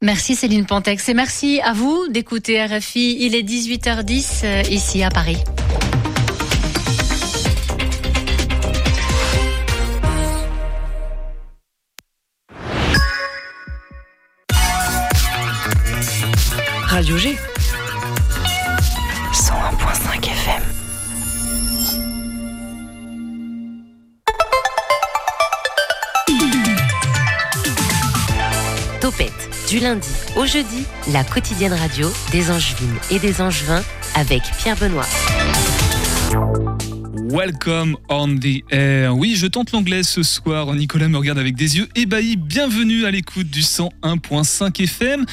Merci 0.00 0.34
Céline 0.34 0.66
Pantex 0.66 1.08
et 1.08 1.14
merci 1.14 1.60
à 1.62 1.72
vous 1.72 2.08
d'écouter 2.08 2.64
RFI. 2.64 3.16
Il 3.20 3.34
est 3.34 3.42
18h10 3.42 4.40
euh, 4.44 4.62
ici 4.70 5.02
à 5.02 5.10
Paris. 5.10 5.38
Radio 16.86 17.18
G. 17.18 17.36
lundi 29.84 30.08
au 30.34 30.46
jeudi, 30.46 30.86
la 31.12 31.22
quotidienne 31.24 31.74
radio 31.74 32.10
des 32.32 32.50
Angevines 32.50 32.96
et 33.10 33.18
des 33.18 33.42
Angevins 33.42 33.82
avec 34.14 34.40
Pierre 34.56 34.76
Benoît. 34.76 35.04
Welcome 37.30 37.98
on 38.08 38.36
the 38.38 38.64
air. 38.70 39.14
Oui, 39.14 39.34
je 39.36 39.46
tente 39.46 39.72
l'anglais 39.72 40.02
ce 40.02 40.22
soir. 40.22 40.72
Nicolas 40.74 41.08
me 41.08 41.18
regarde 41.18 41.38
avec 41.38 41.54
des 41.54 41.76
yeux 41.76 41.88
ébahis. 41.96 42.36
Bienvenue 42.36 43.04
à 43.04 43.10
l'écoute 43.10 43.50
du 43.50 43.60
101.5 43.60 44.82
FM. 44.84 45.26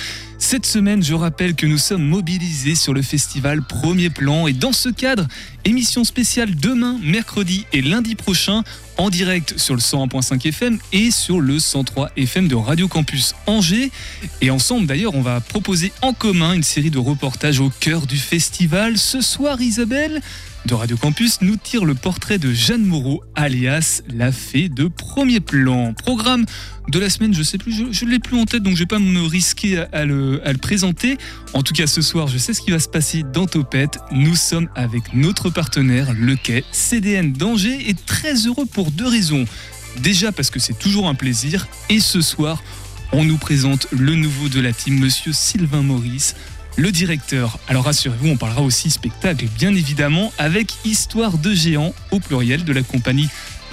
Cette 0.52 0.66
semaine, 0.66 1.02
je 1.02 1.14
rappelle 1.14 1.56
que 1.56 1.66
nous 1.66 1.78
sommes 1.78 2.06
mobilisés 2.06 2.76
sur 2.76 2.94
le 2.94 3.02
festival 3.02 3.62
Premier 3.62 4.10
Plan 4.10 4.48
et 4.48 4.52
dans 4.52 4.74
ce 4.74 4.90
cadre, 4.90 5.26
émission 5.64 6.04
spéciale 6.04 6.54
demain, 6.54 7.00
mercredi 7.02 7.66
et 7.72 7.82
lundi 7.82 8.16
prochain 8.16 8.66
en 8.98 9.10
direct 9.10 9.58
sur 9.58 9.76
le 9.76 9.80
101.5 9.80 10.46
FM 10.46 10.78
et 10.92 11.10
sur 11.10 11.40
le 11.40 11.58
103 11.58 12.12
FM 12.18 12.50
de 12.50 12.56
Radio 12.56 12.90
Campus 12.90 13.34
Angers. 13.48 13.92
Et 14.42 14.52
ensemble 14.52 14.88
d'ailleurs, 14.88 15.16
on 15.16 15.22
va 15.22 15.40
proposer 15.40 15.94
en 16.02 16.12
commun 16.12 16.52
une 16.52 16.64
série 16.64 16.92
de 16.92 17.00
reportages 17.00 17.62
au 17.62 17.72
cœur 17.80 18.06
du 18.06 18.18
festival. 18.18 18.98
Ce 18.98 19.22
soir, 19.22 19.62
Isabelle, 19.62 20.22
de 20.66 20.74
Radio 20.74 20.98
Campus 20.98 21.42
nous 21.42 21.56
tire 21.56 21.86
le 21.86 21.96
portrait 21.96 22.38
de 22.38 22.54
Jeanne 22.54 22.86
Moreau, 22.86 23.24
alias 23.36 24.02
la 24.14 24.32
fée 24.32 24.70
de 24.70 24.88
premier 24.88 25.40
plan. 25.40 25.94
Programme 25.94 26.46
de 26.90 27.00
la 27.00 27.10
semaine, 27.10 27.34
je 27.34 27.44
sais 27.44 27.58
plus, 27.58 27.74
je 27.92 28.06
ne 28.06 28.10
l'ai 28.10 28.20
plus 28.20 28.38
en 28.38 28.46
tête, 28.46 28.64
donc 28.64 28.76
je 28.76 28.80
vais 28.80 28.88
pas 28.88 29.00
me 29.00 29.22
risquer 29.22 29.84
à, 29.92 30.06
le, 30.06 30.42
à, 30.48 30.52
le, 30.52 30.58
présenter. 30.58 31.18
En 31.54 31.64
tout 31.64 31.74
cas, 31.74 31.88
ce 31.88 32.02
soir, 32.02 32.28
je 32.28 32.38
sais 32.38 32.54
ce 32.54 32.62
qui 32.62 32.72
va 32.72 32.80
se 32.80 32.90
passer 32.90 33.24
dans 33.24 33.48
Topette. 33.48 34.00
Nous 34.12 34.36
sommes 34.36 34.70
avec 34.76 35.14
notre 35.14 35.50
partenaire, 35.50 36.14
le 36.14 36.36
quai 36.36 36.64
CDN 36.72 37.34
d'Angers, 37.34 37.90
et 37.90 37.94
très 37.94 38.36
heureux 38.48 38.66
pour 38.66 38.92
deux 38.92 39.08
raisons. 39.08 39.46
Déjà 39.98 40.32
parce 40.32 40.50
que 40.50 40.60
c'est 40.60 40.78
toujours 40.78 41.08
un 41.08 41.16
plaisir, 41.16 41.68
et 41.90 42.00
ce 42.00 42.22
soir, 42.22 42.62
on 43.14 43.24
nous 43.24 43.38
présente 43.38 43.88
le 43.92 44.16
nouveau 44.16 44.48
de 44.48 44.62
la 44.62 44.72
team, 44.72 45.00
Monsieur 45.00 45.34
Sylvain 45.34 45.82
Maurice 45.82 46.36
le 46.78 46.92
directeur. 46.92 47.60
Alors 47.68 47.86
rassurez-vous, 47.86 48.30
on 48.30 48.38
parlera 48.38 48.62
aussi 48.62 48.90
spectacle, 48.90 49.46
bien 49.58 49.74
évidemment, 49.76 50.32
avec 50.38 50.74
Histoire 50.86 51.38
de 51.38 51.54
géants 51.54 51.94
au 52.12 52.20
pluriel 52.20 52.64
de 52.64 52.74
la 52.74 52.82
compagnie 52.82 53.30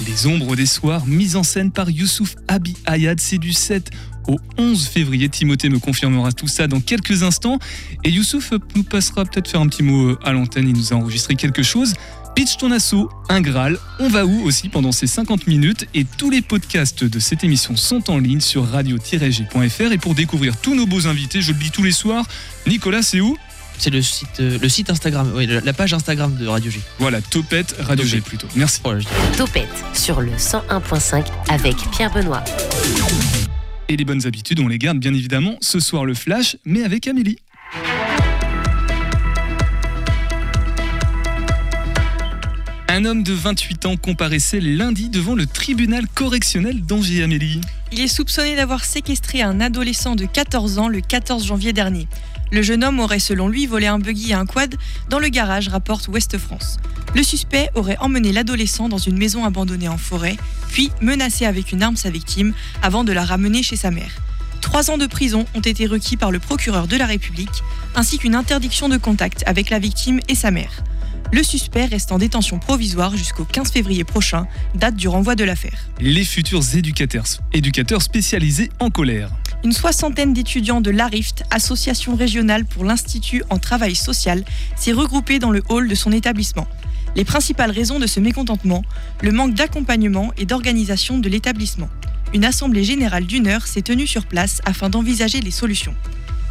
Les 0.06 0.26
Ombres 0.26 0.56
des 0.56 0.66
Soirs, 0.66 1.06
mise 1.06 1.36
en 1.36 1.42
scène 1.42 1.70
par 1.70 1.90
Youssouf 1.90 2.36
Abi 2.48 2.76
Ayad. 2.86 3.20
C'est 3.20 3.38
du 3.38 3.52
7 3.52 3.90
au 4.28 4.38
11 4.58 4.86
février. 4.86 5.28
Timothée 5.28 5.68
me 5.68 5.78
confirmera 5.78 6.32
tout 6.32 6.48
ça 6.48 6.68
dans 6.68 6.80
quelques 6.80 7.22
instants. 7.22 7.58
Et 8.04 8.10
Youssouf 8.10 8.52
nous 8.76 8.84
passera 8.84 9.24
peut-être 9.24 9.48
faire 9.48 9.60
un 9.60 9.68
petit 9.68 9.82
mot 9.82 10.16
à 10.22 10.32
l'antenne, 10.32 10.68
il 10.68 10.76
nous 10.76 10.92
a 10.92 10.96
enregistré 10.96 11.34
quelque 11.34 11.62
chose. 11.62 11.94
Pitch 12.38 12.56
ton 12.56 12.70
assaut, 12.70 13.10
un 13.28 13.40
Graal, 13.40 13.80
on 13.98 14.08
va 14.08 14.24
où 14.24 14.44
aussi 14.44 14.68
pendant 14.68 14.92
ces 14.92 15.08
50 15.08 15.48
minutes 15.48 15.86
et 15.92 16.04
tous 16.04 16.30
les 16.30 16.40
podcasts 16.40 17.02
de 17.02 17.18
cette 17.18 17.42
émission 17.42 17.74
sont 17.74 18.12
en 18.12 18.18
ligne 18.18 18.38
sur 18.38 18.64
radio-g.fr 18.64 19.90
et 19.90 19.98
pour 19.98 20.14
découvrir 20.14 20.56
tous 20.56 20.76
nos 20.76 20.86
beaux 20.86 21.08
invités, 21.08 21.42
je 21.42 21.50
le 21.50 21.58
dis 21.58 21.72
tous 21.72 21.82
les 21.82 21.90
soirs, 21.90 22.24
Nicolas 22.68 23.02
c'est 23.02 23.18
où? 23.18 23.36
C'est 23.76 23.90
le 23.90 24.00
site, 24.02 24.38
euh, 24.38 24.56
le 24.56 24.68
site 24.68 24.88
Instagram, 24.88 25.32
oui, 25.34 25.48
la 25.48 25.72
page 25.72 25.92
Instagram 25.94 26.36
de 26.36 26.46
Radio 26.46 26.70
G. 26.70 26.78
Voilà, 27.00 27.20
Topette 27.20 27.74
Radio 27.80 28.04
G 28.04 28.20
plutôt. 28.20 28.46
Merci. 28.54 28.82
Topette 29.36 29.84
sur 29.92 30.20
le 30.20 30.30
101.5 30.30 31.24
avec 31.48 31.74
Pierre 31.90 32.12
Benoît. 32.12 32.44
Et 33.88 33.96
les 33.96 34.04
bonnes 34.04 34.28
habitudes, 34.28 34.60
on 34.60 34.68
les 34.68 34.78
garde 34.78 35.00
bien 35.00 35.12
évidemment 35.12 35.56
ce 35.60 35.80
soir 35.80 36.04
le 36.04 36.14
flash, 36.14 36.56
mais 36.64 36.84
avec 36.84 37.08
Amélie. 37.08 37.38
Un 42.98 43.04
homme 43.04 43.22
de 43.22 43.32
28 43.32 43.86
ans 43.86 43.96
comparaissait 43.96 44.58
lundi 44.58 45.08
devant 45.08 45.36
le 45.36 45.46
tribunal 45.46 46.08
correctionnel 46.12 46.82
d'Angers-Amélie. 46.84 47.60
Il 47.92 48.00
est 48.00 48.08
soupçonné 48.08 48.56
d'avoir 48.56 48.84
séquestré 48.84 49.40
un 49.40 49.60
adolescent 49.60 50.16
de 50.16 50.24
14 50.24 50.80
ans 50.80 50.88
le 50.88 51.00
14 51.00 51.46
janvier 51.46 51.72
dernier. 51.72 52.08
Le 52.50 52.60
jeune 52.60 52.82
homme 52.82 52.98
aurait 52.98 53.20
selon 53.20 53.46
lui 53.46 53.66
volé 53.66 53.86
un 53.86 54.00
buggy 54.00 54.30
et 54.30 54.34
un 54.34 54.46
quad 54.46 54.74
dans 55.10 55.20
le 55.20 55.28
garage, 55.28 55.68
rapporte 55.68 56.08
Ouest 56.08 56.38
France. 56.38 56.78
Le 57.14 57.22
suspect 57.22 57.70
aurait 57.76 57.98
emmené 58.00 58.32
l'adolescent 58.32 58.88
dans 58.88 58.98
une 58.98 59.16
maison 59.16 59.44
abandonnée 59.44 59.86
en 59.86 59.96
forêt, 59.96 60.36
puis 60.68 60.90
menacé 61.00 61.46
avec 61.46 61.70
une 61.70 61.84
arme 61.84 61.94
sa 61.94 62.10
victime 62.10 62.52
avant 62.82 63.04
de 63.04 63.12
la 63.12 63.24
ramener 63.24 63.62
chez 63.62 63.76
sa 63.76 63.92
mère. 63.92 64.10
Trois 64.60 64.90
ans 64.90 64.98
de 64.98 65.06
prison 65.06 65.46
ont 65.54 65.60
été 65.60 65.86
requis 65.86 66.16
par 66.16 66.32
le 66.32 66.40
procureur 66.40 66.88
de 66.88 66.96
la 66.96 67.06
République, 67.06 67.62
ainsi 67.94 68.18
qu'une 68.18 68.34
interdiction 68.34 68.88
de 68.88 68.96
contact 68.96 69.44
avec 69.46 69.70
la 69.70 69.78
victime 69.78 70.18
et 70.26 70.34
sa 70.34 70.50
mère. 70.50 70.82
Le 71.30 71.42
suspect 71.42 71.84
reste 71.84 72.10
en 72.10 72.18
détention 72.18 72.58
provisoire 72.58 73.14
jusqu'au 73.14 73.44
15 73.44 73.70
février 73.70 74.02
prochain, 74.02 74.46
date 74.74 74.96
du 74.96 75.08
renvoi 75.08 75.34
de 75.34 75.44
l'affaire. 75.44 75.88
Les 76.00 76.24
futurs 76.24 76.62
éducateurs, 76.74 77.26
éducateurs 77.52 78.00
spécialisés 78.00 78.70
en 78.80 78.88
colère. 78.88 79.30
Une 79.62 79.72
soixantaine 79.72 80.32
d'étudiants 80.32 80.80
de 80.80 80.90
l'ARIFT, 80.90 81.42
Association 81.50 82.16
régionale 82.16 82.64
pour 82.64 82.84
l'Institut 82.84 83.42
en 83.50 83.58
travail 83.58 83.94
social, 83.94 84.42
s'est 84.74 84.92
regroupée 84.92 85.38
dans 85.38 85.50
le 85.50 85.62
hall 85.68 85.86
de 85.86 85.94
son 85.94 86.12
établissement. 86.12 86.66
Les 87.14 87.24
principales 87.24 87.72
raisons 87.72 87.98
de 87.98 88.06
ce 88.06 88.20
mécontentement, 88.20 88.82
le 89.20 89.32
manque 89.32 89.52
d'accompagnement 89.52 90.32
et 90.38 90.46
d'organisation 90.46 91.18
de 91.18 91.28
l'établissement. 91.28 91.90
Une 92.32 92.46
assemblée 92.46 92.84
générale 92.84 93.26
d'une 93.26 93.48
heure 93.48 93.66
s'est 93.66 93.82
tenue 93.82 94.06
sur 94.06 94.24
place 94.24 94.62
afin 94.64 94.88
d'envisager 94.88 95.40
les 95.40 95.50
solutions. 95.50 95.94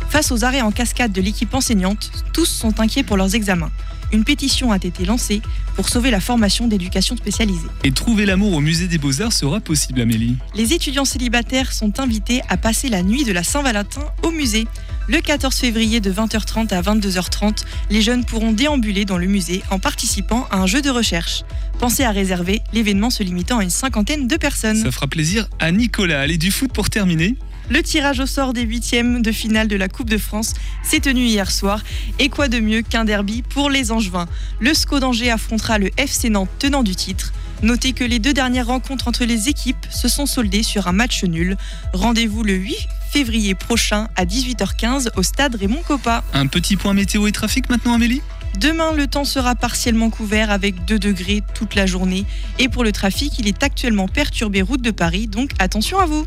Face 0.09 0.31
aux 0.31 0.45
arrêts 0.45 0.61
en 0.61 0.71
cascade 0.71 1.11
de 1.11 1.21
l'équipe 1.21 1.53
enseignante, 1.55 2.11
tous 2.31 2.45
sont 2.45 2.79
inquiets 2.79 3.03
pour 3.03 3.17
leurs 3.17 3.33
examens 3.33 3.71
une 4.12 4.23
pétition 4.23 4.72
a 4.72 4.78
été 4.78 5.06
lancée 5.06 5.41
pour 5.75 5.90
sauver 5.90 6.12
la 6.12 6.19
formation 6.19 6.68
d'éducation 6.68 7.16
spécialisée. 7.18 7.68
Et 7.84 7.91
trouver 7.91 8.25
l'amour 8.25 8.53
au 8.53 8.62
musée 8.62 8.88
des 8.88 8.97
beaux-arts 8.97 9.34
sera 9.34 9.59
possible, 9.59 10.01
Amélie. 10.01 10.35
Les 10.56 10.73
étudiants 10.73 11.06
célibataires 11.06 11.72
sont 11.73 12.00
invités 12.00 12.41
à 12.50 12.57
passer 12.57 12.90
la 12.90 13.03
nuit 13.03 13.23
de 13.23 13.31
la 13.31 13.44
Saint-Valentin 13.44 14.01
au 14.23 14.31
musée. 14.31 14.68
Le 15.07 15.22
14 15.22 15.56
février 15.56 16.01
de 16.01 16.12
20h30 16.12 16.73
à 16.73 16.81
22h30, 16.81 17.63
les 17.90 18.01
jeunes 18.01 18.25
pourront 18.25 18.51
déambuler 18.51 19.06
dans 19.06 19.18
le 19.18 19.28
musée 19.28 19.63
en 19.72 19.79
participant 19.79 20.47
à 20.51 20.57
un 20.57 20.68
jeu 20.68 20.81
de 20.81 20.89
recherche. 20.89 21.44
Pensez 21.79 22.03
à 22.03 22.12
réserver, 22.12 22.62
l'événement 22.74 23.09
se 23.09 23.24
limitant 23.24 23.59
à 23.59 23.63
une 23.63 23.69
cinquantaine 23.69 24.28
de 24.28 24.35
personnes. 24.35 24.84
Ça 24.84 24.91
fera 24.91 25.07
plaisir 25.07 25.47
à 25.59 25.72
Nicolas. 25.72 26.22
Allez, 26.22 26.38
du 26.38 26.51
foot 26.51 26.74
pour 26.74 26.89
terminer. 26.89 27.35
Le 27.69 27.83
tirage 27.83 28.22
au 28.22 28.25
sort 28.25 28.53
des 28.53 28.61
huitièmes 28.61 29.22
de 29.22 29.31
finale 29.31 29.67
de 29.67 29.75
la 29.75 29.89
Coupe 29.89 30.09
de 30.09 30.17
France 30.17 30.53
s'est 30.83 31.01
tenu 31.01 31.25
hier 31.25 31.51
soir. 31.51 31.83
Et 32.17 32.29
quoi 32.29 32.47
de 32.47 32.59
mieux 32.59 32.81
qu'un 32.81 33.03
derby 33.03 33.41
pour 33.41 33.69
les 33.69 33.91
Angevins? 33.91 34.28
Le 34.59 34.73
SCO 34.73 35.00
d'Angers 35.00 35.31
affrontera 35.31 35.77
le 35.77 35.89
FC 35.97 36.29
Nantes 36.29 36.50
tenant 36.59 36.83
du 36.83 36.95
titre. 36.95 37.33
Notez 37.63 37.91
que 37.91 38.03
les 38.03 38.19
deux 38.19 38.33
dernières 38.33 38.67
rencontres 38.67 39.07
entre 39.07 39.25
les 39.25 39.50
équipes 39.50 39.85
se 39.89 40.07
sont 40.07 40.25
soldées 40.25 40.63
sur 40.63 40.88
un 40.88 40.94
match 40.94 41.23
nul. 41.23 41.57
Rendez-vous 41.91 42.44
le 42.44 42.53
8 42.53 42.75
février 43.11 43.56
prochain 43.56 44.07
à 44.16 44.25
18h15 44.25 45.09
au 45.16 45.23
stade 45.23 45.56
Raymond 45.56 45.81
Coppa. 45.85 46.23
Un 46.33 46.47
petit 46.47 46.77
point 46.77 46.94
météo 46.94 47.27
et 47.27 47.31
trafic 47.31 47.69
maintenant 47.69 47.95
Amélie? 47.95 48.22
Demain, 48.59 48.94
le 48.94 49.07
temps 49.07 49.25
sera 49.25 49.56
partiellement 49.56 50.09
couvert 50.09 50.51
avec 50.51 50.85
2 50.85 51.00
degrés 51.00 51.44
toute 51.53 51.75
la 51.75 51.85
journée. 51.85 52.25
Et 52.59 52.69
pour 52.69 52.83
le 52.83 52.91
trafic, 52.91 53.38
il 53.39 53.47
est 53.47 53.61
actuellement 53.61 54.07
perturbé 54.07 54.61
route 54.61 54.81
de 54.81 54.91
Paris, 54.91 55.27
donc 55.27 55.51
attention 55.59 56.00
à 56.00 56.06
vous. 56.06 56.25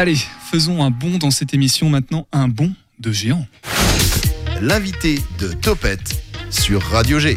Allez, 0.00 0.14
faisons 0.14 0.84
un 0.84 0.92
bond 0.92 1.18
dans 1.18 1.32
cette 1.32 1.54
émission 1.54 1.90
maintenant, 1.90 2.28
un 2.30 2.46
bond 2.46 2.72
de 3.00 3.10
géant. 3.10 3.44
L'invité 4.60 5.18
de 5.40 5.52
Topette 5.52 6.22
sur 6.52 6.80
Radio 6.80 7.18
G. 7.18 7.36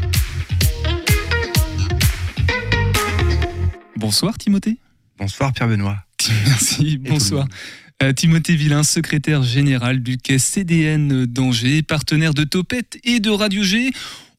Bonsoir 3.95 4.37
Timothée. 4.37 4.77
Bonsoir 5.17 5.53
Pierre 5.53 5.69
Benoît. 5.69 6.05
Merci, 6.45 6.99
bonsoir. 6.99 7.47
Euh, 8.03 8.13
Timothée 8.13 8.55
Villain, 8.55 8.83
secrétaire 8.83 9.41
général 9.41 10.03
du 10.03 10.19
quai 10.19 10.37
CDN 10.37 11.25
d'Angers, 11.25 11.81
partenaire 11.81 12.35
de 12.35 12.43
Topette 12.43 12.99
et 13.03 13.19
de 13.19 13.31
Radio 13.31 13.63
G. 13.63 13.89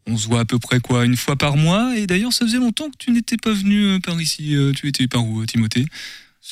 On 0.07 0.17
se 0.17 0.29
voit 0.29 0.39
à 0.39 0.45
peu 0.45 0.61
près 0.61 0.79
quoi 0.79 1.07
une 1.07 1.17
fois 1.17 1.35
par 1.35 1.57
mois. 1.57 1.97
Et 1.97 2.07
d'ailleurs, 2.07 2.33
ça 2.33 2.47
faisait 2.47 2.59
longtemps 2.59 2.89
que 2.89 2.99
tu 2.99 3.11
n'étais 3.11 3.37
pas 3.37 3.53
venu 3.53 3.83
euh, 3.87 3.99
par 3.99 4.21
ici. 4.21 4.55
Euh, 4.55 4.71
tu 4.73 4.87
étais 4.87 5.09
par 5.09 5.27
où, 5.27 5.45
Timothée? 5.45 5.87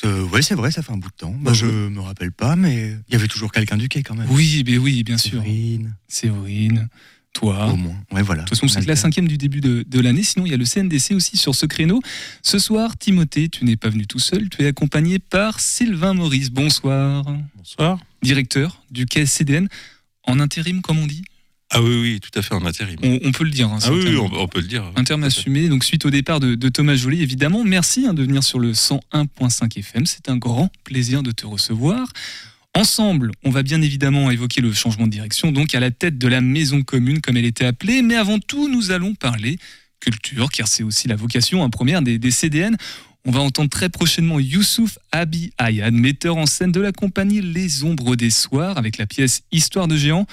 Oui, 0.03 0.43
c'est 0.43 0.55
vrai, 0.55 0.71
ça 0.71 0.81
fait 0.81 0.91
un 0.91 0.97
bout 0.97 1.09
de 1.09 1.15
temps. 1.15 1.35
Bah, 1.39 1.53
je 1.53 1.65
me 1.65 1.99
rappelle 1.99 2.31
pas, 2.31 2.55
mais 2.55 2.95
il 3.07 3.13
y 3.13 3.15
avait 3.15 3.27
toujours 3.27 3.51
quelqu'un 3.51 3.77
du 3.77 3.89
quai 3.89 4.03
quand 4.03 4.15
même. 4.15 4.27
Oui, 4.29 4.63
ben 4.63 4.77
oui, 4.77 5.03
bien 5.03 5.17
sûr. 5.17 5.41
Séverine. 5.41 5.95
Séverine. 6.07 6.87
toi. 7.33 7.67
Au 7.67 7.75
moins. 7.75 7.95
Ouais, 8.11 8.21
voilà. 8.21 8.43
De 8.43 8.47
toute 8.47 8.57
façon, 8.57 8.67
c'est 8.67 8.85
la 8.85 8.95
cinquième 8.95 9.27
du 9.27 9.37
début 9.37 9.61
de, 9.61 9.83
de 9.87 9.99
l'année. 9.99 10.23
Sinon, 10.23 10.45
il 10.45 10.51
y 10.51 10.53
a 10.53 10.57
le 10.57 10.65
CNDC 10.65 11.13
aussi 11.13 11.37
sur 11.37 11.55
ce 11.55 11.65
créneau. 11.65 12.01
Ce 12.41 12.59
soir, 12.59 12.97
Timothée, 12.97 13.49
tu 13.49 13.65
n'es 13.65 13.77
pas 13.77 13.89
venu 13.89 14.07
tout 14.07 14.19
seul. 14.19 14.49
Tu 14.49 14.63
es 14.63 14.67
accompagné 14.67 15.19
par 15.19 15.59
Sylvain 15.59 16.13
Maurice. 16.13 16.51
Bonsoir. 16.51 17.23
Bonsoir. 17.55 17.99
Directeur 18.21 18.83
du 18.91 19.05
quai 19.05 19.25
CDN. 19.25 19.67
En 20.23 20.39
intérim, 20.39 20.81
comme 20.81 20.99
on 20.99 21.07
dit 21.07 21.23
Ah 21.73 21.81
oui, 21.81 22.01
oui, 22.01 22.19
tout 22.19 22.37
à 22.37 22.41
fait 22.41 22.53
en 22.53 22.65
intérim. 22.65 22.97
on, 23.01 23.19
on 23.23 23.31
peut 23.31 23.45
le 23.45 23.49
dire. 23.51 23.69
hein, 23.69 23.79
ah 23.83 23.91
oui, 23.93 24.03
terme- 24.03 24.29
on, 24.33 24.39
on 24.41 24.47
peut 24.47 24.59
le 24.59 24.67
dire. 24.67 24.83
Un 24.95 25.03
terme 25.05 25.23
assumé, 25.23 25.69
donc 25.69 25.83
suite 25.85 26.05
au 26.05 26.09
départ 26.09 26.39
de, 26.41 26.55
de 26.55 26.69
Thomas 26.69 26.95
Joly, 26.95 27.21
évidemment. 27.21 27.63
Merci 27.63 28.05
hein, 28.05 28.13
de 28.13 28.23
venir 28.23 28.43
sur 28.43 28.59
le 28.59 28.73
101.5 28.73 29.79
FM. 29.79 30.05
C'est 30.05 30.27
un 30.29 30.35
grand 30.37 30.69
plaisir 30.83 31.23
de 31.23 31.31
te 31.31 31.45
recevoir. 31.45 32.11
Ensemble, 32.73 33.31
on 33.43 33.49
va 33.51 33.63
bien 33.63 33.81
évidemment 33.81 34.31
évoquer 34.31 34.61
le 34.61 34.71
changement 34.73 35.05
de 35.05 35.11
direction, 35.11 35.51
donc 35.51 35.75
à 35.75 35.79
la 35.81 35.91
tête 35.91 36.17
de 36.17 36.27
la 36.27 36.39
maison 36.41 36.81
commune, 36.83 37.19
comme 37.21 37.35
elle 37.37 37.45
était 37.45 37.65
appelée. 37.65 38.01
Mais 38.01 38.15
avant 38.15 38.39
tout, 38.39 38.69
nous 38.69 38.91
allons 38.91 39.13
parler 39.15 39.57
culture, 39.99 40.49
car 40.49 40.67
c'est 40.67 40.83
aussi 40.83 41.07
la 41.07 41.15
vocation 41.15 41.63
hein, 41.63 41.69
première 41.69 42.01
des, 42.01 42.17
des 42.17 42.31
CDN. 42.31 42.75
On 43.25 43.31
va 43.31 43.39
entendre 43.41 43.69
très 43.69 43.89
prochainement 43.89 44.39
Youssouf 44.39 44.97
Abi 45.11 45.51
Ayad, 45.57 45.93
metteur 45.93 46.37
en 46.37 46.45
scène 46.47 46.71
de 46.71 46.81
la 46.81 46.91
compagnie 46.91 47.41
Les 47.41 47.83
Ombres 47.83 48.15
des 48.15 48.31
Soirs, 48.31 48.77
avec 48.77 48.97
la 48.97 49.05
pièce 49.05 49.43
Histoire 49.51 49.87
de 49.87 49.95
géant, 49.97 50.25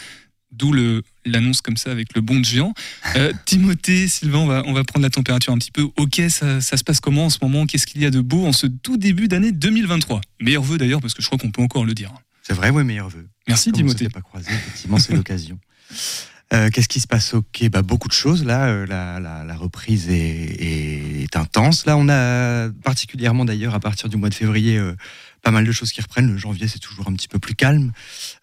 d'où 0.53 0.73
le- 0.73 1.03
l'annonce 1.33 1.61
comme 1.61 1.77
ça 1.77 1.91
avec 1.91 2.15
le 2.15 2.21
bond 2.21 2.39
de 2.41 2.45
géant. 2.45 2.75
Euh, 3.17 3.33
Timothée, 3.45 4.09
Sylvain, 4.09 4.39
on 4.39 4.47
va, 4.47 4.63
on 4.67 4.73
va 4.73 4.85
prendre 4.85 5.03
la 5.05 5.11
température 5.11 5.53
un 5.53 5.59
petit 5.59 5.71
peu. 5.71 5.89
Ok, 5.97 6.21
ça, 6.29 6.61
ça 6.61 6.77
se 6.77 6.85
passe 6.85 7.01
comment 7.01 7.27
en 7.27 7.31
ce 7.31 7.39
moment? 7.43 7.67
Qu'est-ce 7.67 7.87
qu'il 7.87 8.03
y 8.03 8.07
a 8.07 8.11
de 8.11 8.21
beau 8.21 8.47
en 8.47 8.53
ce 8.53 8.67
tout 8.67 8.97
début 8.97 9.29
d'année 9.29 9.53
2023 9.53 10.21
Meilleur 10.41 10.63
vœu 10.63 10.79
d'ailleurs, 10.79 11.01
parce 11.01 11.15
que 11.15 11.23
je 11.23 11.27
crois 11.27 11.39
qu'on 11.39 11.51
peut 11.51 11.63
encore 11.63 11.85
le 11.85 11.95
dire. 11.95 12.13
C'est 12.43 12.55
vrai, 12.55 12.71
ouais, 12.71 12.85
meilleur 12.85 13.09
vœu. 13.09 13.27
Merci 13.47 13.71
Comme 13.71 13.75
on 13.75 13.79
Timothée. 13.85 13.99
s'était 14.05 14.11
pas 14.15 14.21
croisé, 14.23 14.51
effectivement, 14.53 14.99
c'est 14.99 15.15
l'occasion. 15.15 15.59
Euh, 16.55 16.71
Qu'est-ce 16.71 16.89
qui 16.89 16.99
se 17.01 17.07
passe? 17.07 17.35
Ok, 17.35 17.69
bah, 17.71 17.83
beaucoup 17.83 18.09
de 18.09 18.15
choses 18.15 18.43
là. 18.43 18.69
euh, 18.69 18.87
la, 18.87 19.21
la- 19.21 19.45
la 19.45 19.55
reprise 19.55 20.09
est, 20.09 20.15
est- 20.15 21.23
est 21.25 21.37
intense. 21.37 21.85
Là, 21.85 21.99
on 21.99 22.09
a 22.09 22.71
particulièrement 22.83 23.45
d'ailleurs 23.45 23.75
à 23.75 23.81
partir 23.81 24.09
du 24.09 24.17
mois 24.17 24.31
de 24.31 24.35
février 24.35 24.79
euh, 24.79 24.95
pas 25.43 25.51
mal 25.51 25.65
de 25.65 25.73
choses 25.73 25.93
qui 25.93 26.01
reprennent. 26.01 26.31
Le 26.33 26.39
janvier, 26.39 26.69
c'est 26.69 26.79
toujours 26.79 27.09
un 27.09 27.13
petit 27.15 27.29
peu 27.29 27.39
plus 27.39 27.55
calme. 27.55 27.93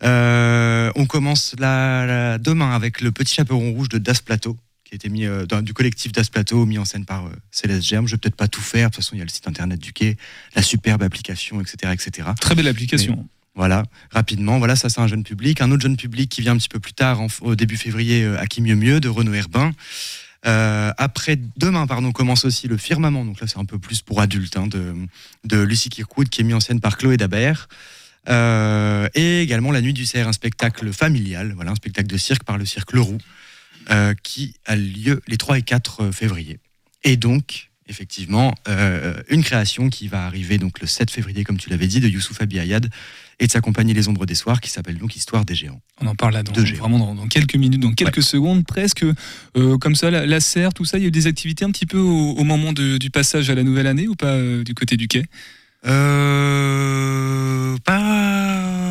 Euh, 0.04 0.92
on 0.96 1.06
commence 1.06 1.56
là, 1.60 2.06
là, 2.06 2.38
demain 2.38 2.72
avec 2.76 3.02
le 3.02 3.12
Petit 3.12 3.34
Chaperon 3.36 3.72
Rouge 3.72 3.90
de 3.90 3.98
Das 3.98 4.22
Plateau 4.22 4.58
qui 4.84 4.94
a 4.94 4.96
été 4.98 5.10
mis 5.10 5.26
euh, 5.26 5.46
dans- 5.48 5.64
du 5.64 5.74
collectif 5.74 6.12
Das 6.12 6.30
Plateau, 6.30 6.66
mis 6.68 6.78
en 6.78 6.86
scène 6.86 7.06
par 7.06 7.26
euh, 7.26 7.30
Céleste 7.50 7.84
Germe. 7.84 8.08
Je 8.08 8.12
vais 8.14 8.18
peut-être 8.20 8.36
pas 8.36 8.48
tout 8.48 8.62
faire. 8.62 8.90
De 8.92 8.96
toute 8.96 9.04
façon, 9.04 9.16
il 9.16 9.20
y 9.20 9.22
a 9.22 9.26
le 9.26 9.32
site 9.32 9.48
internet 9.48 9.80
du 9.80 9.94
quai, 9.94 10.16
la 10.56 10.62
superbe 10.62 11.02
application, 11.02 11.60
etc., 11.60 11.92
etc. 11.92 12.30
Très 12.40 12.54
belle 12.54 12.68
application. 12.68 13.28
Voilà, 13.56 13.84
rapidement. 14.12 14.60
Voilà, 14.60 14.76
ça 14.76 14.90
c'est 14.90 15.00
un 15.02 15.08
jeune 15.08 15.24
public. 15.24 15.62
Un 15.62 15.72
autre 15.72 15.82
jeune 15.82 15.98
public 15.98 16.30
qui 16.30 16.42
vient 16.42 16.52
un 16.54 16.58
petit 16.58 16.70
peu 16.70 16.80
plus 16.80 16.94
tard, 16.94 17.20
en- 17.22 17.28
au 17.42 17.56
début 17.56 17.78
février, 17.78 18.26
à 18.38 18.46
qui 18.46 18.62
mieux 18.62 18.76
mieux 18.76 19.00
de 19.00 19.08
Renaud 19.10 19.34
Herbin. 19.34 19.72
Euh, 20.46 20.92
après, 20.98 21.40
demain, 21.58 21.88
pardon, 21.88 22.12
commence 22.12 22.46
aussi 22.46 22.68
le 22.68 22.78
Firmament. 22.78 23.26
Donc 23.26 23.40
là, 23.40 23.48
c'est 23.48 23.58
un 23.58 23.66
peu 23.66 23.80
plus 23.80 24.02
pour 24.02 24.22
adultes, 24.22 24.58
hein, 24.58 24.68
de, 24.68 24.94
de 25.44 25.62
Lucie 25.62 25.90
Kirkwood, 25.90 26.30
qui 26.30 26.42
est 26.42 26.44
mis 26.44 26.54
en 26.54 26.60
scène 26.60 26.80
par 26.80 26.98
Chloé 26.98 27.18
Dabert. 27.18 27.68
Euh, 28.28 29.08
et 29.14 29.42
également 29.42 29.72
La 29.72 29.82
Nuit 29.82 29.94
du 29.94 30.06
Cerf, 30.06 30.28
un 30.28 30.34
spectacle 30.34 30.92
familial, 30.92 31.54
voilà, 31.54 31.72
un 31.72 31.76
spectacle 31.76 32.08
de 32.08 32.18
cirque 32.18 32.44
par 32.44 32.58
le 32.58 32.66
cirque 32.66 32.94
Leroux, 32.94 33.20
euh, 33.92 34.14
qui 34.24 34.56
a 34.66 34.76
lieu 34.76 35.22
les 35.28 35.38
3 35.38 35.60
et 35.60 35.62
4 35.62 36.12
février. 36.12 36.60
Et 37.04 37.18
donc, 37.18 37.70
effectivement, 37.88 38.54
euh, 38.68 39.14
une 39.30 39.44
création 39.44 39.90
qui 39.90 40.08
va 40.08 40.26
arriver 40.26 40.58
donc 40.58 40.80
le 40.80 40.88
7 40.88 41.12
février, 41.12 41.44
comme 41.44 41.58
tu 41.58 41.70
l'avais 41.70 41.88
dit, 41.88 42.00
de 42.00 42.08
Youssouf 42.08 42.42
Abiyayad 42.42 42.90
et 43.40 43.48
de 43.48 43.52
sa 43.52 43.62
compagnie 43.62 43.94
Les 43.94 44.08
Ombres 44.08 44.26
des 44.26 44.34
Soirs, 44.36 44.60
qui 44.62 44.70
s'appelle 44.70 44.98
donc 44.98 45.16
Histoire 45.16 45.46
des 45.46 45.56
Géants. 45.56 45.82
On 46.02 46.08
en 46.08 46.16
parle 46.16 46.34
là 46.34 46.42
dans, 46.44 46.52
De 46.52 46.64
géant. 46.66 46.80
vraiment 46.80 46.98
dans, 47.00 47.14
dans 47.16 47.28
quelques 47.28 47.56
minutes, 47.56 47.82
dans 47.82 47.94
quelques 47.94 48.24
secondes 48.24 48.66
presque. 48.66 49.06
Euh, 49.58 49.78
comme 49.78 49.96
ça, 49.96 50.10
la, 50.10 50.26
la 50.26 50.40
serre, 50.40 50.74
tout 50.74 50.86
ça, 50.86 50.98
il 50.98 51.02
y 51.02 51.04
a 51.06 51.08
eu 51.08 51.12
des 51.12 51.28
activités 51.28 51.64
un 51.66 51.72
petit 51.72 51.86
peu 51.86 52.00
au, 52.00 52.32
au 52.32 52.44
moment 52.44 52.72
de- 52.74 52.98
du 52.98 53.10
passage 53.10 53.50
à 53.50 53.56
la 53.56 53.64
nouvelle 53.64 53.88
année 53.88 54.08
ou 54.08 54.16
pas 54.16 54.34
euh, 54.34 54.64
du 54.64 54.74
côté 54.74 54.98
du 54.98 55.08
quai? 55.08 55.26
Euh, 56.46 57.78
pas 57.84 58.85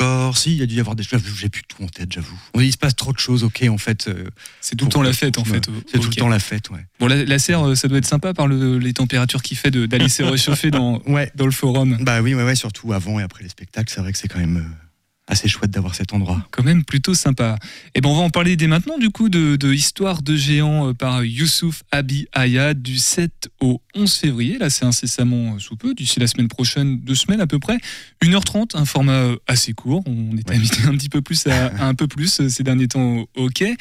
encore. 0.00 0.36
Si, 0.36 0.52
il 0.52 0.58
y 0.58 0.62
a 0.62 0.66
dû 0.66 0.74
y 0.76 0.80
avoir 0.80 0.96
des 0.96 1.02
choses. 1.02 1.22
J'ai 1.36 1.48
plus 1.48 1.62
tout 1.68 1.82
en 1.82 1.86
tête, 1.86 2.12
j'avoue. 2.12 2.38
Il 2.58 2.72
se 2.72 2.78
passe 2.78 2.96
trop 2.96 3.12
de 3.12 3.18
choses, 3.18 3.44
ok, 3.44 3.64
en 3.68 3.78
fait. 3.78 4.08
euh, 4.08 4.24
C'est 4.60 4.76
tout 4.76 4.86
le 4.86 4.90
temps 4.90 5.02
la 5.02 5.12
fête 5.12 5.38
en 5.38 5.44
fait. 5.44 5.66
C'est 5.90 5.98
tout 5.98 6.08
le 6.08 6.14
temps 6.14 6.28
la 6.28 6.38
fête, 6.38 6.70
ouais. 6.70 6.84
Bon, 7.00 7.06
la, 7.06 7.24
la 7.24 7.38
serre, 7.38 7.66
euh, 7.68 7.74
ça 7.74 7.88
doit 7.88 7.98
être 7.98 8.06
sympa 8.06 8.34
par 8.34 8.46
le- 8.46 8.78
les 8.78 8.92
températures 8.92 9.42
qu'il 9.42 9.56
fait 9.56 9.70
d'aller 9.70 10.08
se 10.08 10.22
réchauffer 10.22 10.70
dans, 10.70 11.00
Ouais. 11.06 11.30
dans 11.34 11.46
le 11.46 11.52
forum. 11.52 11.98
Bah 12.00 12.20
oui, 12.22 12.34
ouais, 12.34 12.44
ouais, 12.44 12.54
surtout 12.56 12.92
avant 12.92 13.20
et 13.20 13.22
après 13.22 13.42
les 13.42 13.48
spectacles, 13.50 13.92
c'est 13.92 14.00
vrai 14.00 14.12
que 14.12 14.18
c'est 14.18 14.28
quand 14.28 14.38
même 14.40 14.56
euh, 14.58 14.86
assez 15.28 15.48
chouette 15.48 15.70
d'avoir 15.70 15.94
cet 15.94 16.12
endroit. 16.12 16.46
Quand 16.50 16.64
même 16.64 16.84
plutôt 16.84 17.14
sympa. 17.14 17.56
Et 17.94 18.00
ben 18.00 18.08
on 18.08 18.16
va 18.16 18.22
en 18.22 18.30
parler 18.30 18.56
dès 18.56 18.66
maintenant 18.66 18.98
du 18.98 19.10
coup 19.10 19.28
de, 19.28 19.56
de 19.56 19.72
Histoire 19.72 20.20
de 20.20 20.36
géant 20.36 20.88
euh, 20.88 20.94
par 20.94 21.24
Youssouf 21.24 21.84
Abi 21.92 22.26
Ayad 22.32 22.82
du 22.82 22.98
7 22.98 23.48
au 23.60 23.80
11 23.94 24.12
février. 24.12 24.58
Là 24.58 24.68
c'est 24.68 24.84
incessamment 24.84 25.58
sous 25.60 25.76
peu, 25.76 25.94
d'ici 25.94 26.18
la 26.20 26.26
semaine 26.26 26.48
prochaine, 26.48 26.98
deux 27.00 27.14
semaines 27.14 27.40
à 27.40 27.46
peu 27.46 27.58
près. 27.60 27.78
1h30, 28.22 28.76
un 28.76 28.84
format 28.84 29.12
euh, 29.12 29.36
assez 29.46 29.72
court. 29.72 30.02
On 30.06 30.36
est 30.36 30.48
Ouais. 30.48 30.56
habitué 30.56 30.84
un 30.86 30.96
petit 30.96 31.08
peu 31.08 31.22
plus 31.22 31.46
à, 31.46 31.66
à 31.66 31.86
un 31.86 31.94
peu 31.94 32.08
plus 32.08 32.40
euh, 32.40 32.48
ces 32.48 32.64
derniers 32.64 32.88
temps 32.88 33.18
au, 33.18 33.28
au 33.36 33.48
quai. 33.48 33.76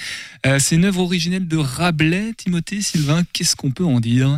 Euh, 0.45 0.59
c'est 0.59 0.75
une 0.75 0.85
œuvre 0.85 1.01
originelle 1.01 1.47
de 1.47 1.57
Rabelais, 1.57 2.33
Timothée, 2.37 2.81
Sylvain, 2.81 3.23
qu'est-ce 3.33 3.55
qu'on 3.55 3.71
peut 3.71 3.85
en 3.85 3.99
dire? 3.99 4.37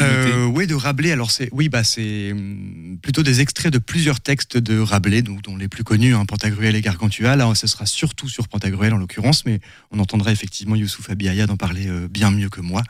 Euh, 0.00 0.44
oui, 0.46 0.66
de 0.66 0.74
Rabelais. 0.74 1.12
Alors 1.12 1.30
c'est, 1.30 1.48
oui, 1.52 1.68
bah 1.68 1.84
c'est 1.84 2.32
hum, 2.32 2.98
plutôt 3.00 3.22
des 3.22 3.40
extraits 3.40 3.72
de 3.72 3.78
plusieurs 3.78 4.20
textes 4.20 4.56
de 4.56 4.78
Rabelais, 4.78 5.22
donc, 5.22 5.42
dont 5.42 5.56
les 5.56 5.68
plus 5.68 5.84
connus, 5.84 6.14
hein, 6.14 6.24
Pantagruel 6.24 6.74
et 6.74 6.80
Gargantua. 6.80 7.36
Là, 7.36 7.52
ce 7.54 7.66
sera 7.66 7.86
surtout 7.86 8.28
sur 8.28 8.48
Pantagruel 8.48 8.92
en 8.92 8.96
l'occurrence, 8.96 9.44
mais 9.46 9.60
on 9.92 10.00
entendra 10.00 10.32
effectivement 10.32 10.74
Youssouf 10.74 11.10
Abiyayad 11.10 11.50
en 11.50 11.56
parler 11.56 11.86
euh, 11.86 12.08
bien 12.08 12.30
mieux 12.30 12.48
que 12.48 12.60
moi. 12.60 12.82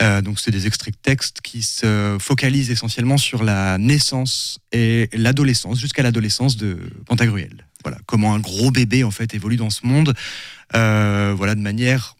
Euh, 0.00 0.22
donc 0.22 0.38
c'est 0.38 0.52
des 0.52 0.66
extraits 0.66 0.94
de 0.94 1.00
textes 1.00 1.40
qui 1.40 1.62
se 1.62 2.16
focalisent 2.20 2.70
essentiellement 2.70 3.18
sur 3.18 3.42
la 3.42 3.78
naissance 3.78 4.60
et 4.72 5.08
l'adolescence, 5.12 5.80
jusqu'à 5.80 6.02
l'adolescence 6.02 6.56
de 6.56 6.78
Pantagruel. 7.06 7.66
Voilà, 7.84 7.98
comment 8.06 8.34
un 8.34 8.40
gros 8.40 8.70
bébé 8.70 9.04
en 9.04 9.10
fait 9.10 9.34
évolue 9.34 9.56
dans 9.56 9.70
ce 9.70 9.86
monde. 9.86 10.14
Euh, 10.74 11.32
voilà, 11.36 11.54
de 11.54 11.60
manière 11.60 12.16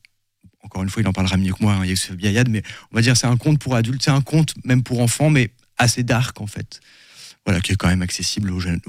encore 0.68 0.82
une 0.82 0.90
fois, 0.90 1.00
il 1.00 1.08
en 1.08 1.14
parlera 1.14 1.38
mieux 1.38 1.54
que 1.54 1.62
moi, 1.62 1.72
hein, 1.72 1.94
Abiyayad, 2.10 2.50
mais 2.50 2.62
on 2.92 2.96
va 2.96 3.00
dire 3.00 3.16
c'est 3.16 3.26
un 3.26 3.38
conte 3.38 3.58
pour 3.58 3.74
adultes, 3.74 4.02
c'est 4.02 4.10
un 4.10 4.20
conte 4.20 4.52
même 4.64 4.82
pour 4.82 5.00
enfants, 5.00 5.30
mais 5.30 5.50
assez 5.78 6.02
dark 6.02 6.42
en 6.42 6.46
fait. 6.46 6.80
Voilà, 7.46 7.62
qui 7.62 7.72
est 7.72 7.76
quand 7.76 7.88
même 7.88 8.02
accessible 8.02 8.50
aux 8.50 8.60
jeunes, 8.60 8.80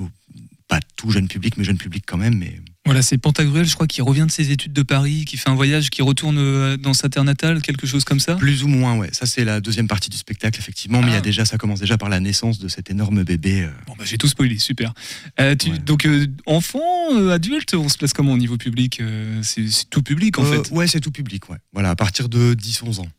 pas 0.69 0.79
tout 0.95 1.11
jeune 1.11 1.27
public, 1.27 1.57
mais 1.57 1.65
jeune 1.65 1.77
public 1.77 2.03
quand 2.07 2.15
même. 2.17 2.35
Mais 2.37 2.61
Voilà, 2.85 3.01
c'est 3.01 3.17
Pantagruel, 3.17 3.65
je 3.65 3.73
crois, 3.73 3.87
qui 3.87 4.01
revient 4.01 4.25
de 4.27 4.31
ses 4.31 4.51
études 4.51 4.71
de 4.71 4.83
Paris, 4.83 5.25
qui 5.25 5.35
fait 5.35 5.49
un 5.49 5.55
voyage, 5.55 5.89
qui 5.89 6.01
retourne 6.03 6.37
euh, 6.37 6.77
dans 6.77 6.93
sa 6.93 7.09
terre 7.09 7.23
natale, 7.23 7.61
quelque 7.61 7.85
chose 7.87 8.03
comme 8.05 8.19
ça? 8.19 8.35
plus 8.35 8.63
ou 8.63 8.67
moins, 8.67 8.95
ouais. 8.95 9.09
Ça 9.11 9.25
c'est 9.25 9.43
la 9.43 9.59
deuxième 9.61 9.87
partie 9.87 10.09
du 10.11 10.17
spectacle 10.17 10.59
effectivement, 10.59 11.01
mais 11.01 11.07
il 11.07 11.11
y 11.11 11.15
Ah. 11.15 11.17
a 11.17 11.21
déjà, 11.21 11.43
ça 11.43 11.57
commence 11.57 11.79
déjà 11.79 11.97
par 11.97 12.07
la 12.07 12.19
naissance 12.19 12.59
de 12.59 12.67
cet 12.67 12.89
énorme 12.91 13.23
bébé. 13.23 13.63
euh. 13.63 13.69
Bon, 13.87 13.95
bah, 13.97 14.05
j'ai 14.05 14.17
tout 14.19 14.27
spoilé, 14.27 14.59
super. 14.59 14.93
Euh, 15.39 15.55
tu- 15.55 15.71
Ouais. 15.71 15.79
Donc, 15.79 16.05
euh, 16.05 16.27
enfant, 16.45 16.79
euh, 17.13 17.31
adulte, 17.31 17.73
on 17.73 17.89
se 17.89 17.97
place 17.97 18.13
comment 18.13 18.33
au 18.33 18.37
niveau 18.37 18.57
public 18.57 19.01
C'est 19.41 19.89
tout 19.89 20.03
public 20.03 20.37
en 20.39 20.45
fait? 20.45 20.69
Ouais, 20.71 20.87
c'est 20.87 20.99
tout 21.01 21.11
public, 21.11 21.49
ouais. 21.49 21.57
Voilà, 21.73 21.89
à 21.89 21.95
partir 21.95 22.29
de 22.29 22.53
10-11 22.53 22.99
ans. 22.99 23.09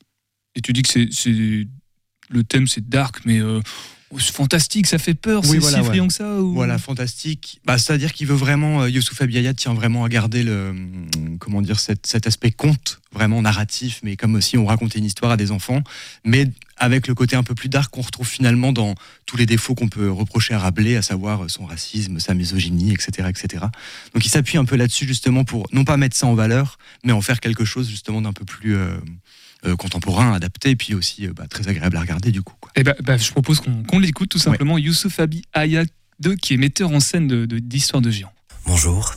Et 0.55 0.61
tu 0.63 0.73
dis 0.73 0.83
que 0.83 0.89
c'est 0.89 1.09
le 2.33 2.45
thème 2.45 2.67
c'est 2.69 2.89
dark, 2.89 3.17
mais 3.25 3.41
fantastique, 4.19 4.87
ça 4.87 4.99
fait 4.99 5.15
peur, 5.15 5.43
Oui, 5.45 5.51
c'est 5.53 5.59
voilà, 5.59 5.83
si 5.83 6.01
ouais. 6.01 6.07
que 6.07 6.13
ça 6.13 6.41
ou... 6.41 6.53
Voilà, 6.53 6.79
fantastique. 6.79 7.61
Bah, 7.65 7.79
C'est-à-dire 7.79 8.13
qu'il 8.13 8.27
veut 8.27 8.35
vraiment, 8.35 8.83
euh, 8.83 8.91
Youssouf 8.91 9.21
Abiyayad 9.23 9.57
tient 9.57 9.75
vraiment 9.75 10.05
à 10.05 10.09
garder 10.09 10.43
le, 10.43 10.71
hum, 10.71 11.39
comment 11.39 11.63
dire, 11.63 11.79
cet, 11.79 12.07
cet 12.07 12.27
aspect 12.27 12.51
conte, 12.51 13.01
vraiment 13.13 13.41
narratif, 13.43 14.01
mais 14.03 14.17
comme 14.17 14.41
si 14.41 14.59
on 14.59 14.67
racontait 14.67 14.99
une 14.99 15.05
histoire 15.05 15.33
à 15.33 15.37
des 15.37 15.53
enfants, 15.53 15.83
mais 16.25 16.51
avec 16.77 17.07
le 17.07 17.15
côté 17.15 17.37
un 17.37 17.43
peu 17.43 17.55
plus 17.55 17.69
dark 17.69 17.93
qu'on 17.93 18.01
retrouve 18.01 18.27
finalement 18.27 18.73
dans 18.73 18.95
tous 19.27 19.37
les 19.37 19.47
défauts 19.47 19.75
qu'on 19.75 19.89
peut 19.89 20.11
reprocher 20.11 20.55
à 20.55 20.59
Rabelais, 20.59 20.97
à 20.97 21.03
savoir 21.03 21.49
son 21.49 21.67
racisme, 21.67 22.19
sa 22.19 22.35
misogynie, 22.35 22.93
etc. 22.93 23.29
etc. 23.29 23.65
Donc 24.15 24.25
il 24.25 24.31
s'appuie 24.31 24.59
un 24.59 24.65
peu 24.65 24.77
là-dessus 24.77 25.07
justement 25.07 25.45
pour 25.45 25.69
non 25.73 25.85
pas 25.85 25.97
mettre 25.97 26.17
ça 26.17 26.27
en 26.27 26.35
valeur, 26.35 26.79
mais 27.05 27.13
en 27.13 27.21
faire 27.21 27.41
quelque 27.41 27.65
chose 27.65 27.89
justement 27.89 28.23
d'un 28.23 28.33
peu 28.33 28.45
plus 28.45 28.77
euh, 28.77 28.97
euh, 29.67 29.77
contemporain, 29.77 30.33
adapté, 30.33 30.71
et 30.71 30.77
puis 30.77 30.95
aussi 30.95 31.27
euh, 31.27 31.35
bah, 31.35 31.47
très 31.47 31.69
agréable 31.69 31.95
à 31.99 32.01
regarder 32.01 32.33
du 32.33 32.41
coup. 32.41 32.55
Eh 32.77 32.83
ben, 32.83 32.95
bah, 33.03 33.17
je 33.17 33.31
propose 33.31 33.61
qu'on 33.61 33.99
l'écoute 33.99 34.29
tout 34.29 34.39
simplement. 34.39 34.79
Youssouf 34.79 35.21
Abi 35.21 35.43
Ayad, 35.53 35.89
qui 36.41 36.55
est 36.55 36.57
metteur 36.57 36.91
en 36.91 37.01
scène 37.01 37.29
d'histoire 37.29 37.47
de, 37.49 37.59
d'Histoire 37.59 38.03
de 38.03 38.11
géant. 38.11 38.33
Bonjour, 38.67 39.15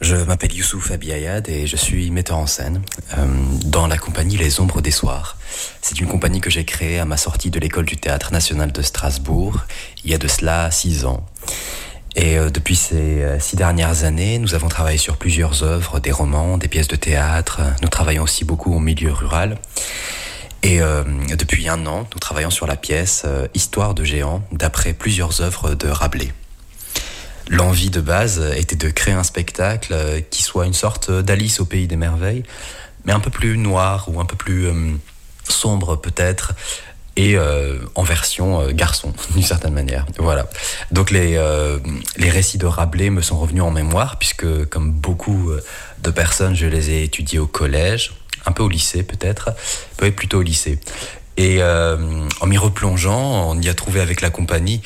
je 0.00 0.14
m'appelle 0.14 0.54
Youssouf 0.54 0.92
Abiyayad 0.92 1.48
et 1.48 1.66
je 1.66 1.76
suis 1.76 2.10
metteur 2.10 2.38
en 2.38 2.46
scène 2.46 2.82
euh, 3.16 3.26
dans 3.64 3.88
la 3.88 3.98
compagnie 3.98 4.36
Les 4.36 4.60
Ombres 4.60 4.80
des 4.80 4.92
Soirs. 4.92 5.36
C'est 5.82 6.00
une 6.00 6.06
compagnie 6.06 6.40
que 6.40 6.50
j'ai 6.50 6.64
créée 6.64 7.00
à 7.00 7.04
ma 7.04 7.16
sortie 7.16 7.50
de 7.50 7.58
l'école 7.58 7.84
du 7.84 7.96
théâtre 7.96 8.32
national 8.32 8.70
de 8.70 8.80
Strasbourg 8.80 9.64
il 10.04 10.10
y 10.10 10.14
a 10.14 10.18
de 10.18 10.28
cela 10.28 10.70
six 10.70 11.04
ans. 11.04 11.26
Et 12.14 12.38
euh, 12.38 12.48
depuis 12.48 12.76
ces 12.76 12.94
euh, 13.22 13.40
six 13.40 13.56
dernières 13.56 14.04
années, 14.04 14.38
nous 14.38 14.54
avons 14.54 14.68
travaillé 14.68 14.98
sur 14.98 15.16
plusieurs 15.16 15.64
œuvres, 15.64 15.98
des 15.98 16.12
romans, 16.12 16.58
des 16.58 16.68
pièces 16.68 16.88
de 16.88 16.96
théâtre. 16.96 17.60
Nous 17.82 17.88
travaillons 17.88 18.22
aussi 18.22 18.44
beaucoup 18.44 18.72
au 18.72 18.80
milieu 18.80 19.12
rural. 19.12 19.58
Et 20.62 20.80
euh, 20.80 21.04
depuis 21.38 21.68
un 21.68 21.86
an, 21.86 22.08
nous 22.12 22.18
travaillons 22.18 22.50
sur 22.50 22.66
la 22.66 22.76
pièce 22.76 23.22
euh, 23.24 23.46
Histoire 23.54 23.94
de 23.94 24.04
géant, 24.04 24.42
d'après 24.52 24.92
plusieurs 24.92 25.40
œuvres 25.40 25.74
de 25.74 25.88
Rabelais. 25.88 26.32
l'envie 27.48 27.90
de 27.90 28.00
base 28.00 28.40
était 28.56 28.76
de 28.76 28.90
créer 28.90 29.14
un 29.14 29.22
spectacle 29.22 29.92
euh, 29.92 30.20
qui 30.20 30.42
soit 30.42 30.66
une 30.66 30.74
sorte 30.74 31.10
d'Alice 31.10 31.60
au 31.60 31.64
pays 31.64 31.86
des 31.86 31.96
merveilles, 31.96 32.42
mais 33.04 33.12
un 33.12 33.20
peu 33.20 33.30
plus 33.30 33.56
noir 33.56 34.08
ou 34.08 34.20
un 34.20 34.24
peu 34.24 34.36
plus 34.36 34.68
sombre 35.48 35.96
peut-être, 35.96 36.54
et 37.16 37.36
en 37.94 38.02
version 38.02 38.70
garçon 38.70 39.12
d'une 39.34 39.42
certaine 39.42 39.72
manière. 39.72 40.06
Voilà. 40.18 40.48
Donc 40.92 41.10
les 41.10 41.40
les 42.16 42.30
récits 42.30 42.58
de 42.58 42.66
Rabelais 42.66 43.10
me 43.10 43.22
sont 43.22 43.38
revenus 43.38 43.62
en 43.62 43.70
mémoire 43.70 44.18
puisque 44.18 44.66
comme 44.66 44.92
beaucoup 44.92 45.50
de 46.02 46.10
personnes, 46.10 46.54
je 46.54 46.66
les 46.66 46.90
ai 46.90 47.04
étudiés 47.04 47.38
au 47.38 47.46
collège, 47.46 48.12
un 48.48 48.52
peu 48.52 48.62
au 48.62 48.68
lycée 48.68 49.02
peut-être, 49.02 49.50
oui 50.02 50.10
plutôt 50.10 50.38
au 50.38 50.42
lycée. 50.42 50.78
Et 51.36 51.62
euh, 51.62 51.96
en 52.40 52.46
m'y 52.46 52.58
replongeant, 52.58 53.50
on 53.50 53.60
y 53.60 53.68
a 53.68 53.74
trouvé 53.74 54.00
avec 54.00 54.20
la 54.22 54.30
compagnie 54.30 54.80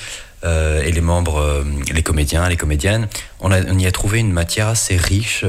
euh, 0.45 0.83
et 0.83 0.93
les 0.93 1.01
membres, 1.01 1.39
euh, 1.39 1.65
les 1.91 2.03
comédiens, 2.03 2.47
les 2.49 2.59
comédiennes, 2.59 3.09
on, 3.41 3.51
a, 3.51 3.63
on 3.63 3.79
y 3.79 3.87
a 3.87 3.93
trouvé 3.93 4.19
une 4.19 4.33
matière 4.33 4.69
assez 4.69 4.97
riche, 4.97 5.45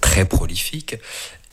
très 0.00 0.24
prolifique 0.24 0.96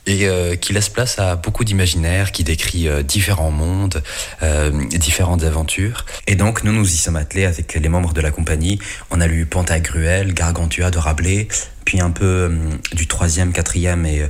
et 0.06 0.26
euh, 0.26 0.56
qui 0.56 0.72
laisse 0.72 0.88
place 0.88 1.18
à 1.18 1.36
beaucoup 1.36 1.64
d'imaginaire, 1.64 2.32
qui 2.32 2.44
décrit 2.44 2.88
euh, 2.88 3.02
différents 3.02 3.50
mondes, 3.50 4.02
euh, 4.42 4.70
différentes 4.88 5.42
aventures. 5.42 6.06
Et 6.26 6.36
donc 6.36 6.62
nous 6.62 6.72
nous 6.72 6.86
y 6.86 6.96
sommes 6.96 7.16
attelés 7.16 7.44
avec 7.44 7.74
les 7.74 7.88
membres 7.88 8.12
de 8.12 8.20
la 8.20 8.30
compagnie. 8.30 8.78
On 9.10 9.20
a 9.20 9.26
lu 9.26 9.46
Pantagruel, 9.46 10.32
Gargantua 10.32 10.90
de 10.90 10.98
Rabelais, 10.98 11.48
puis 11.84 12.00
un 12.00 12.10
peu 12.10 12.50
du 12.92 13.06
troisième, 13.06 13.52
quatrième 13.52 14.06
et 14.06 14.26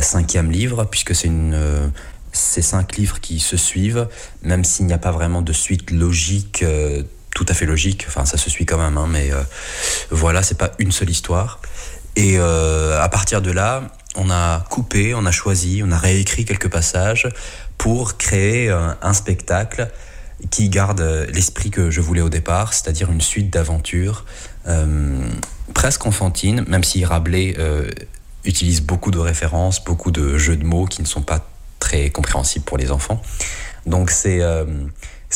cinquième 0.00 0.50
livre, 0.50 0.84
puisque 0.84 1.14
c'est 1.14 1.30
ces 2.32 2.62
cinq 2.62 2.96
livres 2.96 3.20
qui 3.20 3.40
se 3.40 3.56
suivent, 3.56 4.08
même 4.42 4.64
s'il 4.64 4.86
n'y 4.86 4.92
a 4.92 4.98
pas 4.98 5.10
vraiment 5.10 5.42
de 5.42 5.52
suite 5.52 5.90
logique, 5.90 6.64
tout 7.34 7.46
à 7.48 7.54
fait 7.54 7.66
logique. 7.66 8.04
Enfin, 8.08 8.24
ça 8.24 8.38
se 8.38 8.50
suit 8.50 8.66
quand 8.66 8.78
même, 8.78 8.96
hein, 8.98 9.08
mais 9.08 9.32
euh, 9.32 9.42
voilà, 10.10 10.42
c'est 10.42 10.58
pas 10.58 10.72
une 10.78 10.92
seule 10.92 11.10
histoire. 11.10 11.60
Et 12.14 12.36
à 12.38 13.08
partir 13.10 13.40
de 13.40 13.50
là, 13.50 13.90
on 14.16 14.30
a 14.30 14.64
coupé, 14.70 15.14
on 15.14 15.26
a 15.26 15.30
choisi, 15.30 15.82
on 15.84 15.90
a 15.90 15.98
réécrit 15.98 16.44
quelques 16.44 16.68
passages 16.68 17.28
pour 17.78 18.16
créer 18.16 18.70
un, 18.70 18.96
un 19.02 19.12
spectacle 19.12 19.90
qui 20.50 20.68
garde 20.68 21.00
euh, 21.00 21.26
l'esprit 21.32 21.70
que 21.70 21.90
je 21.90 22.00
voulais 22.00 22.20
au 22.20 22.28
départ, 22.28 22.74
c'est-à-dire 22.74 23.10
une 23.10 23.20
suite 23.20 23.50
d'aventures 23.50 24.24
euh, 24.66 25.20
presque 25.74 26.06
enfantines, 26.06 26.64
même 26.66 26.84
si 26.84 27.04
Rabelais 27.04 27.54
euh, 27.58 27.88
utilise 28.44 28.82
beaucoup 28.82 29.10
de 29.10 29.18
références, 29.18 29.84
beaucoup 29.84 30.10
de 30.10 30.36
jeux 30.36 30.56
de 30.56 30.64
mots 30.64 30.86
qui 30.86 31.00
ne 31.00 31.06
sont 31.06 31.22
pas 31.22 31.46
très 31.78 32.10
compréhensibles 32.10 32.64
pour 32.64 32.78
les 32.78 32.90
enfants. 32.90 33.22
Donc 33.86 34.10
c'est 34.10 34.40
euh, 34.42 34.64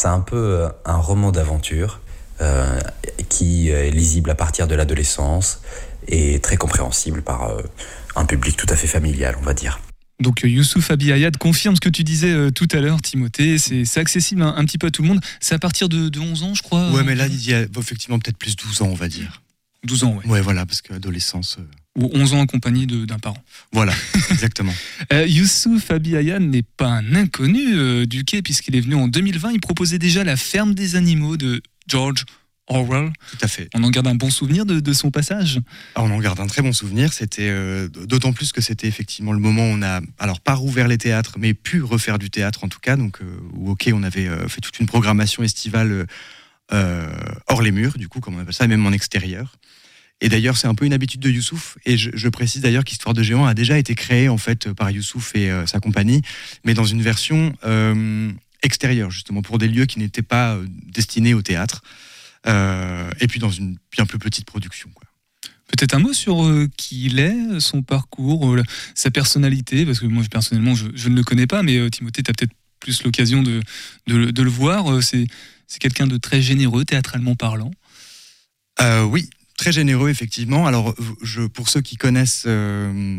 un 0.05 0.21
peu 0.21 0.37
euh, 0.37 0.69
un 0.85 0.99
roman 0.99 1.33
d'aventure 1.33 2.01
euh, 2.41 2.79
qui 3.29 3.71
est 3.71 3.91
lisible 3.91 4.31
à 4.31 4.35
partir 4.35 4.67
de 4.67 4.75
l'adolescence 4.75 5.63
et 6.07 6.41
très 6.41 6.57
compréhensible 6.57 7.23
par 7.23 7.49
euh, 7.49 7.63
un 8.17 8.25
public 8.25 8.57
tout 8.57 8.67
à 8.69 8.77
fait 8.77 8.87
familial, 8.87 9.37
on 9.39 9.43
va 9.45 9.55
dire. 9.55 9.81
Donc 10.21 10.45
euh, 10.45 10.49
Youssouf 10.49 10.91
Abiyayad 10.91 11.37
confirme 11.37 11.75
ce 11.77 11.81
que 11.81 11.91
tu 11.91 12.03
disais 12.03 12.31
euh, 12.33 12.51
tout 12.51 12.69
à 12.73 12.81
l'heure, 12.81 13.01
Timothée. 13.03 13.59
C'est 13.59 13.99
accessible 14.01 14.43
un, 14.43 14.55
un 14.57 14.65
petit 14.65 14.79
peu 14.79 14.87
à 14.87 14.91
tout 14.91 15.03
le 15.03 15.09
monde. 15.09 15.21
C'est 15.41 15.55
à 15.55 15.59
partir 15.59 15.89
de, 15.89 16.09
de 16.09 16.19
11 16.21 16.43
ans, 16.43 16.55
je 16.55 16.63
crois. 16.63 16.91
Ouais, 16.93 17.05
mais 17.05 17.15
là, 17.15 17.27
il 17.27 17.47
y 17.47 17.53
a 17.53 17.63
effectivement 17.79 18.19
peut-être 18.19 18.39
plus 18.39 18.57
12 18.57 18.83
ans, 18.83 18.87
on 18.89 18.95
va 18.95 19.09
dire. 19.09 19.43
12 19.85 20.05
ans, 20.05 20.17
ouais. 20.17 20.27
Ouais, 20.27 20.41
voilà, 20.41 20.65
parce 20.67 20.81
que 20.81 20.95
l'adolescence. 20.95 21.59
euh, 21.61 22.03
Ou 22.03 22.11
11 22.15 22.33
ans 22.33 22.41
accompagné 22.43 22.87
de- 22.87 23.05
d'un 23.05 23.19
parent. 23.19 23.43
Voilà, 23.73 23.93
exactement. 24.31 24.73
Euh, 25.13 25.27
Youssouf 25.27 25.91
Abiyayad 25.91 26.41
n'est 26.43 26.65
pas 26.77 26.89
un 26.89 27.15
inconnu 27.15 27.75
euh, 27.77 28.07
du 28.07 28.25
quai, 28.25 28.41
puisqu'il 28.41 28.75
est 28.75 28.81
venu 28.81 28.95
en 28.95 29.07
2020. 29.09 29.53
Il 29.53 29.61
proposait 29.61 29.99
déjà 29.99 30.25
La 30.25 30.37
ferme 30.37 30.75
des 30.75 30.97
animaux 30.97 31.37
de 31.37 31.61
George 31.89 32.25
Orwell. 32.69 33.13
Tout 33.31 33.39
à 33.43 33.49
fait. 33.49 33.69
On 33.75 33.85
en 33.85 33.91
garde 33.91 34.07
un 34.07 34.15
bon 34.15 34.31
souvenir 34.31 34.67
de, 34.67 34.81
de 34.81 34.93
son 34.93 35.11
passage? 35.11 35.61
Ah, 35.95 36.03
on 36.03 36.11
en 36.11 36.19
garde 36.19 36.41
un 36.41 36.47
très 36.47 36.63
bon 36.63 36.73
souvenir. 36.73 37.13
C'était 37.13 37.49
euh, 37.49 37.89
d'autant 37.89 38.33
plus 38.33 38.53
que 38.53 38.61
c'était 38.61 38.89
effectivement 38.89 39.33
le 39.33 39.39
moment 39.39 39.63
où 39.63 39.75
on 39.75 39.83
a, 39.83 40.01
alors 40.19 40.41
pas 40.41 40.55
rouvert 40.55 40.89
les 40.89 40.99
théâtres, 40.99 41.37
mais 41.39 41.55
pu 41.55 41.83
refaire 41.83 42.19
du 42.19 42.31
théâtre 42.31 42.65
en 42.65 42.69
tout 42.69 42.81
cas. 42.81 42.97
Donc, 42.97 43.21
euh, 43.21 43.39
où 43.55 43.71
ok, 43.71 43.91
on 43.93 44.03
avait 44.03 44.29
euh, 44.29 44.49
fait 44.49 44.61
toute 44.61 44.79
une 44.81 44.87
programmation 44.87 45.43
estivale 45.43 46.07
hors 47.47 47.63
les 47.63 47.71
murs, 47.71 47.97
du 47.97 48.09
coup, 48.09 48.19
comme 48.19 48.35
on 48.35 48.41
appelle 48.41 48.53
ça, 48.53 48.65
et 48.65 48.69
même 48.69 48.85
en 48.85 48.93
extérieur. 48.93 49.57
Et 50.21 50.29
d'ailleurs, 50.29 50.57
c'est 50.57 50.67
un 50.67 50.75
peu 50.75 50.85
une 50.87 50.95
habitude 50.95 51.21
de 51.21 51.31
Youssouf. 51.31 51.79
Et 51.85 51.97
je, 51.97 52.11
je 52.15 52.29
précise 52.29 52.63
d'ailleurs 52.63 52.85
qu'Histoire 52.85 53.15
de 53.15 53.23
géant 53.23 53.47
a 53.47 53.55
déjà 53.55 53.79
été 53.79 53.95
créée 53.95 54.29
en 54.29 54.39
fait 54.39 54.73
par 54.73 54.91
Youssouf 54.91 55.37
et 55.37 55.51
euh, 55.51 55.67
sa 55.67 55.79
compagnie, 55.79 56.23
mais 56.65 56.75
dans 56.75 56.87
une 56.87 57.03
version 57.03 57.55
euh, 57.65 58.33
extérieure 58.63 59.11
justement 59.11 59.43
pour 59.43 59.59
des 59.59 59.69
lieux 59.69 59.87
qui 59.87 59.99
n'étaient 59.99 60.23
pas 60.23 60.59
destinés 60.93 61.35
au 61.35 61.43
théâtre. 61.43 61.83
Euh, 62.49 63.11
et 63.21 63.27
puis 63.27 63.41
dans 63.41 63.51
une 63.51 63.77
bien 63.93 64.07
plus 64.07 64.19
petite 64.19 64.45
production. 64.47 64.89
Quoi. 64.95 65.05
Peut-être 65.69 65.95
un 65.95 65.99
mot 65.99 66.13
sur 66.13 66.45
euh, 66.45 66.69
qui 66.77 67.07
il 67.07 67.19
est, 67.19 67.59
son 67.61 67.83
parcours, 67.83 68.55
euh, 68.55 68.63
sa 68.95 69.11
personnalité, 69.11 69.85
parce 69.85 69.99
que 69.99 70.07
moi 70.07 70.23
personnellement 70.31 70.75
je, 70.77 70.87
je 70.95 71.09
ne 71.09 71.17
le 71.17 71.25
connais 71.25 71.49
pas, 71.49 71.63
mais 71.65 71.77
euh, 71.77 71.91
Timothée, 71.91 72.23
tu 72.23 72.31
as 72.31 72.35
peut-être 72.35 72.53
plus 72.79 73.03
l'occasion 73.03 73.43
de, 73.43 73.61
de, 74.07 74.17
le- 74.17 74.33
de 74.33 74.43
le 74.43 74.51
voir. 74.51 75.03
C'est 75.03 75.27
c'est 75.67 75.81
quelqu'un 75.81 76.07
de 76.07 76.17
très 76.19 76.41
généreux, 76.41 76.85
théâtralement 76.85 77.35
parlant. 77.35 77.73
Oui, 79.11 79.29
très 79.57 79.73
généreux, 79.73 80.11
effectivement. 80.11 80.67
Alors, 80.67 80.95
je, 81.23 81.43
pour 81.43 81.69
ceux 81.69 81.81
qui 81.81 81.97
connaissent 81.97 82.47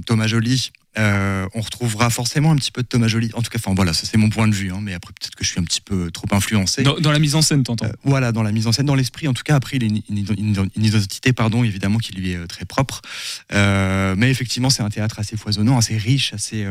Thomas 0.05 0.27
Joly, 0.27 0.71
euh, 0.97 1.47
on 1.53 1.61
retrouvera 1.61 2.09
forcément 2.09 2.51
un 2.51 2.55
petit 2.55 2.71
peu 2.71 2.81
de 2.81 2.87
Thomas 2.87 3.07
Joly. 3.07 3.29
En 3.33 3.41
tout 3.41 3.49
cas, 3.49 3.59
enfin 3.63 3.73
voilà, 3.75 3.93
ça 3.93 4.05
c'est 4.05 4.17
mon 4.17 4.29
point 4.29 4.47
de 4.47 4.55
vue, 4.55 4.71
hein, 4.71 4.79
mais 4.81 4.93
après 4.93 5.13
peut-être 5.13 5.35
que 5.35 5.43
je 5.43 5.49
suis 5.49 5.59
un 5.59 5.63
petit 5.63 5.81
peu 5.81 6.09
trop 6.11 6.27
influencé. 6.31 6.83
Dans, 6.83 6.97
dans 6.99 7.11
la 7.11 7.19
mise 7.19 7.35
en 7.35 7.41
scène, 7.41 7.63
t'entends 7.63 7.85
Euh, 7.85 7.91
voilà, 8.03 8.31
dans 8.31 8.43
la 8.43 8.51
mise 8.51 8.67
en 8.67 8.71
scène, 8.71 8.85
dans 8.87 8.95
l'esprit, 8.95 9.27
en 9.27 9.33
tout 9.33 9.43
cas, 9.43 9.55
après, 9.55 9.77
il 9.77 9.83
a 9.83 9.85
une, 9.87 10.01
une- 10.09 10.25
une- 10.37 10.69
une 10.75 10.83
identité, 10.85 11.33
pardon, 11.33 11.63
évidemment, 11.63 11.97
qui 11.99 12.13
lui 12.13 12.31
est 12.31 12.35
euh, 12.37 12.47
très 12.47 12.65
propre. 12.65 13.01
Euh, 13.53 14.15
mais 14.17 14.29
effectivement, 14.31 14.69
c'est 14.69 14.83
un 14.83 14.89
théâtre 14.89 15.19
assez 15.19 15.37
foisonnant, 15.37 15.77
assez 15.77 15.97
riche, 15.97 16.33
assez, 16.33 16.65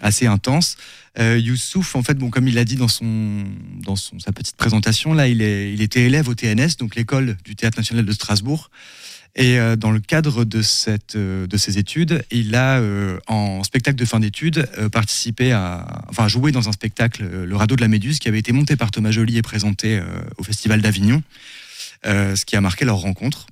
assez 0.00 0.26
intense. 0.26 0.76
Youssouf, 1.18 1.94
en 1.94 2.02
fait, 2.02 2.14
bon, 2.14 2.30
comme 2.30 2.48
il 2.48 2.54
l'a 2.54 2.64
dit 2.64 2.76
dans, 2.76 2.88
son, 2.88 3.44
dans 3.84 3.96
son, 3.96 4.18
sa 4.18 4.32
petite 4.32 4.56
présentation, 4.56 5.12
là, 5.14 5.28
il, 5.28 5.42
est, 5.42 5.72
il 5.72 5.82
était 5.82 6.02
élève 6.02 6.28
au 6.28 6.34
TNS, 6.34 6.76
donc 6.78 6.94
l'école 6.96 7.36
du 7.44 7.54
Théâtre 7.54 7.78
National 7.78 8.04
de 8.04 8.12
Strasbourg. 8.12 8.70
Et 9.34 9.58
euh, 9.58 9.76
dans 9.76 9.90
le 9.90 10.00
cadre 10.00 10.44
de, 10.44 10.60
cette, 10.60 11.16
euh, 11.16 11.46
ses 11.56 11.78
études, 11.78 12.22
il 12.30 12.54
a, 12.54 12.78
euh, 12.80 13.18
en 13.28 13.64
spectacle 13.64 13.96
de 13.96 14.04
fin 14.04 14.20
d'études, 14.20 14.68
participé 14.90 15.52
à, 15.52 16.04
enfin, 16.08 16.28
joué 16.28 16.52
dans 16.52 16.68
un 16.68 16.72
spectacle, 16.72 17.24
Le 17.24 17.56
Radeau 17.56 17.76
de 17.76 17.80
la 17.80 17.88
Méduse, 17.88 18.18
qui 18.18 18.28
avait 18.28 18.38
été 18.38 18.52
monté 18.52 18.76
par 18.76 18.90
Thomas 18.90 19.10
Joly 19.10 19.38
et 19.38 19.42
présenté 19.42 20.00
au 20.36 20.44
Festival 20.44 20.80
d'Avignon, 20.82 21.22
ce 22.04 22.44
qui 22.44 22.56
a 22.56 22.60
marqué 22.60 22.84
leur 22.84 22.98
rencontre. 22.98 23.46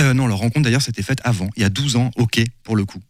Non, 0.00 0.26
leur 0.26 0.38
rencontre 0.38 0.64
d'ailleurs 0.64 0.82
s'était 0.82 1.02
faite 1.02 1.20
avant, 1.24 1.48
il 1.56 1.62
y 1.62 1.64
a 1.64 1.70
12 1.70 1.96
ans, 1.96 2.10
quai, 2.30 2.44
pour 2.62 2.76
le 2.76 2.84
coup. 2.84 3.00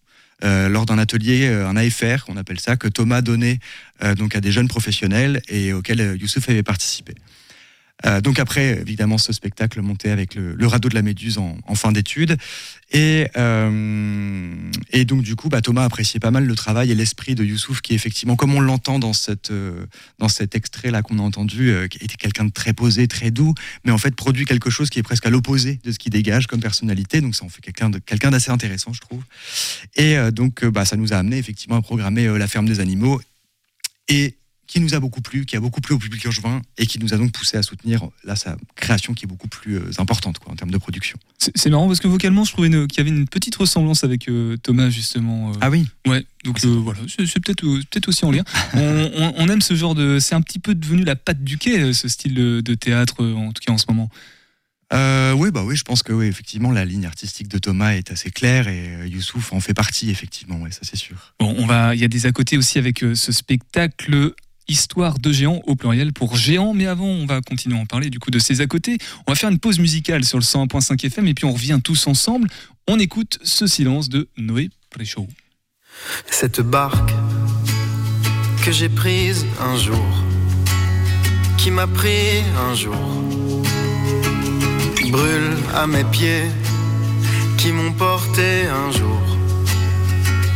Lors 0.43 0.87
d'un 0.87 0.99
atelier, 0.99 1.49
un 1.49 1.77
AFR, 1.77 2.25
qu'on 2.25 2.37
appelle 2.37 2.61
ça, 2.61 2.77
que 2.77 2.89
Thomas 2.89 3.23
donnait 3.23 3.59
donc 4.17 4.37
à 4.37 4.41
des 4.41 4.53
jeunes 4.53 4.69
professionnels 4.69 5.41
et 5.49 5.73
auquel 5.73 6.17
Youssouf 6.21 6.49
avait 6.49 6.63
participé. 6.63 7.15
Euh, 8.07 8.21
donc 8.21 8.39
après, 8.39 8.81
évidemment, 8.81 9.19
ce 9.19 9.33
spectacle 9.33 9.81
monté 9.81 10.11
avec 10.11 10.35
le, 10.35 10.67
radeau 10.67 10.89
de 10.89 10.95
la 10.95 11.03
Méduse 11.03 11.39
en, 11.39 11.75
fin 11.75 11.93
d'études. 11.93 12.37
Et, 12.91 13.27
euh, 13.37 14.71
et 14.91 15.05
donc, 15.05 15.23
du 15.23 15.37
coup, 15.37 15.49
bah, 15.49 15.61
Thomas 15.61 15.85
appréciait 15.85 16.21
pas 16.21 16.31
mal 16.31 16.45
le 16.45 16.55
travail 16.55 16.91
et 16.91 16.95
l'esprit 16.95 17.35
de 17.35 17.45
Youssouf, 17.45 17.81
qui 17.81 17.95
effectivement, 17.95 18.37
comme 18.37 18.55
on 18.55 18.61
l'entend 18.61 18.99
dans, 18.99 19.13
cette, 19.13 19.51
euh, 19.51 19.87
dans 20.19 20.29
cet 20.29 20.55
extrait-là 20.55 21.03
qu'on 21.03 21.19
a 21.19 21.23
entendu, 21.23 21.73
était 21.85 22.17
quelqu'un 22.17 22.45
de 22.45 22.53
très 22.53 22.73
posé, 22.73 23.09
très 23.09 23.31
doux, 23.31 23.55
mais 23.85 23.93
en 23.93 23.99
fait 23.99 24.15
produit 24.15 24.45
quelque 24.45 24.71
chose 24.71 24.91
qui 24.91 24.99
est 24.99 25.03
presque 25.03 25.27
à 25.27 25.31
l'opposé 25.31 25.81
de 25.85 25.93
ce 25.93 25.99
qu'il 25.99 26.13
dégage 26.13 26.47
comme 26.47 26.61
personnalité. 26.61 27.21
Donc 27.21 27.35
ça 27.35 27.45
en 27.45 27.49
fait 27.49 27.61
quelqu'un 27.61 27.91
quelqu'un 28.05 28.31
d'assez 28.31 28.51
intéressant, 28.51 28.93
je 28.93 29.01
trouve. 29.01 29.23
Et 29.97 30.17
donc, 30.33 30.65
bah, 30.65 30.85
ça 30.85 30.97
nous 30.97 31.13
a 31.13 31.17
amené 31.17 31.39
effectivement 31.39 31.77
à 31.77 31.83
programmer 31.83 32.27
La 32.39 32.47
ferme 32.47 32.67
des 32.67 32.81
animaux. 32.81 33.21
Et 34.09 34.35
qui 34.67 34.81
nous 34.81 34.95
a 34.95 35.01
beaucoup 35.01 35.21
plu, 35.21 35.45
qui 35.47 35.57
a 35.57 35.61
beaucoup 35.61 35.81
plu 35.81 35.95
au 35.95 35.99
public 35.99 36.25
urbain 36.25 36.63
et 36.79 36.87
qui 36.87 36.99
nous 36.99 37.13
a 37.15 37.17
donc 37.17 37.33
poussé 37.33 37.57
à 37.57 37.63
soutenir 37.63 38.09
là 38.25 38.35
sa 38.37 38.57
création 38.77 39.15
qui 39.15 39.25
est 39.25 39.29
beaucoup 39.29 39.49
plus 39.49 39.77
euh, 39.77 39.91
importante 39.99 40.39
quoi, 40.39 40.53
en 40.53 40.57
termes 40.57 40.71
de 40.71 40.79
production. 40.79 41.19
C'est 41.39 41.69
marrant 41.71 41.87
parce 41.87 42.01
que 42.01 42.09
vocalement, 42.09 42.45
je 42.45 42.53
trouvais 42.53 42.71
qu'il 42.71 42.99
y 42.99 43.01
avait 43.01 43.11
une 43.11 43.29
petite 43.29 43.55
ressemblance 43.57 44.03
avec 44.05 44.29
euh, 44.29 44.57
Thomas, 44.57 44.89
justement. 44.89 45.51
euh. 45.51 45.55
Ah 45.61 45.71
oui 45.71 45.87
Ouais, 46.07 46.25
donc 46.45 46.65
euh, 46.65 46.69
voilà, 46.69 47.01
c'est 47.09 47.41
peut-être 47.41 47.63
peut-être 47.63 48.09
aussi 48.09 48.25
en 48.25 48.31
lien. 48.31 48.45
On, 48.75 49.11
on- 49.15 49.35
on 49.37 49.49
aime 49.49 49.61
ce 49.63 49.75
genre 49.75 49.95
de. 49.95 50.19
C'est 50.19 50.35
un 50.35 50.41
petit 50.43 50.59
peu 50.59 50.75
devenu 50.75 51.05
la 51.05 51.17
patte 51.17 51.45
du 51.45 51.59
quai, 51.59 51.93
ce 51.93 52.09
style 52.09 52.35
de, 52.35 52.61
de 52.63 52.75
théâtre, 52.75 53.23
en 53.25 53.53
tout 53.53 53.63
cas 53.65 53.73
en 53.73 53.79
ce 53.79 53.85
moment. 53.89 54.09
Euh, 54.93 55.33
oui, 55.33 55.51
bah 55.51 55.65
oui, 55.65 55.77
je 55.77 55.83
pense 55.83 56.03
que 56.03 56.13
oui, 56.13 56.27
effectivement, 56.27 56.71
la 56.71 56.85
ligne 56.85 57.07
artistique 57.07 57.49
de 57.49 57.59
Thomas 57.59 57.93
est 57.95 58.11
assez 58.13 58.31
claire 58.31 58.69
et 58.69 59.09
Youssouf 59.09 59.53
en 59.53 59.59
fait 59.61 59.75
partie, 59.75 60.11
effectivement, 60.11 60.57
ouais, 60.61 60.71
ça 60.71 60.81
c'est 60.83 60.97
sûr. 60.97 61.35
Bon, 61.41 61.55
on 61.59 61.67
va, 61.67 61.95
il 61.95 62.01
y 62.01 62.05
a 62.05 62.09
des 62.09 62.27
à 62.27 62.33
côté 62.33 62.57
aussi 62.59 62.79
avec 62.79 63.03
euh, 63.03 63.15
ce 63.15 63.33
spectacle 63.33 64.33
Histoire 64.67 65.19
de 65.19 65.31
géants 65.31 65.61
au 65.67 65.77
pluriel 65.77 66.13
pour 66.13 66.37
géants, 66.37 66.73
mais 66.73 66.87
avant 66.87 67.07
on 67.07 67.27
va 67.27 67.41
continuer 67.43 67.77
à 67.77 67.81
en 67.81 67.87
parler 67.87 68.09
du 68.09 68.19
coup 68.19 68.31
de 68.31 68.39
ces 68.39 68.61
à 68.61 68.67
côté. 68.67 68.99
On 69.27 69.33
va 69.33 69.37
faire 69.37 69.51
une 69.51 69.59
pause 69.59 69.79
musicale 69.79 70.25
sur 70.25 70.39
le 70.39 70.45
101.5 70.45 71.05
FM 71.05 71.29
et 71.29 71.35
puis 71.35 71.45
on 71.45 71.53
revient 71.53 71.81
tous 71.85 72.07
ensemble. 72.07 72.49
On 72.89 72.99
écoute 72.99 73.39
ce 73.43 73.67
silence 73.67 74.09
de 74.09 74.29
Noé 74.37 74.71
Préchaud. 74.91 75.29
Cette 76.31 76.61
barque 76.61 77.13
que 78.65 78.73
j'ai 78.73 78.89
prise 78.89 79.45
un 79.61 79.77
jour, 79.77 80.25
qui 81.59 81.71
m'a 81.71 81.87
pris 81.87 82.43
un 82.71 82.75
jour, 82.75 82.95
brûlent 85.11 85.59
à 85.75 85.87
mes 85.87 86.05
pieds, 86.05 86.47
qui 87.59 87.73
m'ont 87.73 87.93
porté 87.93 88.67
un 88.67 88.91
jour, 88.91 89.23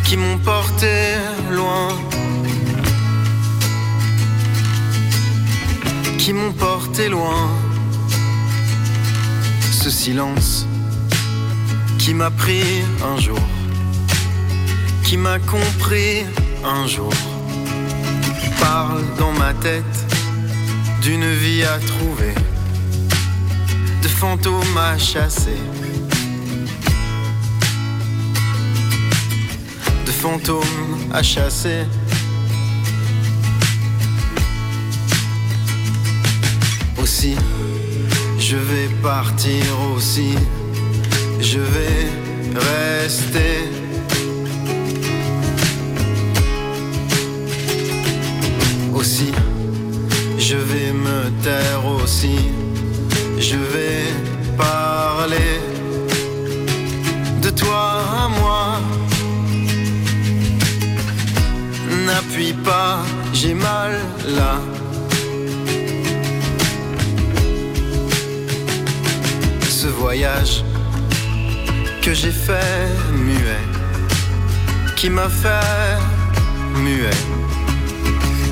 qui 0.04 0.16
m'ont 0.16 0.38
porté 0.38 1.14
loin, 1.50 1.88
qui 6.18 6.32
m'ont 6.32 6.52
porté 6.52 7.08
loin. 7.08 7.48
Ce 9.70 9.88
silence 9.90 10.66
qui 11.98 12.12
m'a 12.12 12.30
pris 12.30 12.82
un 13.02 13.18
jour, 13.20 13.40
qui 15.04 15.16
m'a 15.16 15.38
compris 15.38 16.24
un 16.64 16.86
jour, 16.86 17.12
parle 18.60 19.02
dans 19.18 19.32
ma 19.32 19.54
tête 19.54 19.98
d'une 21.00 21.32
vie 21.32 21.62
à 21.62 21.78
trouver, 21.78 22.34
de 24.02 24.08
fantômes 24.08 24.76
à 24.76 24.98
chasser, 24.98 25.60
de 30.06 30.10
fantômes 30.10 30.98
à 31.12 31.22
chasser. 31.22 31.86
Aussi, 37.10 37.36
je 38.38 38.56
vais 38.56 38.88
partir 39.02 39.64
aussi, 39.96 40.34
je 41.40 41.58
vais 41.58 42.06
rester. 42.68 43.56
Aussi, 48.92 49.32
je 50.38 50.56
vais 50.56 50.92
me 50.92 51.30
taire 51.42 51.82
aussi, 51.86 52.40
je 53.38 53.56
vais 53.56 54.04
parler 54.58 55.54
de 57.40 57.48
toi 57.48 58.02
à 58.22 58.28
moi. 58.28 58.80
N'appuie 62.04 62.52
pas, 62.52 62.98
j'ai 63.32 63.54
mal 63.54 63.92
là. 64.26 64.67
Voyage 70.10 70.64
que 72.00 72.14
j'ai 72.14 72.30
fait 72.30 72.88
muet, 73.12 73.64
qui 74.96 75.10
m'a 75.10 75.28
fait 75.28 75.98
muet, 76.82 77.20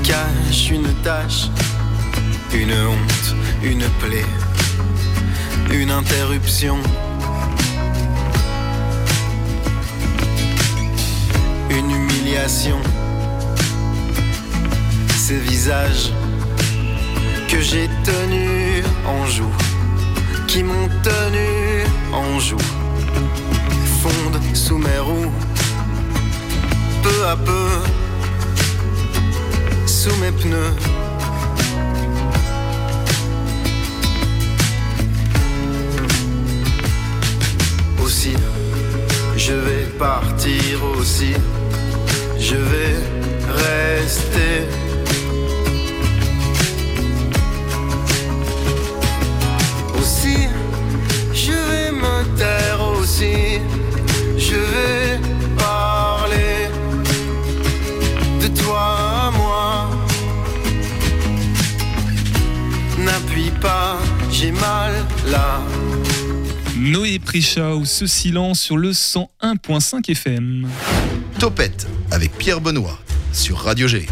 cache 0.04 0.68
une 0.70 0.92
tache 1.02 1.48
une 2.52 2.75
honte, 2.75 3.28
une 3.62 3.86
plaie, 4.00 4.32
une 5.70 5.90
interruption. 5.90 6.76
Une 11.70 11.90
humiliation. 11.90 12.80
Ces 15.16 15.38
visages 15.38 16.12
que 17.48 17.58
j'ai 17.60 17.88
tenus 18.04 18.84
en 19.06 19.25
joue, 19.25 19.56
qui 20.56 20.62
m'ont 20.62 20.88
tenu 21.02 21.84
en 22.14 22.38
joue, 22.40 22.56
fondent 24.00 24.40
sous 24.54 24.78
mes 24.78 24.98
roues, 25.00 25.30
peu 27.02 27.26
à 27.26 27.36
peu, 27.36 27.68
sous 29.86 30.16
mes 30.16 30.32
pneus. 30.32 30.75
aussi. 38.02 38.34
Je 39.36 39.52
vais 39.52 39.86
partir 39.98 40.84
aussi. 40.96 41.34
Je 42.38 42.54
vais 42.54 42.96
rester. 43.66 44.86
Aussi. 53.16 53.61
Je 54.38 54.55
vais 54.55 55.20
parler 55.57 56.68
de 58.40 58.48
toi 58.48 59.26
à 59.26 59.31
moi. 59.31 59.90
N'appuie 62.98 63.50
pas, 63.61 63.98
j'ai 64.31 64.52
mal 64.52 64.92
là. 65.26 65.61
Noé 66.76 67.18
Prichau, 67.18 67.85
ce 67.85 68.07
silence 68.07 68.61
sur 68.61 68.76
le 68.76 68.90
101.5 68.90 70.11
FM. 70.11 70.68
Topette 71.38 71.87
avec 72.11 72.33
Pierre 72.37 72.61
Benoît 72.61 72.98
sur 73.33 73.59
Radio 73.59 73.88
G. 73.88 74.07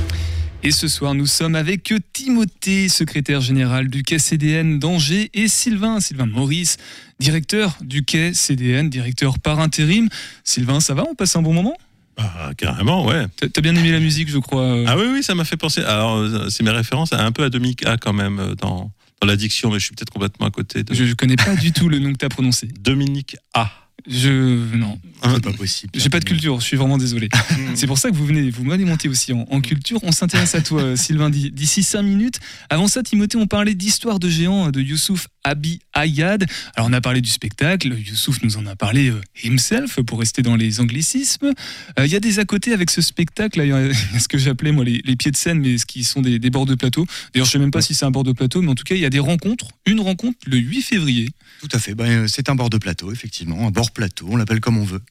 Et 0.66 0.70
ce 0.70 0.88
soir, 0.88 1.14
nous 1.14 1.26
sommes 1.26 1.56
avec 1.56 1.92
Timothée, 2.14 2.88
secrétaire 2.88 3.42
général 3.42 3.88
du 3.88 4.02
quai 4.02 4.18
CDN 4.18 4.78
d'Angers, 4.78 5.30
et 5.34 5.46
Sylvain, 5.46 6.00
Sylvain 6.00 6.24
Maurice, 6.24 6.78
directeur 7.20 7.76
du 7.82 8.02
quai 8.02 8.32
CDN, 8.32 8.88
directeur 8.88 9.38
par 9.38 9.60
intérim. 9.60 10.08
Sylvain, 10.42 10.80
ça 10.80 10.94
va? 10.94 11.04
On 11.10 11.14
passe 11.14 11.36
un 11.36 11.42
bon 11.42 11.52
moment? 11.52 11.76
Ah, 12.16 12.52
carrément, 12.56 13.04
ouais. 13.04 13.26
T'as 13.52 13.60
bien 13.60 13.74
aimé 13.74 13.92
la 13.92 14.00
musique, 14.00 14.30
je 14.30 14.38
crois. 14.38 14.62
euh. 14.62 14.84
Ah 14.88 14.96
oui, 14.96 15.04
oui, 15.12 15.22
ça 15.22 15.34
m'a 15.34 15.44
fait 15.44 15.58
penser. 15.58 15.82
Alors, 15.82 16.26
c'est 16.48 16.62
mes 16.62 16.70
références 16.70 17.12
un 17.12 17.30
peu 17.32 17.44
à 17.44 17.50
Dominique 17.50 17.84
A 17.84 17.98
quand 17.98 18.14
même 18.14 18.38
euh, 18.38 18.54
dans, 18.54 18.90
dans 19.20 19.26
l'addiction, 19.26 19.70
mais 19.70 19.78
je 19.78 19.84
suis 19.84 19.94
peut-être 19.94 20.10
complètement 20.12 20.46
à 20.46 20.50
côté 20.50 20.82
de 20.82 20.94
Je 20.94 21.04
ne 21.04 21.12
connais 21.12 21.36
pas 21.36 21.56
du 21.56 21.72
tout 21.72 21.90
le 21.90 21.98
nom 21.98 22.10
que 22.12 22.18
tu 22.18 22.24
as 22.24 22.30
prononcé. 22.30 22.68
Dominique 22.80 23.36
A. 23.52 23.70
Je. 24.06 24.30
Non. 24.76 24.98
C'est 25.22 25.42
pas 25.42 25.52
possible. 25.52 25.92
J'ai 25.94 26.10
pas 26.10 26.20
de 26.20 26.24
culture, 26.26 26.60
je 26.60 26.64
suis 26.66 26.76
vraiment 26.76 26.98
désolé. 26.98 27.28
C'est 27.74 27.86
pour 27.86 27.96
ça 27.98 28.10
que 28.10 28.14
vous 28.14 28.26
venez, 28.26 28.50
vous 28.50 28.64
m'alimentez 28.64 29.08
aussi 29.08 29.32
en, 29.32 29.46
en 29.50 29.60
culture. 29.62 29.98
On 30.02 30.12
s'intéresse 30.12 30.54
à 30.54 30.60
toi, 30.60 30.82
euh, 30.82 30.96
Sylvain, 30.96 31.30
d'i- 31.30 31.50
d'ici 31.50 31.82
5 31.82 32.02
minutes. 32.02 32.38
Avant 32.68 32.86
ça, 32.86 33.02
Timothée, 33.02 33.38
on 33.38 33.46
parlait 33.46 33.74
d'histoire 33.74 34.18
de 34.18 34.28
géant 34.28 34.70
de 34.70 34.80
Youssouf 34.80 35.28
Abi 35.44 35.80
Ayad. 35.92 36.46
Alors, 36.74 36.88
on 36.88 36.92
a 36.92 37.00
parlé 37.00 37.20
du 37.20 37.28
spectacle. 37.28 37.94
Youssouf 37.96 38.42
nous 38.42 38.56
en 38.56 38.66
a 38.66 38.74
parlé 38.74 39.10
euh, 39.10 39.20
himself, 39.44 40.00
pour 40.02 40.18
rester 40.18 40.42
dans 40.42 40.56
les 40.56 40.80
anglicismes. 40.80 41.52
Euh, 41.98 42.06
Il 42.06 42.12
y 42.12 42.16
a 42.16 42.20
des 42.20 42.38
à 42.38 42.44
côté 42.46 42.72
avec 42.72 42.90
ce 42.90 43.02
spectacle. 43.02 43.60
Il 43.64 43.68
y 43.68 43.72
a 43.72 44.18
ce 44.18 44.26
que 44.26 44.38
j'appelais, 44.38 44.72
moi, 44.72 44.84
les, 44.84 45.02
les 45.04 45.16
pieds 45.16 45.30
de 45.30 45.36
scène, 45.36 45.60
mais 45.60 45.78
ce 45.78 45.86
qui 45.86 46.02
sont 46.02 46.22
des, 46.22 46.38
des 46.38 46.50
bords 46.50 46.66
de 46.66 46.74
plateau. 46.74 47.06
D'ailleurs, 47.32 47.46
je 47.46 47.52
sais 47.52 47.58
même 47.58 47.70
pas 47.70 47.82
si 47.82 47.94
c'est 47.94 48.06
un 48.06 48.10
bord 48.10 48.24
de 48.24 48.32
plateau, 48.32 48.62
mais 48.62 48.70
en 48.70 48.74
tout 48.74 48.84
cas, 48.84 48.94
il 48.94 49.00
y 49.02 49.06
a 49.06 49.10
des 49.10 49.18
rencontres. 49.18 49.68
Une 49.86 50.00
rencontre 50.00 50.38
le 50.46 50.56
8 50.56 50.82
février. 50.82 51.28
Tout 51.60 51.68
à 51.72 51.78
fait. 51.78 51.94
Ben, 51.94 52.24
euh, 52.24 52.26
c'est 52.26 52.48
un 52.48 52.54
bord 52.54 52.70
de 52.70 52.78
plateau, 52.78 53.12
effectivement, 53.12 53.66
un 53.66 53.70
bord 53.70 53.90
plateau, 53.90 54.26
on 54.30 54.36
l'appelle 54.36 54.60
comme 54.60 54.78
on 54.78 54.84
veut. 54.84 55.02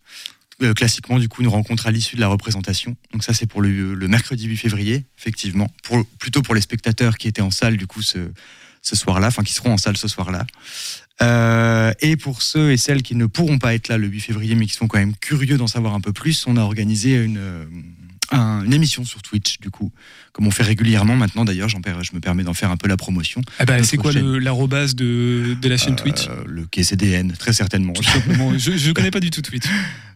Classiquement, 0.75 1.19
du 1.19 1.27
coup, 1.27 1.41
une 1.41 1.49
rencontre 1.49 1.87
à 1.87 1.91
l'issue 1.91 2.15
de 2.15 2.21
la 2.21 2.27
représentation. 2.27 2.95
Donc 3.11 3.23
ça, 3.23 3.33
c'est 3.33 3.47
pour 3.47 3.61
le, 3.61 3.95
le 3.95 4.07
mercredi 4.07 4.45
8 4.45 4.55
février, 4.55 5.03
effectivement. 5.17 5.69
Pour, 5.83 6.05
plutôt 6.19 6.41
pour 6.41 6.55
les 6.55 6.61
spectateurs 6.61 7.17
qui 7.17 7.27
étaient 7.27 7.41
en 7.41 7.51
salle, 7.51 7.75
du 7.75 7.85
coup, 7.85 8.01
ce, 8.01 8.29
ce 8.83 8.95
soir-là, 8.95 9.27
enfin, 9.27 9.43
qui 9.43 9.53
seront 9.53 9.73
en 9.73 9.77
salle 9.77 9.97
ce 9.97 10.07
soir-là. 10.07 10.45
Euh, 11.21 11.93
et 12.01 12.17
pour 12.17 12.41
ceux 12.41 12.71
et 12.71 12.77
celles 12.77 13.01
qui 13.01 13.15
ne 13.15 13.25
pourront 13.25 13.57
pas 13.57 13.73
être 13.73 13.87
là 13.87 13.97
le 13.97 14.07
8 14.07 14.19
février, 14.19 14.55
mais 14.55 14.65
qui 14.67 14.73
sont 14.73 14.87
quand 14.87 14.99
même 14.99 15.15
curieux 15.15 15.57
d'en 15.57 15.67
savoir 15.67 15.93
un 15.95 16.01
peu 16.01 16.11
plus, 16.11 16.45
on 16.47 16.57
a 16.57 16.61
organisé 16.61 17.15
une, 17.15 17.37
euh, 17.37 17.65
un- 18.31 18.63
une 18.63 18.73
émission 18.73 19.03
sur 19.05 19.21
Twitch, 19.21 19.59
du 19.59 19.69
coup, 19.69 19.91
comme 20.31 20.47
on 20.47 20.51
fait 20.51 20.63
régulièrement 20.63 21.15
maintenant. 21.15 21.45
D'ailleurs, 21.45 21.69
j'en 21.69 21.81
je 22.01 22.13
me 22.15 22.19
permets 22.19 22.43
d'en 22.43 22.53
faire 22.53 22.71
un 22.71 22.77
peu 22.77 22.87
la 22.87 22.97
promotion. 22.97 23.41
Ah 23.59 23.65
bah, 23.65 23.83
c'est 23.83 23.97
quoi 23.97 24.11
l'arrobase 24.13 24.95
de, 24.95 25.55
de 25.61 25.69
la 25.69 25.77
chaîne 25.77 25.95
Twitch? 25.95 26.27
Euh, 26.29 26.43
Le 26.47 26.65
KCDN, 26.65 27.33
très 27.33 27.53
certainement. 27.53 27.93
Tout 27.93 28.03
simplement. 28.03 28.57
Je 28.57 28.71
ne 28.87 28.93
connais 28.93 29.11
pas 29.11 29.19
du 29.19 29.29
tout 29.31 29.41
Twitch. 29.41 29.65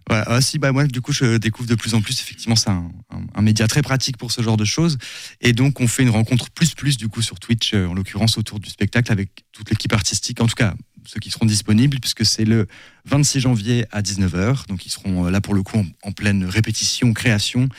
Voilà. 0.09 0.23
Ah, 0.27 0.39
si, 0.39 0.57
bah, 0.57 0.71
moi, 0.71 0.87
du 0.87 1.01
coup, 1.01 1.11
je 1.11 1.35
découvre 1.35 1.67
de 1.67 1.75
plus 1.75 1.93
en 1.93 1.99
plus. 2.01 2.17
Effectivement, 2.21 2.55
c'est 2.55 2.69
un, 2.69 2.89
un- 3.13 3.25
un 3.35 3.41
média 3.41 3.67
très 3.67 3.81
pratique 3.81 4.15
pour 4.15 4.31
ce 4.31 4.41
genre 4.41 4.55
de 4.55 4.63
choses. 4.63 4.97
Et 5.41 5.51
donc, 5.51 5.81
on 5.81 5.87
fait 5.89 6.01
une 6.03 6.11
rencontre 6.11 6.49
plus 6.49 6.75
plus, 6.75 6.95
du 6.95 7.09
coup, 7.09 7.21
sur 7.21 7.41
Twitch, 7.41 7.73
euh, 7.73 7.87
en 7.87 7.93
l'occurrence, 7.93 8.37
autour 8.37 8.61
du 8.61 8.69
spectacle 8.69 9.11
avec 9.11 9.31
toute 9.51 9.69
l'équipe 9.69 9.91
artistique. 9.91 10.39
En 10.39 10.47
tout 10.47 10.55
cas, 10.55 10.75
ceux 11.07 11.19
qui 11.19 11.31
seront 11.31 11.45
disponibles, 11.45 11.99
puisque 11.99 12.25
c'est 12.25 12.43
le 12.43 12.67
26 13.05 13.39
janvier 13.39 13.85
à 13.91 14.01
19h. 14.01 14.67
Donc, 14.67 14.85
ils 14.85 14.89
seront 14.89 15.25
euh, 15.25 15.31
là, 15.31 15.39
pour 15.39 15.53
le 15.53 15.63
coup, 15.63 15.83
en, 16.03 16.11
pleine 16.11 16.43
répétition, 16.43 17.13
création. 17.13 17.69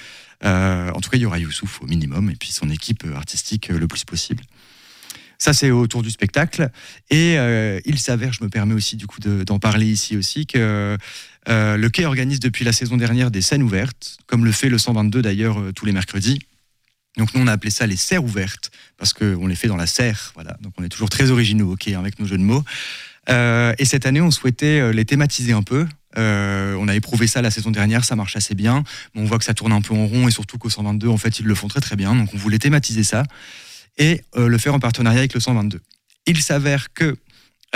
Euh, 0.44 0.90
en 0.90 1.00
tout 1.00 1.10
cas, 1.10 1.18
il 1.18 1.22
y 1.22 1.26
aura 1.26 1.38
Youssouf 1.38 1.82
au 1.82 1.86
minimum, 1.86 2.30
et 2.30 2.36
puis 2.36 2.50
son 2.52 2.70
équipe 2.70 3.04
euh, 3.04 3.14
artistique 3.14 3.68
le 3.68 3.86
plus 3.86 4.04
possible. 4.04 4.42
Ça, 5.36 5.52
c'est 5.52 5.70
autour 5.70 6.02
du 6.02 6.10
spectacle. 6.10 6.70
Et 7.10 7.34
il 7.84 7.98
s'avère, 8.00 8.32
je 8.32 8.42
me 8.42 8.48
permets 8.48 8.74
aussi 8.74 8.96
du 8.96 9.06
coup 9.06 9.20
de- 9.20 9.44
d'en 9.44 9.60
parler 9.60 9.86
ici 9.86 10.16
aussi, 10.16 10.46
que 10.46 10.98
le 11.46 11.88
Quai 11.90 12.06
organise 12.06 12.40
depuis 12.40 12.64
la 12.64 12.72
saison 12.72 12.96
dernière 12.96 13.30
des 13.30 13.40
scènes 13.40 13.62
ouvertes, 13.62 14.18
comme 14.26 14.44
le 14.44 14.50
fait 14.50 14.68
le 14.68 14.78
122 14.78 15.22
d'ailleurs 15.22 15.62
tous 15.76 15.86
les 15.86 15.92
mercredis. 15.92 16.40
Donc 17.18 17.34
nous, 17.34 17.40
on 17.40 17.46
a 17.46 17.52
appelé 17.52 17.70
ça 17.70 17.86
les 17.86 17.96
serres 17.96 18.24
ouvertes, 18.24 18.72
parce 18.96 19.12
qu'on 19.12 19.46
les 19.46 19.54
fait 19.54 19.68
dans 19.68 19.76
la 19.76 19.86
serre. 19.86 20.32
Voilà. 20.34 20.56
Donc 20.60 20.72
on 20.76 20.82
est 20.82 20.88
toujours 20.88 21.10
très 21.10 21.30
originaux 21.30 21.72
au 21.72 21.76
Quai 21.76 21.94
hein, 21.94 22.00
avec 22.00 22.18
nos 22.18 22.26
jeux 22.26 22.38
de 22.38 22.42
mots. 22.42 22.64
Euh, 23.30 23.74
et 23.78 23.84
cette 23.84 24.06
année, 24.06 24.20
on 24.20 24.30
souhaitait 24.30 24.80
euh, 24.80 24.92
les 24.92 25.04
thématiser 25.04 25.52
un 25.52 25.62
peu. 25.62 25.86
Euh, 26.16 26.74
on 26.78 26.88
a 26.88 26.94
éprouvé 26.94 27.26
ça 27.26 27.42
la 27.42 27.50
saison 27.50 27.70
dernière, 27.70 28.04
ça 28.04 28.16
marche 28.16 28.36
assez 28.36 28.54
bien. 28.54 28.82
Mais 29.14 29.22
on 29.22 29.24
voit 29.24 29.38
que 29.38 29.44
ça 29.44 29.54
tourne 29.54 29.72
un 29.72 29.80
peu 29.80 29.94
en 29.94 30.06
rond 30.06 30.28
et 30.28 30.30
surtout 30.30 30.58
qu'au 30.58 30.70
122, 30.70 31.08
en 31.08 31.16
fait, 31.16 31.38
ils 31.40 31.46
le 31.46 31.54
font 31.54 31.68
très 31.68 31.80
très 31.80 31.96
bien. 31.96 32.14
Donc 32.14 32.30
on 32.34 32.36
voulait 32.36 32.58
thématiser 32.58 33.04
ça 33.04 33.24
et 33.98 34.22
euh, 34.36 34.48
le 34.48 34.58
faire 34.58 34.74
en 34.74 34.80
partenariat 34.80 35.20
avec 35.20 35.34
le 35.34 35.40
122. 35.40 35.80
Il 36.26 36.42
s'avère 36.42 36.92
que 36.92 37.16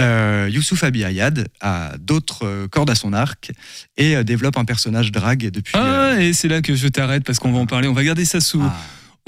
euh, 0.00 0.48
Youssouf 0.50 0.84
Abi 0.84 1.04
Ayad 1.04 1.48
a 1.60 1.92
d'autres 1.98 2.66
cordes 2.70 2.90
à 2.90 2.94
son 2.94 3.12
arc 3.12 3.52
et 3.98 4.24
développe 4.24 4.56
un 4.56 4.64
personnage 4.64 5.12
drague 5.12 5.50
depuis. 5.50 5.74
Ah, 5.76 6.14
et 6.18 6.32
c'est 6.32 6.48
là 6.48 6.62
que 6.62 6.74
je 6.74 6.88
t'arrête 6.88 7.24
parce 7.24 7.38
qu'on 7.38 7.52
va 7.52 7.58
en 7.58 7.66
parler. 7.66 7.88
On 7.88 7.92
va 7.92 8.04
garder 8.04 8.24
ça 8.24 8.40
sous. 8.40 8.62
Ah. 8.62 8.74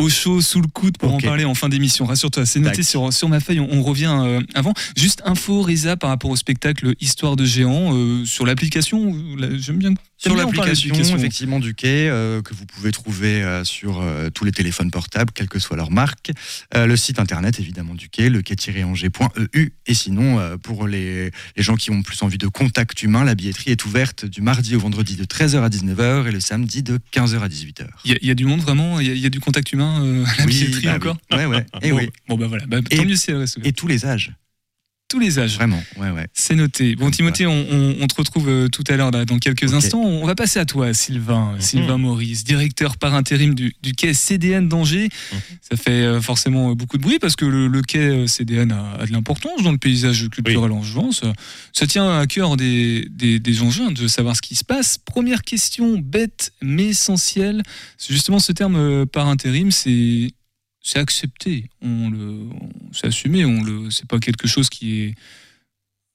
Au 0.03 0.09
chaud, 0.09 0.41
sous 0.43 0.61
le 0.61 0.67
coude 0.67 0.99
pour 0.99 1.15
en 1.15 1.19
parler 1.29 1.45
en 1.45 1.55
fin 1.55 1.69
d'émission. 1.69 2.05
Rassure-toi, 2.05 2.45
c'est 2.47 2.59
noté 2.59 2.83
sur, 2.83 3.13
sur 3.13 3.29
ma 3.29 3.39
feuille. 3.39 3.61
On, 3.61 3.69
on 3.71 3.83
revient 3.83 4.13
euh, 4.21 4.41
avant. 4.55 4.73
Juste 4.97 5.23
info, 5.25 5.63
Risa, 5.63 5.97
par 5.97 6.11
rapport 6.11 6.31
au 6.31 6.37
spectacle 6.37 6.95
Histoire 7.01 7.37
de 7.37 7.45
géant 7.45 7.95
euh, 7.95 8.25
sur 8.25 8.45
l'application. 8.45 9.15
la- 9.39 9.57
J'aime 9.57 9.77
bien. 9.79 9.95
Sur 10.25 10.37
l'application, 10.37 10.95
effectivement, 11.17 11.61
du 11.61 11.75
quai, 11.75 12.09
euh, 12.09 12.43
que 12.43 12.55
vous 12.55 12.67
pouvez 12.67 12.91
trouver 12.93 13.43
euh, 13.43 13.65
sur 13.65 14.01
euh, 14.01 14.31
tous 14.31 14.45
les 14.45 14.53
téléphones 14.53 14.91
portables, 14.91 15.33
quelle 15.33 15.49
que 15.49 15.59
soit 15.59 15.77
leur 15.77 15.91
marque. 15.91 16.31
Le 16.75 16.97
site 16.97 17.19
internet, 17.19 17.61
évidemment, 17.61 17.95
du 17.95 18.09
quai, 18.09 18.29
le 18.29 18.43
quai-angers.eu. 18.43 19.73
Et 19.87 19.95
sinon, 19.95 20.59
pour 20.63 20.87
les, 20.87 21.31
les 21.57 21.63
gens 21.63 21.77
qui 21.77 21.91
ont 21.91 22.03
plus 22.03 22.23
envie 22.23 22.39
de 22.39 22.47
contact 22.47 23.03
humain, 23.03 23.25
la 23.25 23.35
billetterie 23.35 23.71
est 23.71 23.85
ouverte 23.85 24.25
du 24.25 24.41
mardi 24.43 24.75
au 24.77 24.81
vendredi 24.81 25.17
de 25.17 25.25
13h 25.25 25.63
à 25.63 25.69
19h 25.69 26.27
et 26.29 26.33
le 26.33 26.41
samedi 26.41 26.83
de 26.83 26.99
15h 27.13 27.41
à 27.41 27.49
18h. 27.49 27.87
Il 28.05 28.13
y, 28.13 28.15
a- 28.15 28.19
il 28.23 28.29
y 28.29 28.31
a 28.31 28.35
du 28.35 28.45
monde 28.47 28.61
vraiment? 28.61 29.01
Il 29.01 29.07
y, 29.07 29.11
a- 29.11 29.15
il 29.15 29.21
y 29.21 29.27
a 29.27 29.31
du 29.31 29.41
contact 29.41 29.73
humain 29.73 30.25
à 30.27 30.39
la 30.39 30.45
Oui, 30.47 30.53
billetterie 30.53 30.85
bah 30.87 30.91
oui. 30.93 30.97
encore? 30.97 31.17
Ouais, 31.33 31.47
ouais. 31.47 31.67
Et 31.83 31.91
bon, 31.91 31.97
oui. 31.99 32.09
bon, 32.29 32.37
bah 32.37 32.47
voilà. 32.47 32.67
Bah, 32.67 32.79
Et- 32.91 32.97
tant 32.97 33.05
mieux 33.05 33.17
si 33.17 33.31
elle 33.31 33.37
reste 33.39 33.57
ouverte. 33.57 33.69
Et 33.69 33.73
tous 33.73 33.87
les 33.87 34.05
âges, 34.07 34.33
tous 35.15 35.21
les 35.21 35.39
âges. 35.39 35.55
vraiment. 35.55 35.81
Ouais, 35.97 36.11
ouais. 36.11 36.27
C'est 36.35 36.57
noté. 36.57 36.97
Bon, 36.97 37.09
Timothée, 37.09 37.47
on, 37.47 37.53
on- 37.71 37.97
on 38.01 38.07
te 38.09 38.17
retrouve 38.17 38.49
euh, 38.49 38.67
tout 38.69 38.83
à 38.89 38.97
l'heure, 38.97 39.13
dans 39.13 39.39
quelques 39.39 39.73
instants. 39.73 40.01
On 40.03 40.27
va 40.27 40.35
passer 40.35 40.59
à 40.59 40.65
toi, 40.65 40.93
Sylvain. 40.93 41.53
Mhm. 41.55 41.61
Sylvain 41.61 41.99
Maurice, 41.99 42.43
directeur 42.43 42.97
par 42.97 43.15
intérim 43.15 43.55
du, 43.55 43.77
du 43.81 43.93
quai 43.93 44.13
CDN 44.13 44.69
d'Angers. 44.69 45.09
Mhm. 45.33 45.39
Ça 45.71 45.77
fait 45.77 45.91
euh, 46.03 46.21
forcément 46.21 46.71
euh, 46.71 46.75
beaucoup 46.75 46.97
de 46.99 47.03
bruit 47.03 47.19
parce 47.21 47.37
que 47.37 47.45
le, 47.45 47.69
le 47.69 47.83
quai 47.83 47.99
euh, 48.01 48.27
CDN 48.27 48.73
a, 48.73 48.95
a 49.03 49.07
de 49.07 49.13
l'importance 49.13 49.63
dans 49.63 49.71
le 49.71 49.79
paysage 49.79 50.29
culturel 50.31 50.73
angevin. 50.73 51.13
Ça, 51.13 51.33
ça 51.73 51.87
tient 51.87 52.19
à 52.19 52.27
cœur 52.27 52.57
des, 52.57 53.07
des, 53.11 53.39
des 53.39 53.63
Angevins 53.63 53.93
de 53.93 54.09
savoir 54.09 54.35
ce 54.35 54.43
qui 54.43 54.57
se 54.57 54.65
passe. 54.65 54.99
Première 54.99 55.43
question, 55.43 55.97
bête 55.99 56.53
mais 56.61 56.87
essentielle. 56.89 57.63
C'est 57.99 58.13
Justement, 58.13 58.41
ce 58.41 58.51
terme 58.51 58.75
euh, 58.77 59.07
par 59.07 59.29
intérim, 59.29 59.71
c'est. 59.71 60.33
C'est 60.87 60.99
accepté, 60.99 61.71
on 61.81 62.11
le, 62.11 62.51
c'est 62.93 63.07
assumé, 63.07 63.47
on 63.47 63.63
le, 63.63 63.91
c'est 63.91 64.07
pas 64.07 64.19
quelque 64.19 64.47
chose 64.47 64.69
qui 64.69 65.01
est, 65.01 65.15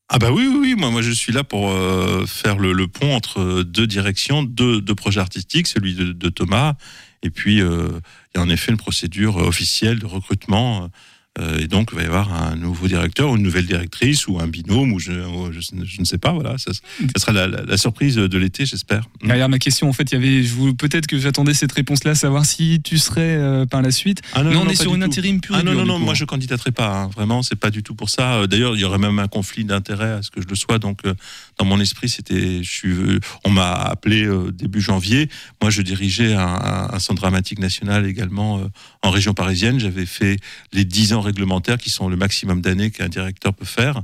Ah 0.09 0.19
bah 0.19 0.31
oui, 0.31 0.45
oui. 0.45 0.75
Moi, 0.77 0.91
moi 0.91 1.01
je 1.01 1.09
suis 1.09 1.33
là 1.33 1.43
pour 1.43 1.71
euh, 1.71 2.27
faire 2.27 2.59
le, 2.59 2.87
pont 2.87 3.15
entre 3.15 3.63
deux 3.63 3.87
directions, 3.87 4.43
deux, 4.43 4.83
projets 4.93 5.21
artistiques, 5.21 5.67
celui 5.67 5.95
de, 5.95 6.11
de 6.11 6.29
Thomas, 6.29 6.75
et 7.23 7.31
puis 7.31 7.61
euh, 7.61 7.99
il 8.33 8.37
y 8.37 8.41
a 8.41 8.43
en 8.43 8.49
effet 8.49 8.71
une 8.71 8.77
procédure 8.77 9.37
officielle 9.37 9.97
de 9.97 10.05
recrutement. 10.05 10.91
Euh, 11.39 11.59
et 11.59 11.67
donc, 11.67 11.89
il 11.93 11.97
va 11.97 12.03
y 12.03 12.05
avoir 12.05 12.33
un 12.33 12.55
nouveau 12.55 12.87
directeur 12.87 13.31
ou 13.31 13.37
une 13.37 13.43
nouvelle 13.43 13.65
directrice 13.65 14.27
ou 14.27 14.39
un 14.39 14.47
binôme 14.47 14.93
ou 14.93 14.99
je, 14.99 15.11
je, 15.51 15.59
je 15.85 15.99
ne 15.99 16.05
sais 16.05 16.17
pas. 16.17 16.31
Voilà, 16.31 16.57
ça, 16.57 16.71
ça 16.73 16.81
sera 17.17 17.31
la, 17.31 17.47
la- 17.47 17.63
la 17.63 17.77
surprise 17.77 18.15
de 18.15 18.37
l'été, 18.37 18.65
j'espère. 18.65 19.03
Derrière 19.23 19.49
ma 19.49 19.59
question, 19.59 19.87
en 19.89 19.93
fait, 19.93 20.11
il 20.11 20.15
y 20.15 20.17
avait, 20.17 20.43
je 20.43 20.53
vous, 20.53 20.73
peut-être 20.75 21.07
que 21.07 21.17
j'attendais 21.17 21.53
cette 21.53 21.71
réponse-là, 21.71 22.15
savoir 22.15 22.45
si 22.45 22.81
tu 22.83 22.97
serais 22.97 23.35
euh, 23.37 23.65
par 23.65 23.81
la 23.81 23.91
suite. 23.91 24.21
Ah 24.33 24.43
Mais 24.43 24.55
on 24.55 24.63
est 24.65 24.75
pas 24.77 24.83
sur 24.83 24.95
une 24.95 25.03
intérim 25.03 25.39
pure. 25.41 25.55
Ah 25.57 25.63
non, 25.63 25.73
non, 25.73 25.85
non, 25.85 25.99
moi 25.99 26.13
je 26.13 26.25
candidaterai 26.25 26.71
pas. 26.71 27.03
hein. 27.03 27.09
Vraiment, 27.13 27.41
c'est 27.43 27.55
pas 27.55 27.69
du 27.71 27.83
tout 27.83 27.95
pour 27.95 28.09
ça. 28.09 28.33
Euh, 28.35 28.47
D'ailleurs, 28.47 28.75
il 28.75 28.81
y 28.81 28.83
aurait 28.83 28.97
même 28.97 29.19
un 29.19 29.27
conflit 29.27 29.63
d'intérêts 29.65 30.11
à 30.11 30.21
ce 30.21 30.31
que 30.31 30.41
je 30.41 30.47
le 30.47 30.55
sois. 30.55 30.79
Donc, 30.79 31.01
euh, 31.05 31.13
dans 31.57 31.65
mon 31.65 31.79
esprit, 31.79 32.09
c'était, 32.09 32.63
je 32.63 32.69
suis, 32.69 32.89
euh, 32.91 33.19
on 33.45 33.49
m'a 33.49 33.71
appelé 33.73 34.23
euh, 34.25 34.51
début 34.51 34.81
janvier. 34.81 35.29
Moi, 35.61 35.69
je 35.71 35.81
dirigeais 35.81 36.33
un, 36.33 36.41
un- 36.47 36.89
un 36.93 36.99
centre 36.99 37.21
dramatique 37.21 37.59
national 37.59 38.05
également 38.05 38.61
en 39.03 39.09
région 39.11 39.33
parisienne. 39.33 39.79
J'avais 39.79 40.05
fait 40.05 40.37
les 40.73 40.85
10 40.85 41.13
ans 41.13 41.21
réglementaires 41.29 41.77
qui 41.77 41.89
sont 41.89 42.09
le 42.09 42.15
maximum 42.15 42.61
d'années 42.61 42.91
qu'un 42.91 43.09
directeur 43.09 43.53
peut 43.53 43.65
faire. 43.65 44.01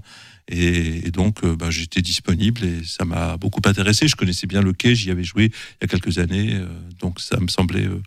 Et, 0.47 1.09
donc, 1.11 1.43
euh, 1.43 1.55
bah, 1.55 1.71
j'étais 1.71 2.01
disponible 2.01 2.63
et 2.63 2.83
ça 2.83 3.03
m'a 3.03 3.37
beaucoup 3.37 3.61
intéressé. 3.65 4.07
Je 4.07 4.15
connaissais 4.15 4.47
bien 4.47 4.61
le 4.61 4.73
quai, 4.73 4.93
j'y 4.93 5.09
avais 5.09 5.23
joué 5.23 5.45
il 5.45 5.77
y 5.81 5.85
a 5.85 5.87
quelques 5.87 6.19
années. 6.19 6.53
euh, 6.53 6.67
donc, 6.99 7.19
ça 7.19 7.39
me 7.39 7.47
semblait 7.47 7.87
euh, 7.87 8.01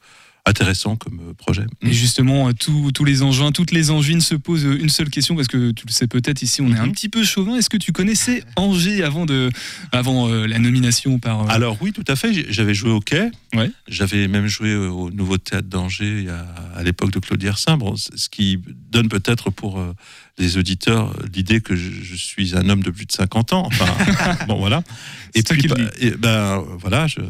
intéressant 0.48 0.96
comme 0.96 1.20
euh, 1.20 1.34
projet. 1.34 1.64
Et 1.82 1.92
justement, 1.92 2.48
euh, 2.48 2.52
tous 2.58 2.90
tous 2.92 3.04
les 3.04 3.22
engins, 3.22 3.52
toutes 3.52 3.70
les 3.72 3.90
angevines 3.90 4.20
se 4.20 4.34
posent 4.34 4.64
euh, 4.66 4.78
une 4.80 4.88
seule 4.88 5.10
question, 5.10 5.36
parce 5.36 5.48
que 5.48 5.70
tu 5.72 5.86
le 5.86 5.92
sais 5.92 6.06
peut-être, 6.06 6.42
ici 6.42 6.60
on 6.62 6.72
est 6.72 6.78
un 6.78 6.86
Mhm. 6.86 6.92
petit 6.92 7.08
peu 7.08 7.24
chauvin. 7.24 7.56
Est-ce 7.56 7.70
que 7.70 7.76
tu 7.76 7.92
connaissais 7.92 8.42
Angers 8.56 9.02
avant, 9.04 9.26
de, 9.26 9.50
avant 9.92 10.28
euh, 10.28 10.46
la 10.46 10.58
nomination 10.58 11.18
par. 11.18 11.42
euh, 11.42 11.48
Alors 11.48 11.76
oui, 11.80 11.92
tout 11.92 12.04
à 12.08 12.16
fait. 12.16 12.50
J'avais 12.52 12.74
joué 12.74 12.90
au 12.90 13.00
quai. 13.00 13.30
Ouais. 13.54 13.70
J'avais 13.88 14.28
même 14.28 14.46
joué 14.46 14.74
au 14.74 15.10
Nouveau 15.10 15.38
Théâtre 15.38 15.68
d'Angers 15.68 16.26
à 16.74 16.82
l'époque 16.82 17.10
de 17.12 17.18
Claude. 17.18 17.44
Bon, 17.78 17.96
c- 17.96 18.10
ce 18.16 18.28
qui 18.28 18.58
donne 18.90 19.08
peut-être 19.08 19.50
pour 19.50 19.78
euh, 19.78 19.94
les 20.38 20.56
auditeurs 20.56 21.14
l'idée 21.34 21.60
que 21.60 21.76
je, 21.76 21.90
je 22.02 22.14
suis 22.14 22.56
un 22.56 22.68
homme 22.68 22.82
de 22.82 22.90
plus 22.90 23.06
de 23.06 23.12
50 23.12 23.52
ans. 23.52 23.66
Enfin, 23.66 24.36
bon 24.48 24.58
voilà. 24.58 24.82
Et 25.34 25.42
puis, 25.42 25.68
bah, 25.68 25.76
et, 26.00 26.10
ben, 26.12 26.64
voilà. 26.78 27.06
Je, 27.06 27.20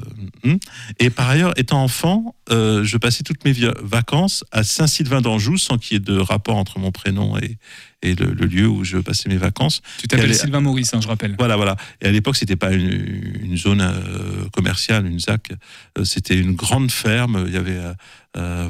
hum. 0.44 0.58
et 0.98 1.10
par 1.10 1.28
ailleurs, 1.28 1.58
étant 1.58 1.82
enfant, 1.82 2.34
euh, 2.50 2.84
je 2.84 2.96
passais 2.96 3.22
toutes 3.22 3.44
mes 3.44 3.52
vacances 3.82 4.44
à 4.52 4.62
Saint-Sylvain 4.62 5.20
d'Anjou, 5.20 5.58
sans 5.58 5.78
qu'il 5.78 5.94
y 5.94 5.96
ait 5.96 6.00
de 6.00 6.18
rapport 6.18 6.56
entre 6.56 6.78
mon 6.78 6.92
prénom 6.92 7.38
et, 7.38 7.58
et 8.02 8.14
le, 8.14 8.32
le 8.32 8.46
lieu 8.46 8.68
où 8.68 8.84
je 8.84 8.98
passais 8.98 9.28
mes 9.28 9.36
vacances. 9.36 9.82
Tu 9.98 10.06
t'appelles 10.06 10.34
Sylvain 10.34 10.60
Maurice, 10.60 10.94
hein, 10.94 11.00
je 11.00 11.08
rappelle. 11.08 11.34
Voilà, 11.38 11.56
voilà. 11.56 11.76
Et 12.00 12.06
à 12.06 12.12
l'époque, 12.12 12.36
c'était 12.36 12.56
pas 12.56 12.72
une, 12.72 13.36
une 13.42 13.56
zone 13.56 13.80
euh, 13.80 14.48
commerciale, 14.52 15.06
une 15.06 15.18
ZAC. 15.18 15.52
Euh, 15.98 16.04
c'était 16.04 16.38
une 16.38 16.54
grande 16.54 16.90
ferme. 16.90 17.44
Il 17.46 17.54
y 17.54 17.56
avait, 17.56 17.80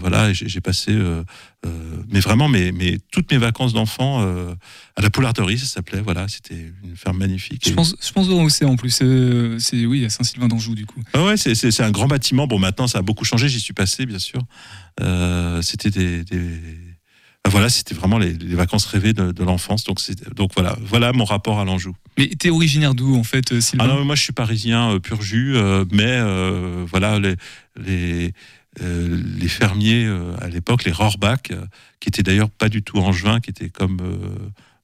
voilà, 0.00 0.30
et 0.30 0.34
j'ai 0.34 0.60
passé, 0.60 0.92
euh, 0.92 1.22
euh, 1.66 1.70
mais 2.08 2.20
vraiment, 2.20 2.48
mes, 2.48 2.72
mes, 2.72 2.98
toutes 3.12 3.30
mes 3.30 3.38
vacances 3.38 3.72
d'enfant 3.72 4.22
euh, 4.22 4.54
à 4.96 5.02
la 5.02 5.10
Poularderie, 5.10 5.58
ça 5.58 5.66
s'appelait. 5.66 6.00
Voilà, 6.00 6.26
c'était 6.28 6.72
une 6.84 6.96
ferme 6.96 7.18
magnifique. 7.18 7.68
Je 7.68 7.74
pense, 7.74 7.94
je 8.00 8.12
pense 8.12 8.28
où 8.28 8.48
c'est 8.48 8.64
en 8.64 8.76
plus. 8.76 8.98
Euh, 9.02 9.58
c'est 9.58 9.84
oui, 9.86 10.04
à 10.04 10.10
Saint-Sylvain 10.10 10.48
d'Anjou, 10.48 10.74
du 10.74 10.86
coup. 10.86 11.00
Ah 11.12 11.24
ouais, 11.24 11.36
c'est- 11.36 11.80
un 11.80 11.90
grand 11.90 12.08
bâtiment. 12.08 12.46
Bon, 12.46 12.58
maintenant, 12.58 12.86
ça 12.86 12.98
a 12.98 13.02
beaucoup 13.02 13.24
changé. 13.24 13.48
J'y 13.48 13.60
suis 13.60 13.74
passé, 13.74 14.06
bien 14.06 14.18
sûr. 14.18 14.40
Euh, 15.00 15.62
c'était 15.62 15.90
des, 15.90 16.24
des- 16.24 16.60
ah, 17.44 17.50
voilà, 17.50 17.68
c'était 17.68 17.94
vraiment 17.94 18.18
les, 18.18 18.32
les 18.32 18.54
vacances 18.56 18.84
rêvées 18.86 19.12
de, 19.12 19.32
de 19.32 19.44
l'enfance. 19.44 19.84
Donc, 19.84 20.00
donc 20.34 20.50
voilà, 20.54 20.76
voilà 20.82 21.12
mon 21.12 21.24
rapport 21.24 21.60
à 21.60 21.64
l'Anjou. 21.64 21.94
Mais 22.18 22.26
t'es 22.28 22.50
originaire 22.50 22.94
d'où, 22.94 23.16
en 23.16 23.22
fait, 23.22 23.52
euh, 23.52 23.60
Sylvain? 23.60 23.84
Ah 23.84 23.88
non, 23.88 23.98
mais 24.00 24.04
moi 24.04 24.16
je 24.16 24.22
suis 24.22 24.32
parisien 24.32 24.90
euh, 24.94 24.98
pur 24.98 25.22
jus, 25.22 25.54
euh, 25.56 25.84
mais 25.92 26.02
euh, 26.04 26.84
voilà 26.90 27.18
les 27.20 27.36
les 27.80 28.32
euh, 28.82 29.20
les 29.38 29.48
fermiers 29.48 30.04
euh, 30.04 30.34
à 30.40 30.48
l'époque, 30.48 30.84
les 30.84 30.92
Rohrbach, 30.92 31.50
euh, 31.50 31.64
qui 32.00 32.08
étaient 32.08 32.22
d'ailleurs 32.22 32.50
pas 32.50 32.68
du 32.68 32.82
tout 32.82 32.98
angevins, 32.98 33.40
qui 33.40 33.50
étaient 33.50 33.70
comme 33.70 33.98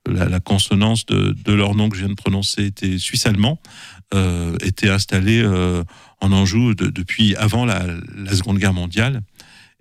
la, 0.06 0.40
consonance 0.40 1.06
de, 1.06 1.52
leur 1.52 1.74
nom 1.74 1.88
que 1.88 1.96
je 1.96 2.00
viens 2.00 2.10
de 2.10 2.14
prononcer 2.14 2.64
était 2.64 2.98
suisse-allemand, 2.98 3.60
étaient 4.60 4.90
installés 4.90 5.44
en 6.20 6.32
Anjou 6.32 6.74
de- 6.74 6.88
depuis 6.88 7.36
avant 7.36 7.64
la, 7.64 7.86
Seconde 8.32 8.58
Guerre 8.58 8.74
mondiale. 8.74 9.22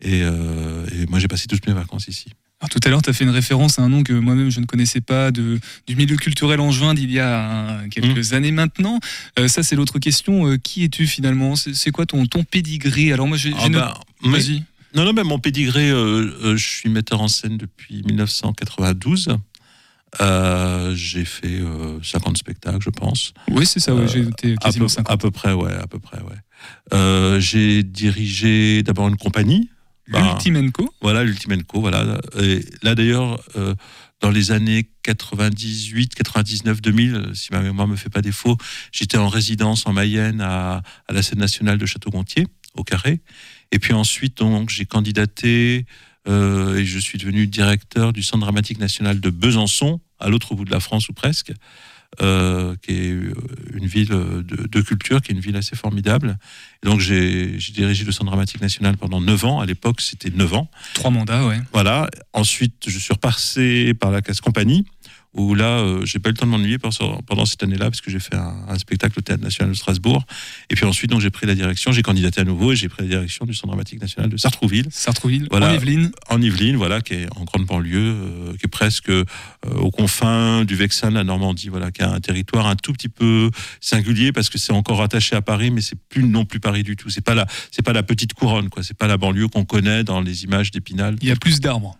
Et, 0.02 0.20
et 0.20 1.06
moi 1.10 1.20
j'ai 1.20 1.28
passé 1.28 1.48
toutes 1.48 1.68
mes 1.68 1.74
vacances 1.74 2.08
ici. 2.08 2.34
Alors, 2.64 2.70
tout 2.70 2.80
à 2.86 2.90
l'heure, 2.90 3.02
tu 3.02 3.10
as 3.10 3.14
fait 3.14 3.26
une 3.26 3.30
référence 3.30 3.78
à 3.78 3.82
un 3.82 3.90
nom 3.90 4.04
que 4.04 4.14
moi-même 4.14 4.50
je 4.50 4.62
ne 4.62 4.66
connaissais 4.66 5.02
pas 5.02 5.32
de, 5.32 5.60
du 5.86 5.98
milieu 5.98 6.16
culturel 6.16 6.62
angevin 6.62 6.94
d'il 6.94 7.12
y 7.12 7.20
a 7.20 7.40
euh, 7.82 7.88
quelques 7.90 8.32
Mmh. 8.32 8.36
années 8.36 8.52
maintenant. 8.54 9.00
Euh, 9.38 9.50
ça, 9.50 9.64
c'est 9.64 9.76
l'autre 9.76 10.00
question. 10.00 10.48
Euh, 10.48 10.56
qui 10.58 10.86
es-tu 10.86 11.06
finalement? 11.06 11.56
C'est 11.58 11.92
quoi 11.92 12.06
ton, 12.06 12.26
ton 12.26 12.46
pédigré 12.46 13.12
Alors, 13.12 13.28
moi, 13.28 13.36
j'ai. 13.36 13.54
Ah 13.60 13.68
bah, 13.68 13.94
mais- 14.24 14.32
Vas-y. 14.40 14.64
Non, 14.96 15.04
non, 15.04 15.12
mais 15.12 15.24
mon 15.26 15.40
pédigré, 15.40 15.90
euh, 15.90 16.56
je 16.56 16.64
suis 16.66 16.88
metteur 16.88 17.20
en 17.20 17.28
scène 17.28 17.58
depuis 17.58 18.02
1992. 18.06 19.36
Euh, 20.22 20.94
j'ai 20.96 21.26
fait 21.26 21.60
euh, 21.60 21.98
50 22.02 22.38
spectacles, 22.38 22.78
je 22.82 22.92
pense. 22.92 23.34
Oui, 23.50 23.66
c'est 23.66 23.80
ça, 23.82 23.94
ouais, 23.94 24.08
j'ai 24.08 24.22
noté 24.22 24.56
à, 24.64 24.72
peu, 24.72 24.88
50. 24.88 25.12
à 25.12 25.18
peu 25.18 25.32
près, 25.32 25.52
ouais, 25.52 25.74
à 25.74 25.88
peu 25.88 25.98
près, 26.00 26.20
ouais. 26.22 27.40
J'ai 27.42 27.84
dirigé 27.84 28.84
d'abord 28.84 29.08
une 29.10 29.18
compagnie. 29.18 29.70
Ben, 30.08 30.24
L'Ultimenco. 30.26 30.94
Voilà, 31.02 31.24
l'Ultimenco, 31.24 31.80
voilà. 31.80 32.20
Et 32.42 32.66
là, 32.82 32.96
d'ailleurs, 32.96 33.42
euh, 33.56 33.74
dans 34.20 34.32
les 34.32 34.52
années 34.52 34.90
98, 35.04 36.16
99, 36.16 36.82
2000, 36.82 37.16
euh, 37.16 37.34
si 37.34 37.52
ma 37.52 37.62
mémoire 37.62 37.88
me 37.88 37.96
fait 37.96 38.10
pas 38.10 38.22
défaut, 38.22 38.58
j'étais 38.92 39.18
en 39.18 39.28
résidence 39.28 39.86
en 39.88 39.94
Mayenne 39.94 40.42
à, 40.42 40.82
à 41.08 41.14
la 41.14 41.22
scène 41.22 41.40
nationale 41.40 41.78
de 41.78 41.86
Château-Gontier, 41.86 42.48
au 42.76 42.84
Carré. 42.84 43.22
Et 43.72 43.80
puis 43.80 43.94
ensuite, 43.94 44.38
donc, 44.38 44.70
j'ai 44.70 44.86
candidaté 44.86 45.86
euh, 46.28 46.78
et 46.78 46.86
je 46.86 47.00
suis 47.00 47.18
devenu 47.18 47.48
directeur 47.48 48.14
du 48.14 48.24
Centre 48.24 48.42
dramatique 48.42 48.80
national 48.80 49.20
de 49.20 49.30
Besançon, 49.30 50.00
à 50.20 50.30
l'autre 50.30 50.56
bout 50.56 50.66
de 50.66 50.72
la 50.72 50.80
France 50.80 51.10
ou 51.10 51.14
presque, 51.14 51.52
euh, 52.22 52.76
qui 52.82 52.92
est 52.92 53.12
euh, 53.12 53.34
une 53.74 53.86
ville 53.86 54.10
de, 54.10 54.68
de 54.68 54.82
culture, 54.82 55.22
qui 55.22 55.32
est 55.32 55.36
une 55.36 55.42
ville 55.42 55.56
assez 55.56 55.76
formidable. 55.76 56.38
Et 56.84 56.88
donc 56.88 57.00
j'ai 57.00 57.60
j'ai 57.60 57.74
dirigé 57.74 58.06
le 58.06 58.12
Centre 58.12 58.30
dramatique 58.30 58.62
national 58.62 58.98
pendant 58.98 59.22
9 59.22 59.46
ans. 59.46 59.60
À 59.60 59.66
l'époque, 59.66 60.02
c'était 60.02 60.30
9 60.30 60.54
ans. 60.54 60.70
Trois 60.94 61.12
mandats, 61.12 61.46
ouais. 61.46 61.60
Voilà. 61.72 62.10
Ensuite, 62.34 62.86
je 62.88 62.98
suis 63.00 63.14
repassé 63.14 63.94
par 63.94 64.12
la 64.12 64.22
casse 64.22 64.42
compagnie, 64.42 64.86
où 65.34 65.56
là, 65.56 65.80
euh, 65.80 66.06
j'ai 66.06 66.20
pas 66.20 66.30
eu 66.30 66.34
le 66.34 66.38
temps 66.38 66.46
de 66.46 66.52
m'ennuyer 66.52 66.78
pendant, 66.78 67.46
cette 67.46 67.64
année-là, 67.64 67.86
parce 67.86 68.02
que 68.02 68.12
j'ai 68.12 68.20
fait 68.20 68.36
un, 68.36 68.56
un 68.68 68.78
spectacle 68.78 69.18
au 69.18 69.22
Théâtre 69.22 69.44
National 69.44 69.72
de 69.74 69.78
Strasbourg. 69.78 70.24
Et 70.70 70.76
puis 70.76 70.86
ensuite, 70.86 71.10
donc, 71.10 71.22
j'ai 71.22 71.30
pris 71.30 71.48
la 71.48 71.56
direction, 71.56 71.92
j'ai 71.92 72.02
candidaté 72.04 72.42
à 72.42 72.44
nouveau 72.44 72.72
et 72.72 72.76
j'ai 72.76 72.90
pris 72.90 73.04
la 73.04 73.10
direction 73.10 73.46
du 73.46 73.54
Centre 73.54 73.68
dramatique 73.68 74.02
national 74.02 74.30
de 74.30 74.38
Sartrouville. 74.38 74.88
Sartrouville, 74.92 75.48
Voilà. 75.50 75.72
en 75.72 75.74
Yvelines. 75.74 76.12
En 76.30 76.42
Yvelines, 76.42 76.76
voilà, 76.76 77.02
qui 77.02 77.16
est 77.16 77.28
en 77.36 77.44
grande 77.46 77.66
banlieue, 77.66 78.16
euh, 78.16 78.52
qui 78.54 78.66
est 78.66 78.68
presque 78.68 79.10
euh, 79.10 79.26
aux 79.76 79.92
confins 79.92 80.66
du 80.66 80.76
Vexin, 80.76 81.10
de 81.10 81.16
la 81.16 81.24
Normandie, 81.24 81.70
voilà, 81.70 81.92
qui 81.92 82.02
a 82.04 82.12
un 82.12 82.20
territoire 82.20 82.68
un 82.68 82.76
tout 82.76 82.94
petit 82.94 83.10
peu 83.10 83.50
singulier 83.82 84.32
parce 84.32 84.50
que 84.50 84.58
c'est 84.58 84.74
encore 84.74 85.02
attaché 85.02 85.36
à 85.36 85.42
Paris, 85.42 85.72
mais 85.72 85.82
c'est 85.82 85.98
plus 86.10 86.24
non 86.24 86.46
plus 86.46 86.60
Paris 86.60 86.84
du 86.84 86.96
tout. 86.96 87.10
C'est 87.10 87.22
pas 87.26 87.36
la, 87.36 87.48
c'est 87.72 87.82
pas 87.82 87.94
la 87.94 88.04
petite 88.04 88.34
couronne, 88.34 88.70
quoi. 88.70 88.84
C'est 88.84 88.98
pas 88.98 89.08
la 89.08 89.18
banlieue 89.18 89.48
qu'on 89.48 89.66
connaît 89.66 90.04
dans 90.04 90.22
les 90.22 90.44
images 90.44 90.72
d'Épinal. 90.72 91.16
Il 91.22 91.28
y 91.28 91.32
a 91.32 91.36
plus 91.36 91.60
d'arbres. 91.60 91.98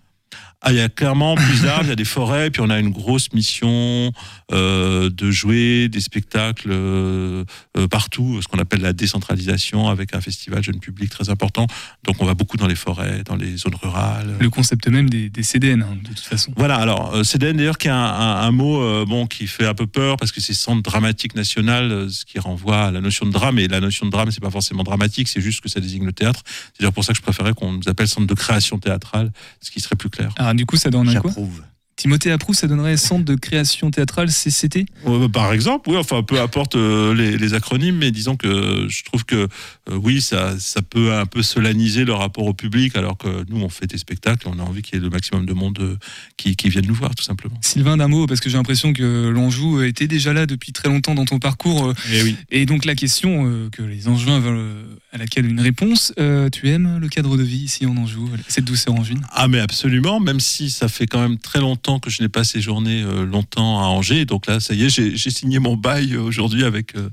Ah, 0.66 0.72
il 0.72 0.78
y 0.78 0.82
a 0.82 0.88
clairement 0.88 1.36
plus 1.36 1.64
d'arbres, 1.64 1.84
il 1.84 1.90
y 1.90 1.92
a 1.92 1.96
des 1.98 2.06
forêts, 2.06 2.50
puis 2.50 2.62
on 2.62 2.70
a 2.70 2.80
une 2.80 2.90
grosse 2.92 3.34
mission 3.34 4.14
euh, 4.54 5.10
de 5.10 5.30
jouer 5.30 5.90
des 5.90 6.00
spectacles 6.00 6.70
euh, 6.72 7.44
euh, 7.78 7.88
partout, 7.90 8.42
ce 8.42 8.48
qu'on 8.48 8.60
appelle 8.60 8.80
la 8.80 8.94
décentralisation, 8.94 9.90
avec 9.90 10.16
un 10.16 10.22
festival 10.22 10.64
jeune 10.64 10.80
public 10.80 11.10
très 11.10 11.30
important. 11.30 11.68
Donc 12.06 12.16
on 12.22 12.26
va 12.26 12.34
beaucoup 12.34 12.56
dans 12.56 12.68
les 12.68 12.76
forêts, 12.76 13.24
dans 13.26 13.36
les 13.36 13.58
zones 13.58 13.76
rurales. 13.76 14.38
Le 14.40 14.50
concept 14.50 14.88
même 14.88 15.10
des, 15.10 15.30
des 15.30 15.44
CDN, 15.44 15.82
hein, 15.82 15.98
de 16.02 16.08
toute 16.08 16.20
façon. 16.20 16.54
Voilà, 16.56 16.76
alors 16.78 17.14
euh, 17.14 17.24
CDN 17.26 17.58
d'ailleurs 17.58 17.78
qui 17.78 17.90
a 17.90 17.96
un, 17.98 18.42
un- 18.44 18.48
un 18.48 18.52
mot 18.52 19.06
bon 19.06 19.28
qui 19.28 19.48
fait 19.48 19.66
un 19.68 19.74
peu 19.74 19.86
peur 19.88 20.16
parce 20.16 20.32
que 20.32 20.40
c'est 20.40 20.54
Centre 20.54 20.82
dramatique 20.82 21.36
national, 21.36 22.08
ce 22.10 22.24
qui 22.24 22.40
renvoie 22.40 22.86
à 22.86 22.92
la 22.92 23.02
notion 23.02 23.26
de 23.26 23.32
drame. 23.32 23.60
Et 23.60 23.68
la 23.68 23.82
notion 23.82 24.06
de 24.06 24.12
drame, 24.12 24.32
c'est 24.32 24.40
pas 24.42 24.50
forcément 24.52 24.84
dramatique, 24.84 25.28
c'est 25.28 25.42
juste 25.42 25.60
que 25.62 25.68
ça 25.68 25.80
désigne 25.82 26.06
le 26.06 26.14
théâtre. 26.14 26.42
C'est 26.46 26.80
d'ailleurs 26.80 26.94
pour 26.94 27.04
ça 27.04 27.12
que 27.12 27.18
je 27.18 27.22
préférais 27.24 27.54
qu'on 27.54 27.74
nous 27.74 27.88
appelle 27.90 28.08
Centre 28.08 28.28
de 28.28 28.34
création 28.34 28.78
théâtrale, 28.80 29.32
ce 29.62 29.72
qui 29.72 29.82
serait 29.82 29.96
plus 29.98 30.10
clair. 30.10 30.30
Ah, 30.38 30.53
du 30.56 30.66
coup, 30.66 30.78
ça 30.78 30.90
donne 30.90 31.06
quoi 31.06 31.14
J'approuve. 31.14 31.64
Timothée 32.04 32.32
approuve, 32.32 32.54
ça 32.54 32.68
donnerait 32.68 32.98
Centre 32.98 33.24
de 33.24 33.36
création 33.36 33.90
théâtrale 33.90 34.28
CCT 34.28 34.88
Euh, 35.08 35.30
par 35.30 35.54
exemple, 35.54 35.90
oui, 35.90 35.96
enfin 35.96 36.22
peu 36.22 36.42
importe 36.42 36.76
euh, 36.76 37.16
les, 37.16 37.38
les 37.38 37.54
acronymes, 37.54 37.96
mais 37.96 38.12
disons 38.12 38.36
que 38.36 38.88
je 38.90 39.06
trouve 39.06 39.24
que 39.24 39.48
euh, 39.90 39.96
oui, 39.96 40.20
ça, 40.20 40.60
ça 40.60 40.82
peut 40.82 41.14
un 41.14 41.26
peu 41.26 41.42
solaniser 41.42 42.04
le 42.04 42.12
rapport 42.12 42.46
au 42.46 42.54
public, 42.54 42.98
alors 42.98 43.18
que 43.18 43.46
nous 43.48 43.62
on 43.62 43.70
fait 43.70 43.88
des 43.88 43.98
spectacles, 43.98 44.50
on 44.50 44.60
a 44.60 44.64
envie 44.64 44.82
qu'il 44.82 44.96
y 44.96 44.98
ait 44.98 45.02
le 45.02 45.10
maximum 45.10 45.46
de 45.46 45.54
monde 45.54 45.80
euh, 45.80 45.96
qui, 46.36 46.58
qui 46.58 46.68
vienne 46.68 46.86
nous 46.88 46.94
voir, 46.94 47.16
tout 47.16 47.24
simplement. 47.24 47.56
Sylvain, 47.62 47.96
d'un 47.96 48.10
mot, 48.10 48.28
parce 48.28 48.42
que 48.42 48.50
j'ai 48.50 48.58
l'impression 48.58 48.92
que 48.92 49.30
l'Anjou 49.30 49.82
était 49.82 50.08
déjà 50.08 50.34
là 50.34 50.46
depuis 50.46 50.74
très 50.74 50.90
longtemps 50.90 51.16
dans 51.16 51.24
ton 51.24 51.40
parcours. 51.40 51.94
Et 52.12 52.22
oui. 52.22 52.36
Et 52.52 52.66
donc 52.66 52.84
la 52.84 52.96
question 52.96 53.70
que 53.72 53.82
les 53.82 54.10
Angevins 54.10 54.42
veulent, 54.42 55.00
à 55.14 55.18
laquelle 55.18 55.46
une 55.46 55.62
réponse, 55.62 56.14
tu 56.52 56.68
aimes 56.68 56.98
le 57.00 57.08
cadre 57.08 57.38
de 57.38 57.44
vie 57.44 57.64
ici 57.64 57.86
en 57.86 57.96
Anjou, 57.96 58.30
cette 58.50 58.66
douceur 58.66 58.94
angevine 58.94 59.22
Ah 59.32 59.48
mais 59.48 59.60
absolument, 59.60 60.20
même 60.20 60.42
si 60.42 60.70
ça 60.70 60.90
fait 60.90 61.08
quand 61.08 61.22
même 61.22 61.38
très 61.38 61.62
longtemps 61.62 61.93
que 62.00 62.10
je 62.10 62.22
n'ai 62.22 62.30
pas 62.30 62.44
séjourné 62.44 63.04
euh, 63.04 63.26
longtemps 63.26 63.80
à 63.82 63.86
Angers, 63.86 64.26
donc 64.26 64.48
là 64.48 64.60
ça 64.60 64.74
y 64.74 64.84
est, 64.84 64.90
j'ai 64.90 65.30
signé 65.30 65.60
mon 65.60 65.76
bail 65.76 66.14
euh, 66.14 66.22
aujourd'hui 66.22 66.64
avec 66.64 66.96
euh, 66.96 67.10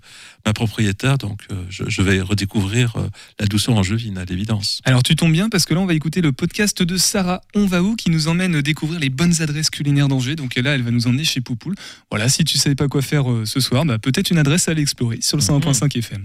ma 0.47 0.53
propriétaire, 0.53 1.19
donc 1.19 1.43
je, 1.69 1.85
je 1.87 2.03
vais 2.03 2.21
redécouvrir 2.21 2.95
la 3.38 3.47
douceur 3.47 3.77
angevine 3.77 4.16
à 4.19 4.25
l'évidence. 4.25 4.81
Alors 4.85 5.03
tu 5.03 5.16
tombes 5.16 5.33
bien 5.33 5.49
parce 5.49 5.64
que 5.64 5.75
là 5.75 5.81
on 5.81 5.87
va 5.87 5.95
écouter 5.95 6.21
le 6.21 6.33
podcast 6.33 6.83
de 6.83 6.97
Sarah 6.97 7.43
On 7.55 7.66
va 7.66 7.83
où? 7.83 7.95
Qui 7.95 8.11
nous 8.11 8.29
emmène 8.29 8.61
découvrir 8.62 9.01
les 9.01 9.11
bonnes 9.11 9.43
adresses 9.43 9.71
culinaires 9.71 10.09
d'Angers. 10.09 10.37
Donc 10.37 10.57
là 10.57 10.75
elle 10.75 10.83
va 10.83 10.90
nous 10.90 11.07
emmener 11.07 11.25
chez 11.25 11.40
Poupoule. 11.40 11.75
Voilà, 12.11 12.29
si 12.29 12.45
tu 12.45 12.57
savais 12.59 12.75
pas 12.75 12.88
quoi 12.88 13.03
faire 13.03 13.25
ce 13.45 13.61
soir, 13.61 13.85
bah, 13.85 13.99
peut-être 13.99 14.31
une 14.31 14.38
adresse 14.38 14.69
à 14.69 14.71
aller 14.73 14.83
explorer 14.83 15.19
sur 15.21 15.37
le 15.37 15.43
101.5 15.43 15.99
FM. 15.99 16.25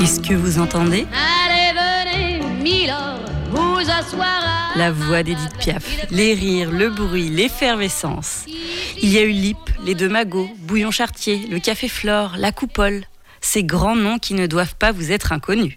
Est-ce 0.00 0.18
que 0.20 0.32
vous 0.32 0.58
entendez 0.58 1.06
Allez, 1.12 1.78
venez, 1.78 2.40
Milord, 2.62 3.20
vous 3.50 3.80
asseoir 3.80 4.72
à... 4.74 4.78
La 4.78 4.90
voix 4.90 5.22
d'Edith 5.22 5.58
Piaf, 5.58 5.84
les 6.10 6.32
rires, 6.32 6.70
le 6.70 6.88
bruit, 6.88 7.28
l'effervescence. 7.28 8.46
Il 9.02 9.10
y 9.10 9.18
a 9.18 9.22
eu 9.22 9.30
Lip, 9.30 9.58
les 9.84 9.94
deux 9.94 10.08
magots, 10.08 10.48
Bouillon 10.60 10.90
Chartier, 10.90 11.46
le 11.50 11.58
Café 11.58 11.86
Flore, 11.86 12.36
la 12.38 12.50
Coupole. 12.50 13.04
Ces 13.42 13.62
grands 13.62 13.94
noms 13.94 14.18
qui 14.18 14.32
ne 14.32 14.46
doivent 14.46 14.74
pas 14.76 14.90
vous 14.90 15.12
être 15.12 15.32
inconnus. 15.32 15.76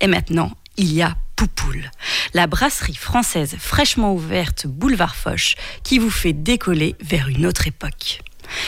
Et 0.00 0.06
maintenant, 0.06 0.52
il 0.76 0.92
y 0.92 1.02
a 1.02 1.16
Poupoule, 1.34 1.90
la 2.32 2.46
brasserie 2.46 2.94
française 2.94 3.56
fraîchement 3.58 4.14
ouverte 4.14 4.68
boulevard 4.68 5.16
Foch 5.16 5.56
qui 5.82 5.98
vous 5.98 6.10
fait 6.10 6.32
décoller 6.32 6.94
vers 7.00 7.26
une 7.26 7.44
autre 7.44 7.66
époque. 7.66 8.22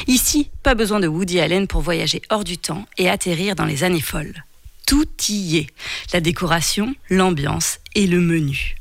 Ici, 0.09 0.51
pas 0.65 0.75
besoin 0.75 0.99
de 0.99 1.07
Woody 1.07 1.39
Allen 1.39 1.69
pour 1.69 1.81
voyager 1.81 2.23
hors 2.29 2.43
du 2.43 2.59
temps 2.59 2.87
et 2.99 3.09
atterrir 3.09 3.55
dans 3.55 3.67
les 3.67 3.85
années 3.85 4.01
folles. 4.01 4.43
Tout 4.87 5.09
y 5.29 5.59
est, 5.59 5.67
la 6.13 6.21
décoration, 6.21 6.95
l'ambiance 7.11 7.79
et 7.95 8.07
le 8.07 8.21
menu. 8.21 8.77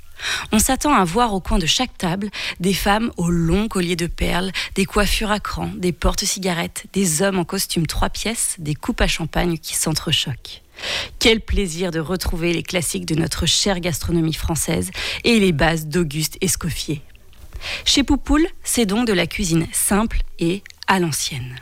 On 0.51 0.59
s'attend 0.59 0.93
à 0.93 1.03
voir 1.03 1.33
au 1.33 1.39
coin 1.39 1.57
de 1.57 1.65
chaque 1.65 1.97
table 1.97 2.29
des 2.59 2.73
femmes 2.73 3.11
aux 3.17 3.29
longs 3.29 3.67
colliers 3.67 3.95
de 3.95 4.07
perles, 4.07 4.51
des 4.75 4.85
coiffures 4.85 5.31
à 5.31 5.39
cran, 5.39 5.71
des 5.75 5.91
porte-cigarettes, 5.91 6.85
des 6.93 7.21
hommes 7.21 7.39
en 7.39 7.43
costume 7.43 7.87
trois 7.87 8.09
pièces, 8.09 8.55
des 8.59 8.75
coupes 8.75 9.01
à 9.01 9.07
champagne 9.07 9.57
qui 9.57 9.75
s'entrechoquent. 9.75 10.61
Quel 11.19 11.41
plaisir 11.41 11.91
de 11.91 11.99
retrouver 11.99 12.53
les 12.53 12.63
classiques 12.63 13.05
de 13.05 13.15
notre 13.15 13.45
chère 13.45 13.79
gastronomie 13.79 14.33
française 14.33 14.91
et 15.23 15.39
les 15.39 15.53
bases 15.53 15.87
d'Auguste 15.87 16.37
Escoffier. 16.41 17.01
Chez 17.83 18.03
Poupoule, 18.03 18.47
c'est 18.63 18.85
donc 18.85 19.07
de 19.07 19.13
la 19.13 19.25
cuisine 19.25 19.67
simple 19.71 20.21
et 20.39 20.61
à 20.87 20.99
l'ancienne. 20.99 21.55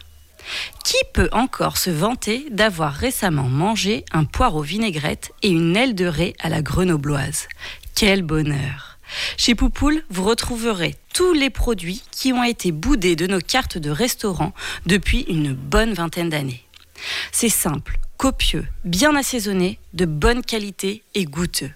Qui 0.84 0.98
peut 1.14 1.30
encore 1.32 1.78
se 1.78 1.90
vanter 1.90 2.46
d'avoir 2.50 2.94
récemment 2.94 3.50
mangé 3.50 4.06
un 4.12 4.26
poireau 4.26 4.62
vinaigrette 4.62 5.32
et 5.42 5.50
une 5.50 5.76
aile 5.76 5.96
de 5.96 6.06
raie 6.06 6.34
à 6.40 6.50
la 6.50 6.62
grenobloise? 6.62 7.48
Quel 7.96 8.22
bonheur 8.22 8.98
Chez 9.38 9.56
Poupoule, 9.56 10.04
vous 10.10 10.24
retrouverez 10.24 10.96
tous 11.14 11.34
les 11.34 11.50
produits 11.50 12.04
qui 12.12 12.34
ont 12.34 12.44
été 12.44 12.72
boudés 12.72 13.16
de 13.16 13.28
nos 13.28 13.40
cartes 13.40 13.78
de 13.78 13.92
restaurant 13.92 14.54
depuis 14.86 15.22
une 15.30 15.54
bonne 15.54 15.94
vingtaine 15.94 16.30
d'années. 16.30 16.64
C'est 17.32 17.50
simple, 17.50 18.00
copieux, 18.18 18.66
bien 18.84 19.16
assaisonné, 19.16 19.80
de 19.94 20.06
bonne 20.06 20.42
qualité 20.42 21.04
et 21.16 21.26
goûteux. 21.26 21.72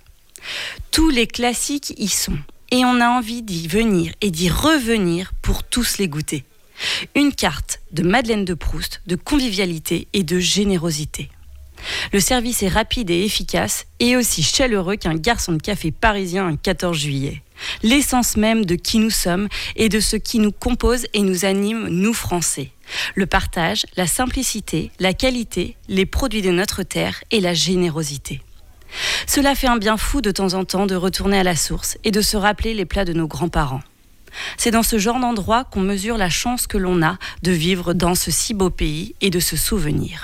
Tous 0.91 1.09
les 1.09 1.27
classiques 1.27 1.93
y 1.97 2.07
sont 2.07 2.37
et 2.71 2.83
on 2.85 2.99
a 2.99 3.09
envie 3.09 3.43
d'y 3.43 3.67
venir 3.67 4.13
et 4.21 4.31
d'y 4.31 4.49
revenir 4.49 5.31
pour 5.41 5.63
tous 5.63 5.97
les 5.97 6.07
goûter. 6.07 6.43
Une 7.15 7.33
carte 7.33 7.79
de 7.91 8.03
Madeleine 8.03 8.45
de 8.45 8.53
Proust, 8.53 9.01
de 9.07 9.15
convivialité 9.15 10.07
et 10.13 10.23
de 10.23 10.39
générosité. 10.39 11.29
Le 12.11 12.19
service 12.19 12.63
est 12.63 12.67
rapide 12.67 13.09
et 13.09 13.23
efficace 13.23 13.85
et 13.99 14.15
aussi 14.15 14.43
chaleureux 14.43 14.95
qu'un 14.95 15.15
garçon 15.15 15.53
de 15.53 15.61
café 15.61 15.91
parisien 15.91 16.47
un 16.47 16.55
14 16.55 16.97
juillet. 16.97 17.41
L'essence 17.83 18.37
même 18.37 18.65
de 18.65 18.75
qui 18.75 18.99
nous 18.99 19.09
sommes 19.09 19.47
et 19.75 19.89
de 19.89 19.99
ce 19.99 20.15
qui 20.15 20.39
nous 20.39 20.51
compose 20.51 21.05
et 21.13 21.21
nous 21.21 21.45
anime, 21.45 21.87
nous 21.87 22.13
Français. 22.13 22.71
Le 23.15 23.25
partage, 23.25 23.85
la 23.95 24.07
simplicité, 24.07 24.91
la 24.99 25.13
qualité, 25.13 25.75
les 25.87 26.05
produits 26.05 26.41
de 26.41 26.51
notre 26.51 26.83
terre 26.83 27.23
et 27.31 27.41
la 27.41 27.53
générosité. 27.53 28.41
Cela 29.27 29.55
fait 29.55 29.67
un 29.67 29.77
bien 29.77 29.97
fou 29.97 30.21
de 30.21 30.31
temps 30.31 30.53
en 30.53 30.65
temps 30.65 30.85
de 30.85 30.95
retourner 30.95 31.39
à 31.39 31.43
la 31.43 31.55
source 31.55 31.97
et 32.03 32.11
de 32.11 32.21
se 32.21 32.37
rappeler 32.37 32.73
les 32.73 32.85
plats 32.85 33.05
de 33.05 33.13
nos 33.13 33.27
grands-parents. 33.27 33.81
C'est 34.57 34.71
dans 34.71 34.83
ce 34.83 34.97
genre 34.97 35.19
d'endroit 35.19 35.63
qu'on 35.65 35.81
mesure 35.81 36.17
la 36.17 36.29
chance 36.29 36.67
que 36.67 36.77
l'on 36.77 37.01
a 37.03 37.17
de 37.43 37.51
vivre 37.51 37.93
dans 37.93 38.15
ce 38.15 38.31
si 38.31 38.53
beau 38.53 38.69
pays 38.69 39.15
et 39.21 39.29
de 39.29 39.39
se 39.39 39.55
souvenir. 39.57 40.23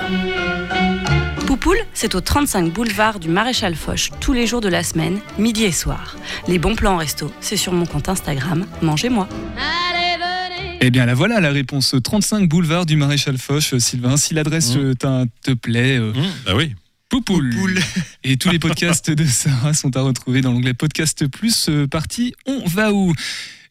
Poupoule, 1.47 1.77
c'est 1.93 2.15
au 2.15 2.21
35 2.21 2.71
boulevard 2.71 3.19
du 3.19 3.29
Maréchal 3.29 3.75
Foch 3.75 4.09
tous 4.19 4.33
les 4.33 4.47
jours 4.47 4.61
de 4.61 4.69
la 4.69 4.83
semaine, 4.83 5.19
midi 5.37 5.63
et 5.65 5.71
soir. 5.71 6.15
Les 6.47 6.57
bons 6.57 6.75
plans 6.75 6.93
en 6.93 6.97
resto, 6.97 7.31
c'est 7.41 7.57
sur 7.57 7.73
mon 7.73 7.85
compte 7.85 8.09
Instagram, 8.09 8.65
mangez-moi. 8.81 9.27
Allez, 9.57 10.17
venez. 10.17 10.77
Eh 10.81 10.89
bien 10.89 11.05
la 11.05 11.13
voilà 11.13 11.39
la 11.39 11.51
réponse 11.51 11.95
35 12.03 12.49
boulevard 12.49 12.85
du 12.85 12.95
Maréchal 12.95 13.37
Foch, 13.37 13.75
Sylvain. 13.77 14.17
Si 14.17 14.33
l'adresse 14.33 14.75
Mmh. 14.75 14.93
euh, 15.05 15.25
te 15.43 15.51
plaît, 15.53 15.97
euh, 15.99 16.11
bah 16.45 16.53
oui. 16.55 16.73
Poupoule. 17.09 17.53
Et 18.23 18.37
tous 18.37 18.49
les 18.49 18.57
podcasts 18.57 19.11
de 19.11 19.23
Sarah 19.25 19.75
sont 19.75 19.95
à 19.95 20.01
retrouver 20.01 20.41
dans 20.41 20.51
l'onglet 20.51 20.73
Podcast 20.73 21.27
Plus, 21.27 21.67
euh, 21.69 21.85
partie 21.87 22.33
On 22.47 22.63
va 22.65 22.91
où? 22.91 23.13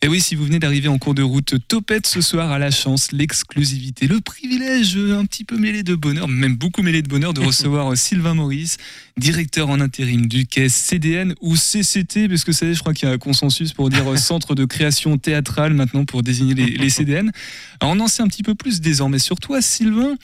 Et 0.05 0.09
oui, 0.09 0.21
si 0.21 0.35
vous 0.35 0.45
venez 0.45 0.59
d'arriver 0.59 0.89
en 0.89 0.99
cours 0.99 1.15
de 1.15 1.23
route, 1.23 1.55
Topette 1.69 2.09
ce 2.09 2.21
soir 2.21 2.51
a 2.51 2.59
la 2.59 2.73
chance, 2.73 3.13
l'exclusivité, 3.13 4.09
le 4.09 4.21
privilège 4.21 4.97
un 4.97 5.25
petit 5.25 5.45
peu 5.45 5.57
mêlé 5.57 5.85
de 5.85 5.95
bonheur, 5.95 6.27
même 6.27 6.57
beaucoup 6.57 6.83
mêlé 6.83 7.03
de 7.03 7.09
bonheur, 7.09 7.33
de 7.33 7.41
recevoir 7.47 7.93
euh, 7.93 7.95
Sylvain 7.95 8.35
Maurice, 8.35 8.79
directeur 9.17 9.69
en 9.69 9.79
intérim 9.79 10.27
du 10.27 10.45
caisse 10.45 10.75
CDN 10.75 11.37
ou 11.41 11.55
CCT, 11.55 12.29
parce 12.29 12.43
que 12.43 12.51
c'est, 12.51 12.75
je 12.75 12.81
crois 12.81 12.95
qu'il 12.95 13.09
y 13.09 13.13
a 13.13 13.15
un 13.15 13.19
consensus 13.19 13.73
pour 13.73 13.91
dire 13.91 14.11
euh, 14.11 14.17
Centre 14.23 14.57
de 14.57 14.65
création 14.65 15.19
théâtrale 15.19 15.73
maintenant 15.73 16.05
pour 16.05 16.25
désigner 16.25 16.55
les, 16.55 16.67
les 16.67 16.91
CDN. 16.91 17.31
Alors 17.79 17.95
on 17.95 18.01
en 18.01 18.09
sait 18.09 18.25
un 18.25 18.29
petit 18.29 18.43
peu 18.43 18.57
plus 18.57 18.81
désormais 18.81 19.21
sur 19.21 19.37
toi, 19.37 19.63
Sylvain, 19.63 20.17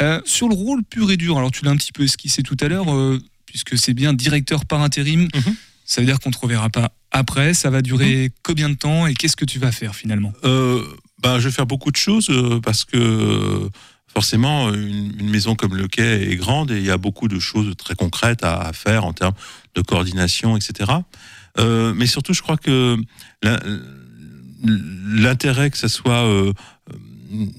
euh, 0.00 0.20
sur 0.24 0.48
le 0.48 0.54
rôle 0.54 0.84
pur 0.84 1.10
et 1.10 1.16
dur. 1.16 1.38
Alors 1.38 1.50
tu 1.50 1.64
l'as 1.64 1.72
un 1.72 1.76
petit 1.76 1.92
peu 1.92 2.04
esquissé 2.04 2.44
tout 2.44 2.56
à 2.60 2.68
l'heure, 2.68 2.94
euh, 2.94 3.20
puisque 3.46 3.76
c'est 3.76 3.94
bien 3.94 4.12
directeur 4.12 4.64
par 4.64 4.80
intérim. 4.80 5.28
Ça 5.84 6.00
veut 6.00 6.06
dire 6.06 6.18
qu'on 6.18 6.30
ne 6.30 6.34
te 6.34 6.40
reverra 6.40 6.70
pas 6.70 6.92
après. 7.10 7.54
Ça 7.54 7.70
va 7.70 7.82
durer 7.82 8.32
combien 8.42 8.68
de 8.68 8.74
temps 8.74 9.06
et 9.06 9.14
qu'est-ce 9.14 9.36
que 9.36 9.44
tu 9.44 9.58
vas 9.58 9.72
faire 9.72 9.94
finalement? 9.94 10.32
Euh, 10.44 10.82
ben, 11.22 11.38
je 11.38 11.48
vais 11.48 11.54
faire 11.54 11.66
beaucoup 11.66 11.90
de 11.90 11.96
choses 11.96 12.30
euh, 12.30 12.60
parce 12.60 12.84
que 12.84 13.68
forcément, 14.06 14.72
une, 14.72 15.14
une 15.18 15.30
maison 15.30 15.54
comme 15.54 15.76
le 15.76 15.88
Quai 15.88 16.30
est 16.30 16.36
grande 16.36 16.70
et 16.70 16.78
il 16.78 16.84
y 16.84 16.90
a 16.90 16.98
beaucoup 16.98 17.28
de 17.28 17.38
choses 17.38 17.74
très 17.76 17.94
concrètes 17.94 18.44
à, 18.44 18.60
à 18.60 18.72
faire 18.72 19.04
en 19.04 19.12
termes 19.12 19.34
de 19.74 19.82
coordination, 19.82 20.56
etc. 20.56 20.92
Euh, 21.58 21.92
mais 21.94 22.06
surtout, 22.06 22.32
je 22.32 22.42
crois 22.42 22.56
que 22.56 22.96
l'intérêt 24.62 25.70
que 25.70 25.78
ce 25.78 25.88
soit 25.88 26.24
euh, 26.24 26.52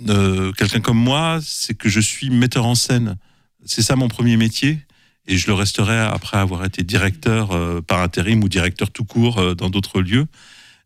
euh, 0.10 0.52
quelqu'un 0.54 0.82
comme 0.82 0.98
moi, 0.98 1.40
c'est 1.44 1.76
que 1.76 1.90
je 1.90 2.00
suis 2.00 2.30
metteur 2.30 2.66
en 2.66 2.76
scène. 2.76 3.18
C'est 3.66 3.82
ça 3.82 3.96
mon 3.96 4.08
premier 4.08 4.38
métier. 4.38 4.80
Et 5.28 5.38
je 5.38 5.48
le 5.48 5.54
resterai 5.54 5.98
après 5.98 6.38
avoir 6.38 6.66
été 6.66 6.84
directeur 6.84 7.52
euh, 7.52 7.82
par 7.82 8.02
intérim 8.02 8.44
ou 8.44 8.50
directeur 8.50 8.92
tout 8.92 9.06
court 9.06 9.40
euh, 9.40 9.56
dans 9.56 9.70
d'autres 9.70 10.02
lieux 10.02 10.28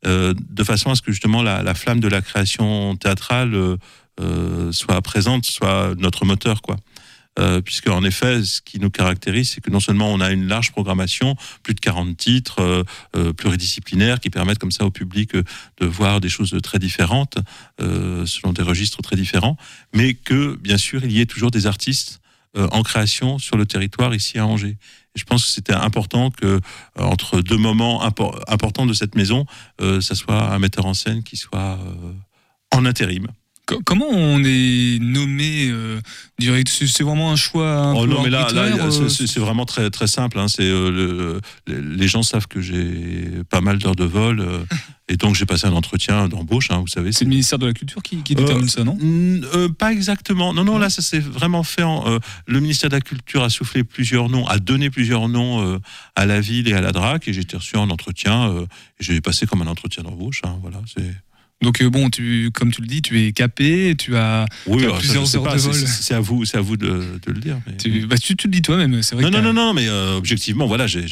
euh, 0.06 0.34
de 0.50 0.64
façon 0.64 0.92
à 0.92 0.96
ce 0.96 1.02
que 1.02 1.12
justement 1.12 1.44
la, 1.44 1.62
la 1.62 1.74
flamme 1.74 2.00
de 2.00 2.08
la 2.08 2.22
création 2.22 2.96
théâtrale 2.96 3.78
soit 4.72 5.02
présente, 5.02 5.46
soit 5.46 5.96
notre 5.98 6.26
moteur, 6.26 6.62
quoi. 6.62 6.76
Puisque 7.64 7.88
en 7.88 8.04
effet, 8.04 8.44
ce 8.44 8.60
qui 8.62 8.82
nous 8.82 8.90
caractérise, 8.90 9.52
c'est 9.52 9.62
que 9.62 9.70
non 9.70 9.80
seulement 9.80 10.12
on 10.12 10.20
a 10.20 10.30
une 10.32 10.46
large 10.48 10.74
programmation, 10.74 11.38
plus 11.64 11.74
de 11.74 11.80
40 11.80 12.18
titres 12.18 12.84
pluridisciplinaires 13.38 14.20
qui 14.20 14.30
permettent 14.30 14.60
comme 14.60 14.74
ça 14.74 14.84
au 14.84 14.92
public 14.92 15.36
de 15.36 15.86
voir 15.86 16.20
des 16.20 16.28
choses 16.28 16.54
très 16.62 16.80
différentes 16.80 17.38
selon 17.80 18.52
des 18.52 18.62
registres 18.62 19.02
très 19.02 19.16
différents, 19.16 19.56
mais 19.94 20.16
que 20.16 20.58
bien 20.58 20.78
sûr 20.78 21.06
il 21.06 21.14
y 21.14 21.22
ait 21.22 21.26
toujours 21.26 21.52
des 21.52 21.66
artistes 21.66 22.20
en 22.56 22.84
création 22.84 23.38
sur 23.40 23.58
le 23.58 23.66
territoire 23.66 24.14
ici 24.16 24.40
à 24.40 24.46
Angers. 24.46 24.78
Je 25.16 25.24
pense 25.24 25.46
que 25.46 25.52
c'était 25.52 25.74
important 25.74 26.32
que 26.32 26.46
euh, 26.46 26.60
entre 26.98 27.42
deux 27.42 27.58
moments 27.58 28.04
impor- 28.08 28.42
importants 28.48 28.86
de 28.86 28.94
cette 28.94 29.16
maison, 29.16 29.46
euh, 29.82 30.02
ça 30.02 30.16
soit 30.16 30.54
un 30.54 30.60
metteur 30.60 30.86
en 30.86 30.94
scène 30.94 31.24
qui 31.24 31.36
soit 31.38 31.78
euh, 31.80 32.14
en 32.72 32.86
intérim. 32.86 33.28
Co- 33.70 33.82
Comment 33.86 34.08
on 34.10 34.44
est 34.44 35.00
nommé 35.02 35.70
euh, 35.70 36.00
C'est 36.68 36.88
c'est 36.88 37.04
vraiment 37.04 37.32
un 37.32 37.36
choix 37.36 37.70
un 37.72 37.94
Oh 37.96 38.02
peu 38.06 38.08
non, 38.08 38.24
mais 38.24 38.30
là, 38.30 38.48
c'est- 38.50 38.56
euh, 39.04 39.10
c'est 39.10 39.28
c'est 39.28 39.40
vraiment 39.40 39.66
très, 39.66 39.90
très 39.90 40.08
simple. 40.08 40.40
hein. 40.40 40.48
C'est, 40.48 40.64
euh, 40.64 40.90
le- 41.68 41.96
les- 41.96 42.08
gens 42.08 42.24
savent 42.24 42.48
que 42.48 42.62
j'ai 42.62 43.30
pas 43.50 43.62
mal 43.62 43.78
d'heures 43.78 43.96
de 43.96 44.06
vol. 44.06 44.40
euh, 44.40 44.60
et 45.12 45.18
donc, 45.18 45.36
j'ai 45.36 45.46
passé 45.46 45.66
un 45.68 45.74
entretien 45.74 46.28
d'embauche, 46.28 46.70
hein, 46.72 46.78
vous 46.80 46.88
savez. 46.88 47.12
C'est 47.12 47.26
le 47.26 47.30
ministère 47.30 47.58
de 47.60 47.66
la 47.66 47.74
Culture 47.74 48.02
qui, 48.04 48.18
qui 48.24 48.36
détermine 48.36 48.70
ça, 48.70 48.84
non? 48.84 48.98
Pas 49.78 49.92
exactement. 49.92 50.54
Non, 50.54 50.64
non, 50.64 50.78
là, 50.78 50.90
ça 50.90 51.02
s'est 51.02 51.20
vraiment 51.20 51.64
fait. 51.64 51.84
En, 51.84 52.20
le 52.48 52.60
ministère 52.60 52.90
de 52.90 52.96
la 52.96 53.02
Culture 53.02 53.44
a 53.44 53.50
soufflé 53.50 53.84
plusieurs 53.84 54.30
noms, 54.30 54.46
a 54.48 54.60
donné 54.60 54.90
plusieurs 54.90 55.28
noms 55.30 55.80
à 56.16 56.26
la 56.26 56.40
ville 56.42 56.68
et 56.68 56.74
à 56.74 56.82
la 56.82 56.92
DRAC. 56.92 57.28
Et 57.28 57.34
j'ai 57.34 57.42
été 57.42 57.58
reçu 57.58 57.76
en 57.78 57.90
entretien. 57.90 58.52
et 58.52 59.04
j'ai 59.04 59.20
passé 59.22 59.46
comme 59.48 59.62
un 59.62 59.68
entretien 59.68 60.04
d'embauche. 60.04 60.42
hein, 60.44 60.58
voilà, 60.62 60.82
c'est. 60.94 61.14
Donc 61.62 61.82
euh, 61.82 61.90
bon, 61.90 62.10
tu, 62.10 62.52
comme 62.54 62.72
tu 62.72 62.80
le 62.82 62.88
dis, 62.88 63.02
tu 63.02 63.20
es 63.22 63.34
capé, 63.34 63.94
tu 63.98 64.16
as, 64.16 64.46
Oui, 64.66 64.82
tu 64.82 64.86
as 64.88 64.92
ça, 64.92 64.98
plusieurs 64.98 65.28
sais 65.28 65.38
heures 65.38 65.44
pas, 65.44 65.56
de 65.56 65.60
vol. 65.62 65.74
c'est 65.76 66.14
à 66.14 66.20
vous, 66.22 66.46
c'est 66.46 66.58
à 66.58 66.62
vous 66.62 66.78
de, 66.78 66.88
de 66.88 67.32
le 67.34 67.40
dire. 67.40 67.60
mais- 67.68 67.76
Tu, 67.76 68.06
bah, 68.08 68.18
tu, 68.18 68.36
tu 68.38 68.48
le 68.48 68.52
dis 68.52 68.62
toi-même, 68.62 69.02
c'est 69.04 69.16
vrai. 69.16 69.26
Non, 69.26 69.30
que 69.30 69.36
non, 69.36 69.42
non, 69.52 69.54
non, 69.54 69.74
mais 69.74 69.88
euh, 69.90 70.16
objectivement, 70.16 70.68
voilà, 70.68 70.88
j'ai, 70.88 71.06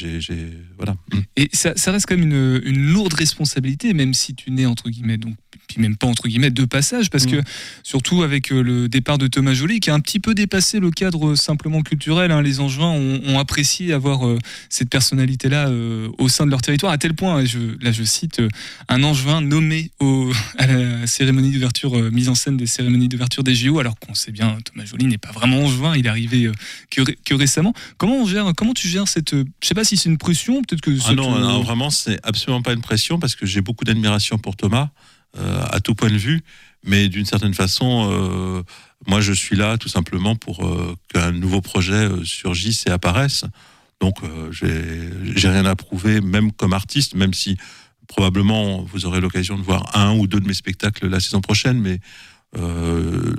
voilà. 0.77 0.95
Et 1.35 1.49
ça, 1.51 1.73
ça 1.75 1.91
reste 1.91 2.05
quand 2.07 2.15
même 2.17 2.31
une, 2.31 2.61
une 2.63 2.87
lourde 2.93 3.13
responsabilité, 3.13 3.93
même 3.93 4.13
si 4.13 4.35
tu 4.35 4.51
n'es 4.51 4.65
entre 4.65 4.89
guillemets, 4.89 5.17
donc, 5.17 5.35
puis 5.67 5.81
même 5.81 5.95
pas 5.97 6.07
entre 6.07 6.27
guillemets, 6.27 6.49
de 6.51 6.65
passage, 6.65 7.09
parce 7.09 7.25
Mm. 7.25 7.31
que 7.31 7.41
surtout 7.83 8.23
avec 8.23 8.51
euh, 8.51 8.61
le 8.61 8.87
départ 8.89 9.17
de 9.17 9.27
Thomas 9.27 9.53
Joly, 9.53 9.79
qui 9.79 9.89
a 9.89 9.93
un 9.93 9.99
petit 9.99 10.19
peu 10.19 10.33
dépassé 10.33 10.79
le 10.79 10.91
cadre 10.91 11.35
simplement 11.35 11.81
culturel, 11.81 12.31
hein, 12.31 12.41
les 12.41 12.59
Angevins 12.59 12.85
ont, 12.91 13.21
ont 13.25 13.39
apprécié 13.39 13.91
avoir 13.93 14.25
euh, 14.27 14.39
cette 14.69 14.89
personnalité-là 14.89 15.67
euh, 15.69 16.09
au 16.17 16.29
sein 16.29 16.45
de 16.45 16.51
leur 16.51 16.61
territoire, 16.61 16.91
à 16.91 16.97
tel 16.97 17.13
point, 17.13 17.43
je, 17.45 17.59
là 17.81 17.91
je 17.91 18.03
cite, 18.03 18.39
euh, 18.39 18.47
un 18.87 19.03
Angevin 19.03 19.41
nommé 19.41 19.91
au, 19.99 20.31
à 20.57 20.67
la 20.67 21.05
cérémonie 21.07 21.51
d'ouverture, 21.51 21.97
euh, 21.97 22.09
mise 22.11 22.29
en 22.29 22.35
scène 22.35 22.57
des 22.57 22.67
cérémonies 22.67 23.09
d'ouverture 23.09 23.43
des 23.43 23.55
JO, 23.55 23.79
alors 23.79 23.99
qu'on 23.99 24.13
sait 24.13 24.31
bien, 24.31 24.57
Thomas 24.63 24.85
Joly 24.85 25.05
n'est 25.05 25.17
pas 25.17 25.31
vraiment 25.31 25.59
Angevin, 25.65 25.95
il 25.95 26.05
est 26.05 26.09
arrivé 26.09 26.45
euh, 26.45 26.51
que, 26.89 27.01
ré- 27.01 27.17
que 27.25 27.33
récemment. 27.33 27.73
Comment, 27.97 28.15
on 28.21 28.25
gère, 28.27 28.51
comment 28.55 28.73
tu 28.73 28.87
gères 28.87 29.07
cette... 29.07 29.33
euh, 29.33 29.43
Je 29.61 29.67
sais 29.67 29.75
pas 29.75 29.83
si 29.83 29.97
c'est 29.97 30.09
une 30.09 30.17
pression, 30.17 30.61
peut-être 30.61 30.81
que... 30.81 30.91
Ah 31.07 31.13
non, 31.13 31.33
te- 31.35 31.39
non, 31.41 31.61
vraiment, 31.61 31.89
c'est 31.89 32.19
absolument 32.23 32.61
pas 32.61 32.73
une 32.73 32.81
pression 32.81 33.19
parce 33.19 33.35
que 33.35 33.45
j'ai 33.45 33.61
beaucoup 33.61 33.83
d'admiration 33.85 34.37
pour 34.37 34.55
Thomas, 34.55 34.83
euh, 34.83 35.16
à 35.71 35.79
tout 35.79 35.95
point 35.95 36.09
de 36.09 36.17
vue. 36.17 36.41
Mais 36.83 37.09
d'une 37.09 37.25
certaine 37.25 37.53
façon, 37.53 38.09
euh, 38.11 38.63
moi, 39.05 39.21
je 39.21 39.33
suis 39.33 39.55
là 39.55 39.77
tout 39.77 39.89
simplement 39.89 40.35
pour 40.35 40.65
euh, 40.65 40.95
qu'un 41.09 41.31
nouveau 41.31 41.61
projet 41.61 41.93
euh, 41.93 42.23
surgisse 42.23 42.85
et 42.87 42.91
apparaisse. 42.91 43.45
Donc, 43.99 44.17
euh, 44.23 44.51
j'ai 44.51 45.49
rien 45.49 45.65
à 45.65 45.75
prouver, 45.75 46.21
même 46.21 46.51
comme 46.51 46.73
artiste, 46.73 47.15
même 47.15 47.33
si 47.33 47.57
probablement 48.07 48.83
vous 48.83 49.05
aurez 49.05 49.19
l'occasion 49.19 49.57
de 49.57 49.63
voir 49.63 49.97
un 49.97 50.15
ou 50.15 50.27
deux 50.27 50.39
de 50.39 50.47
mes 50.47 50.53
spectacles 50.53 51.07
la 51.07 51.19
saison 51.19 51.41
prochaine. 51.41 51.79
Mais 51.79 51.99
euh, 52.57 53.33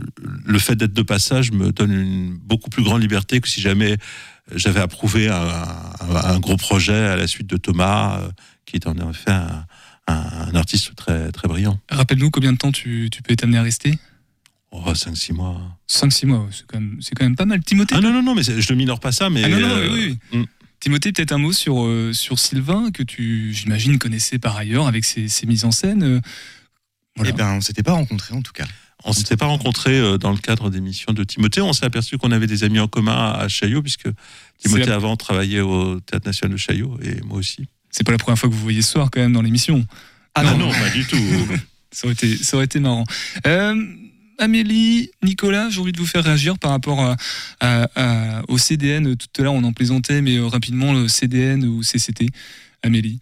le 0.44 0.58
fait 0.58 0.76
d'être 0.76 0.92
de 0.92 1.02
passage 1.02 1.52
me 1.52 1.72
donne 1.72 1.92
une 1.92 2.36
beaucoup 2.36 2.70
plus 2.70 2.82
grande 2.82 3.00
liberté 3.00 3.40
que 3.40 3.48
si 3.48 3.60
jamais 3.60 3.96
j'avais 4.54 4.80
approuvé 4.80 5.28
un, 5.28 6.38
gros 6.40 6.56
projet 6.56 7.06
à 7.06 7.16
la 7.16 7.26
suite 7.26 7.46
de 7.46 7.56
Thomas, 7.56 8.20
euh, 8.20 8.28
qui 8.66 8.76
est 8.76 8.86
en 8.86 8.94
effet 9.10 9.30
un, 9.30 9.64
un- 10.08 10.48
un 10.48 10.54
artiste 10.54 10.94
très, 10.96 11.30
très 11.32 11.48
brillant. 11.48 11.78
Rappelle-nous 11.90 12.30
combien 12.30 12.52
de 12.52 12.58
temps 12.58 12.72
tu, 12.72 13.08
tu 13.12 13.22
peux 13.22 13.32
être 13.32 13.44
amené 13.44 13.58
à 13.58 13.62
rester? 13.62 13.98
Oh, 14.70 14.82
5-6 14.94 15.32
mois. 15.32 15.60
5-6 15.86 16.26
mois, 16.26 16.46
c'est 16.50 16.66
quand, 16.66 16.78
même- 16.80 16.98
c'est 17.00 17.14
quand 17.14 17.24
même 17.24 17.36
pas 17.36 17.46
mal. 17.46 17.62
Timothée 17.64 17.94
Ah 17.96 18.00
non, 18.00 18.12
non, 18.12 18.22
non, 18.22 18.34
mais 18.34 18.42
je 18.42 18.72
ne 18.72 18.78
minore 18.78 19.00
pas 19.00 19.12
ça, 19.12 19.30
mais. 19.30 19.42
Ah 19.44 19.48
non, 19.48 19.60
non, 19.60 19.68
euh, 19.68 19.88
oui, 19.92 20.18
oui. 20.32 20.38
mm. 20.40 20.44
Timothée, 20.80 21.12
peut-être 21.12 21.32
un 21.32 21.38
mot 21.38 21.52
sur, 21.52 21.84
euh, 21.84 22.12
sur 22.12 22.38
Sylvain, 22.38 22.90
que 22.92 23.02
tu, 23.02 23.52
j'imagine, 23.52 23.98
connaissais 23.98 24.38
par 24.38 24.56
ailleurs 24.56 24.86
avec 24.86 25.04
ses, 25.04 25.28
ses 25.28 25.46
mises 25.46 25.64
en 25.64 25.70
scène. 25.72 26.02
euh, 26.02 26.20
voilà. 27.16 27.30
Eh 27.30 27.32
ben, 27.36 27.52
on 27.54 27.60
s'était 27.60 27.82
pas 27.82 27.92
rencontrés 27.94 28.34
en 28.34 28.42
tout 28.42 28.52
cas. 28.52 28.66
On 29.04 29.10
ne 29.10 29.14
s'était 29.14 29.36
pas 29.36 29.46
rencontrés 29.46 30.18
dans 30.18 30.30
le 30.32 30.38
cadre 30.38 30.70
des 30.70 30.80
missions 30.80 31.12
de 31.12 31.22
Timothée. 31.24 31.60
On 31.60 31.72
s'est 31.72 31.84
aperçu 31.84 32.18
qu'on 32.18 32.30
avait 32.32 32.46
des 32.48 32.62
amis 32.64 32.78
en 32.80 32.88
commun 32.88 33.32
à 33.32 33.46
Chaillot, 33.48 33.80
puisque 33.80 34.08
Timothée 34.58 34.86
la- 34.86 34.96
avant 34.96 35.16
travaillait 35.16 35.60
au 35.60 35.98
Théâtre 36.00 36.26
National 36.26 36.52
de 36.52 36.56
Chaillot, 36.60 36.98
et 37.02 37.20
moi 37.24 37.38
aussi. 37.38 37.66
C'est 37.98 38.04
pas 38.04 38.12
la 38.12 38.18
première 38.18 38.38
fois 38.38 38.48
que 38.48 38.54
vous 38.54 38.60
voyez 38.60 38.80
ce 38.80 38.92
soir 38.92 39.08
quand 39.10 39.18
même 39.20 39.32
dans 39.32 39.42
l'émission. 39.42 39.84
Ah 40.36 40.44
non, 40.44 40.56
non, 40.56 40.70
pas 40.70 40.88
du 40.90 41.04
tout. 41.04 41.16
Ça 41.90 42.06
aurait 42.06 42.12
été, 42.12 42.36
ça 42.36 42.56
aurait 42.56 42.66
été 42.66 42.78
marrant. 42.80 43.02
Euh, 43.46 43.74
Amélie, 44.38 45.10
Nicolas, 45.24 45.68
j'ai 45.70 45.80
envie 45.80 45.90
de 45.90 45.98
vous 45.98 46.06
faire 46.06 46.22
réagir 46.22 46.56
par 46.58 46.70
rapport 46.70 47.00
à, 47.00 47.16
à- 47.60 47.88
à- 47.96 48.42
au 48.46 48.56
CDN. 48.58 49.16
Tout 49.16 49.26
à 49.38 49.42
l'heure, 49.42 49.54
on 49.54 49.64
en 49.64 49.72
plaisantait, 49.72 50.20
mais 50.20 50.36
euh, 50.36 50.46
rapidement, 50.46 50.92
le 50.92 51.08
CDN 51.08 51.64
ou 51.64 51.82
CCT. 51.82 52.28
Amélie, 52.84 53.18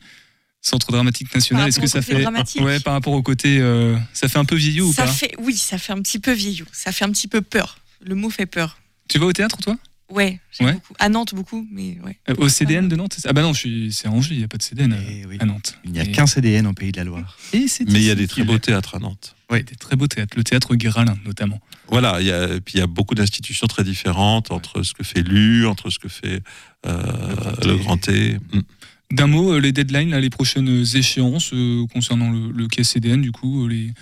Centre 0.60 0.90
dramatique 0.92 1.32
national. 1.34 1.68
Est-ce 1.68 1.78
que 1.80 1.86
ça 1.86 2.02
fait, 2.02 2.24
ouais, 2.64 2.80
par 2.80 2.92
rapport 2.94 3.14
au 3.14 3.22
côté, 3.22 3.58
euh, 3.60 3.96
ça 4.12 4.28
fait 4.28 4.38
un 4.38 4.44
peu 4.44 4.56
vieillot 4.56 4.88
ou 4.88 4.92
ça 4.92 5.04
pas 5.04 5.12
fait, 5.12 5.32
oui, 5.38 5.56
ça 5.56 5.78
fait 5.78 5.92
un 5.92 6.02
petit 6.02 6.18
peu 6.18 6.32
vieillot. 6.32 6.66
Ça 6.72 6.92
fait 6.92 7.04
un 7.06 7.12
petit 7.12 7.28
peu 7.28 7.40
peur. 7.40 7.78
Le 8.04 8.14
mot 8.16 8.28
fait 8.28 8.46
peur. 8.46 8.78
Tu 9.08 9.18
vas 9.18 9.26
au 9.26 9.32
théâtre, 9.32 9.56
toi? 9.58 9.78
Ouais, 10.08 10.38
j'aime 10.52 10.68
Ouais. 10.68 10.72
beaucoup. 10.74 10.94
À 11.00 11.08
Nantes, 11.08 11.34
beaucoup, 11.34 11.66
mais 11.70 11.98
ouais. 12.04 12.16
Euh, 12.30 12.34
Au 12.38 12.48
CDN 12.48 12.88
de 12.88 12.94
Nantes 12.94 13.14
c'est 13.14 13.22
ça? 13.22 13.30
Ah 13.30 13.32
bah 13.32 13.42
non, 13.42 13.52
c'est 13.54 14.06
à 14.06 14.10
Angers, 14.10 14.34
il 14.34 14.38
n'y 14.38 14.44
a 14.44 14.48
pas 14.48 14.56
de 14.56 14.62
CDN 14.62 14.92
à, 14.92 14.96
oui. 15.28 15.36
à 15.40 15.44
Nantes. 15.46 15.76
Il 15.84 15.90
n'y 15.90 15.98
a 15.98 16.04
Et- 16.04 16.12
qu'un 16.12 16.26
CDN 16.26 16.66
en 16.68 16.74
Pays 16.74 16.92
de 16.92 16.96
la 16.98 17.04
Loire. 17.04 17.36
Et 17.52 17.66
Mais 17.86 17.92
il 17.94 18.02
y 18.04 18.10
a 18.10 18.14
des 18.14 18.28
très 18.28 18.44
beaux 18.44 18.58
théâtres 18.58 18.94
à 18.94 18.98
Nantes. 19.00 19.34
Ouais, 19.50 19.64
des 19.64 19.74
très 19.74 19.96
beaux 19.96 20.06
théâtres. 20.06 20.34
Le 20.36 20.44
théâtre 20.44 20.76
Guéralin, 20.76 21.16
notamment. 21.24 21.60
Voilà, 21.88 22.20
il 22.20 22.26
y 22.26 22.30
a, 22.32 22.54
et 22.54 22.60
puis 22.60 22.74
il 22.74 22.80
y 22.80 22.82
a 22.82 22.86
beaucoup 22.86 23.14
d'institutions 23.16 23.66
très 23.66 23.82
différentes 23.84 24.50
entre 24.52 24.82
ce 24.84 24.92
que 24.94 25.02
fait 25.02 25.22
l'U, 25.22 25.66
entre 25.66 25.90
ce 25.90 25.98
que 25.98 26.08
fait 26.08 26.40
euh, 26.86 27.02
le 27.64 27.76
Grand 27.76 27.96
T. 27.96 28.34
Mm. 28.52 28.60
D'un 29.12 29.26
mot, 29.28 29.52
euh, 29.52 29.58
les 29.60 29.72
deadlines, 29.72 30.10
là, 30.10 30.20
les 30.20 30.30
prochaines 30.30 30.84
échéances 30.94 31.52
euh, 31.52 31.84
concernant 31.92 32.30
le, 32.30 32.50
le 32.52 32.66
quai 32.68 32.82
CDN, 32.84 33.20
du 33.22 33.32
coup, 33.32 33.66
euh, 33.66 33.68
les... 33.68 33.92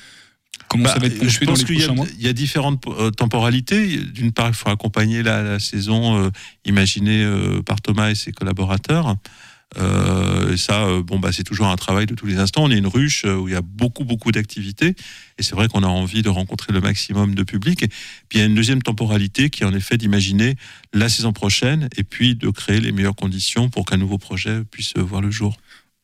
comment 0.68 0.86
ça 0.88 0.94
Bah, 0.94 1.00
va 1.00 1.06
être 1.06 1.28
je 1.28 1.44
pense 1.44 1.64
qu'il 1.64 1.80
y 1.80 2.24
y 2.24 2.28
a 2.28 2.32
différentes 2.32 2.82
euh, 2.86 3.10
temporalités. 3.10 3.98
D'une 3.98 4.32
part, 4.32 4.48
il 4.48 4.54
faut 4.54 4.68
accompagner 4.68 5.22
la, 5.22 5.42
la 5.42 5.58
saison 5.58 6.18
euh, 6.18 6.30
imaginée 6.64 7.22
euh, 7.22 7.62
par 7.62 7.80
Thomas 7.80 8.10
et 8.10 8.14
ses 8.14 8.32
collaborateurs. 8.32 9.16
Et 10.52 10.56
ça, 10.56 10.86
bon, 11.00 11.18
bah, 11.18 11.32
c'est 11.32 11.42
toujours 11.42 11.66
un 11.66 11.74
travail 11.74 12.06
de 12.06 12.14
tous 12.14 12.26
les 12.26 12.36
instants. 12.36 12.62
On 12.62 12.70
est 12.70 12.78
une 12.78 12.86
ruche 12.86 13.24
où 13.24 13.48
il 13.48 13.54
y 13.54 13.56
a 13.56 13.60
beaucoup, 13.60 14.04
beaucoup 14.04 14.30
d'activités. 14.30 14.94
Et 15.36 15.42
c'est 15.42 15.56
vrai 15.56 15.66
qu'on 15.66 15.82
a 15.82 15.88
envie 15.88 16.22
de 16.22 16.28
rencontrer 16.28 16.72
le 16.72 16.80
maximum 16.80 17.34
de 17.34 17.42
public. 17.42 17.82
Et 17.82 17.88
puis 17.88 18.38
il 18.38 18.38
y 18.38 18.42
a 18.42 18.44
une 18.44 18.54
deuxième 18.54 18.82
temporalité 18.82 19.50
qui 19.50 19.64
est 19.64 19.66
en 19.66 19.74
effet 19.74 19.96
d'imaginer 19.96 20.54
la 20.92 21.08
saison 21.08 21.32
prochaine 21.32 21.88
et 21.96 22.04
puis 22.04 22.36
de 22.36 22.50
créer 22.50 22.78
les 22.78 22.92
meilleures 22.92 23.16
conditions 23.16 23.68
pour 23.68 23.84
qu'un 23.84 23.96
nouveau 23.96 24.18
projet 24.18 24.62
puisse 24.70 24.92
voir 24.96 25.20
le 25.20 25.32
jour. 25.32 25.56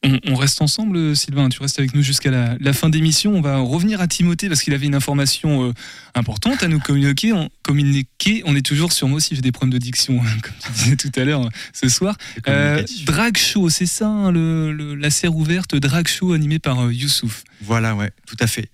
On, 0.03 0.19
on 0.29 0.35
reste 0.35 0.63
ensemble, 0.63 1.15
Sylvain. 1.15 1.51
Tu 1.51 1.61
restes 1.61 1.79
avec 1.79 1.95
nous 1.95 2.01
jusqu'à 2.03 2.31
la, 2.31 2.57
la 2.59 2.73
fin 2.73 2.89
d'émission. 2.89 3.35
On 3.35 3.43
va 3.43 3.59
revenir 3.59 4.01
à 4.01 4.09
Timothée 4.09 4.49
parce 4.49 4.63
qu'il 4.63 4.73
avait 4.73 4.87
une 4.87 4.95
information 4.95 5.69
euh, 5.69 5.73
importante 6.15 6.63
à 6.63 6.69
nous 6.69 6.79
communiquer. 6.81 7.35
On, 7.35 7.51
communiquer. 7.63 8.43
on 8.47 8.57
est 8.57 8.65
toujours 8.65 8.93
sur 8.95 9.09
moi 9.09 9.19
aussi, 9.19 9.35
j'ai 9.35 9.43
des 9.43 9.53
problèmes 9.53 9.75
de 9.75 9.79
diction, 9.79 10.19
hein, 10.23 10.31
comme 10.43 10.55
tu 10.65 10.73
disais 10.73 10.97
tout 10.97 11.13
à 11.21 11.25
l'heure 11.25 11.43
euh, 11.45 11.51
ce 11.75 11.91
soir. 11.91 12.17
Euh, 12.49 12.83
drag 13.05 13.37
Show, 13.37 13.69
c'est 13.69 13.85
ça, 13.85 14.07
hein, 14.09 14.33
le, 14.33 14.73
le- 14.73 14.95
la 14.95 15.11
serre 15.11 15.37
ouverte 15.37 15.77
Drag 15.77 16.09
Show 16.09 16.33
animé 16.33 16.59
par 16.59 16.81
euh, 16.87 16.93
Youssouf. 16.95 17.45
Voilà, 17.61 17.95
ouais, 17.95 18.11
tout 18.27 18.37
à 18.41 18.47
fait. 18.47 18.71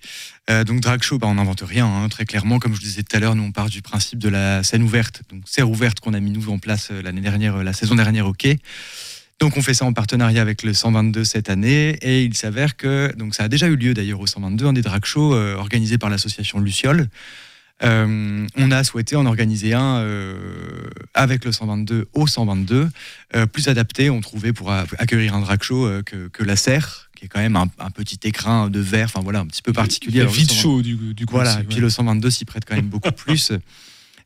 Donc 0.65 0.79
drag 0.79 1.03
show, 1.03 1.17
bah, 1.17 1.27
on 1.27 1.33
n'invente 1.33 1.59
rien, 1.59 1.85
hein, 1.85 2.07
très 2.07 2.23
clairement. 2.23 2.57
Comme 2.57 2.73
je 2.73 2.79
disais 2.79 3.03
tout 3.03 3.17
à 3.17 3.19
l'heure, 3.19 3.35
nous 3.35 3.43
on 3.43 3.51
part 3.51 3.67
du 3.67 3.81
principe 3.81 4.17
de 4.17 4.29
la 4.29 4.63
scène 4.63 4.81
ouverte, 4.81 5.23
donc 5.29 5.41
serre 5.45 5.69
ouverte 5.69 5.99
qu'on 5.99 6.13
a 6.13 6.21
mis 6.21 6.31
nous 6.31 6.47
en 6.49 6.57
place 6.57 6.91
l'année 6.91 7.19
dernière, 7.19 7.61
la 7.65 7.73
saison 7.73 7.95
dernière 7.95 8.27
au 8.27 8.31
quai. 8.31 8.59
Donc 9.39 9.55
on 9.55 9.61
fait 9.61 9.73
ça 9.75 9.85
en 9.85 9.93
partenariat 9.93 10.41
avec 10.41 10.63
le 10.63 10.73
122 10.73 11.23
cette 11.23 11.49
année 11.49 11.97
et 12.01 12.23
il 12.23 12.35
s'avère 12.35 12.75
que 12.75 13.13
donc 13.17 13.35
ça 13.35 13.43
a 13.43 13.47
déjà 13.47 13.67
eu 13.67 13.75
lieu 13.75 13.93
d'ailleurs 13.93 14.19
au 14.19 14.25
122 14.27 14.65
un 14.65 14.73
des 14.73 14.81
drag 14.81 15.05
shows 15.05 15.35
euh, 15.35 15.55
organisé 15.55 15.97
par 15.97 16.09
l'association 16.09 16.59
Luciole. 16.59 17.07
Euh, 17.83 18.47
on 18.55 18.71
a 18.71 18.83
souhaité 18.83 19.15
en 19.15 19.25
organiser 19.25 19.73
un 19.73 19.97
euh, 19.97 20.89
avec 21.13 21.45
le 21.45 21.51
122 21.51 22.07
au 22.13 22.25
122, 22.25 22.89
euh, 23.35 23.45
plus 23.45 23.67
adapté, 23.67 24.09
on 24.09 24.19
trouvait 24.19 24.53
pour 24.53 24.71
accueillir 24.71 25.35
un 25.35 25.41
drag 25.41 25.61
show 25.61 25.87
que, 26.05 26.27
que 26.29 26.43
la 26.43 26.55
serre, 26.55 27.09
qui 27.15 27.25
est 27.25 27.27
quand 27.27 27.39
même 27.39 27.55
un, 27.55 27.67
un 27.79 27.91
petit 27.91 28.19
écrin 28.23 28.69
de 28.69 28.79
verre, 28.79 29.05
enfin 29.13 29.21
voilà, 29.21 29.39
un 29.39 29.45
petit 29.45 29.61
peu 29.61 29.73
particulier. 29.73 30.21
Il 30.21 30.27
vite 30.27 30.51
122 30.51 30.61
chaud 30.61 30.81
du, 30.81 31.13
du 31.13 31.25
coup. 31.27 31.35
voilà, 31.35 31.51
aussi, 31.51 31.59
et 31.59 31.61
ouais. 31.61 31.67
puis 31.69 31.79
le 31.79 31.89
122 31.89 32.29
s'y 32.31 32.45
prête 32.45 32.65
quand 32.65 32.75
même 32.75 32.87
beaucoup 32.87 33.11
plus. 33.15 33.51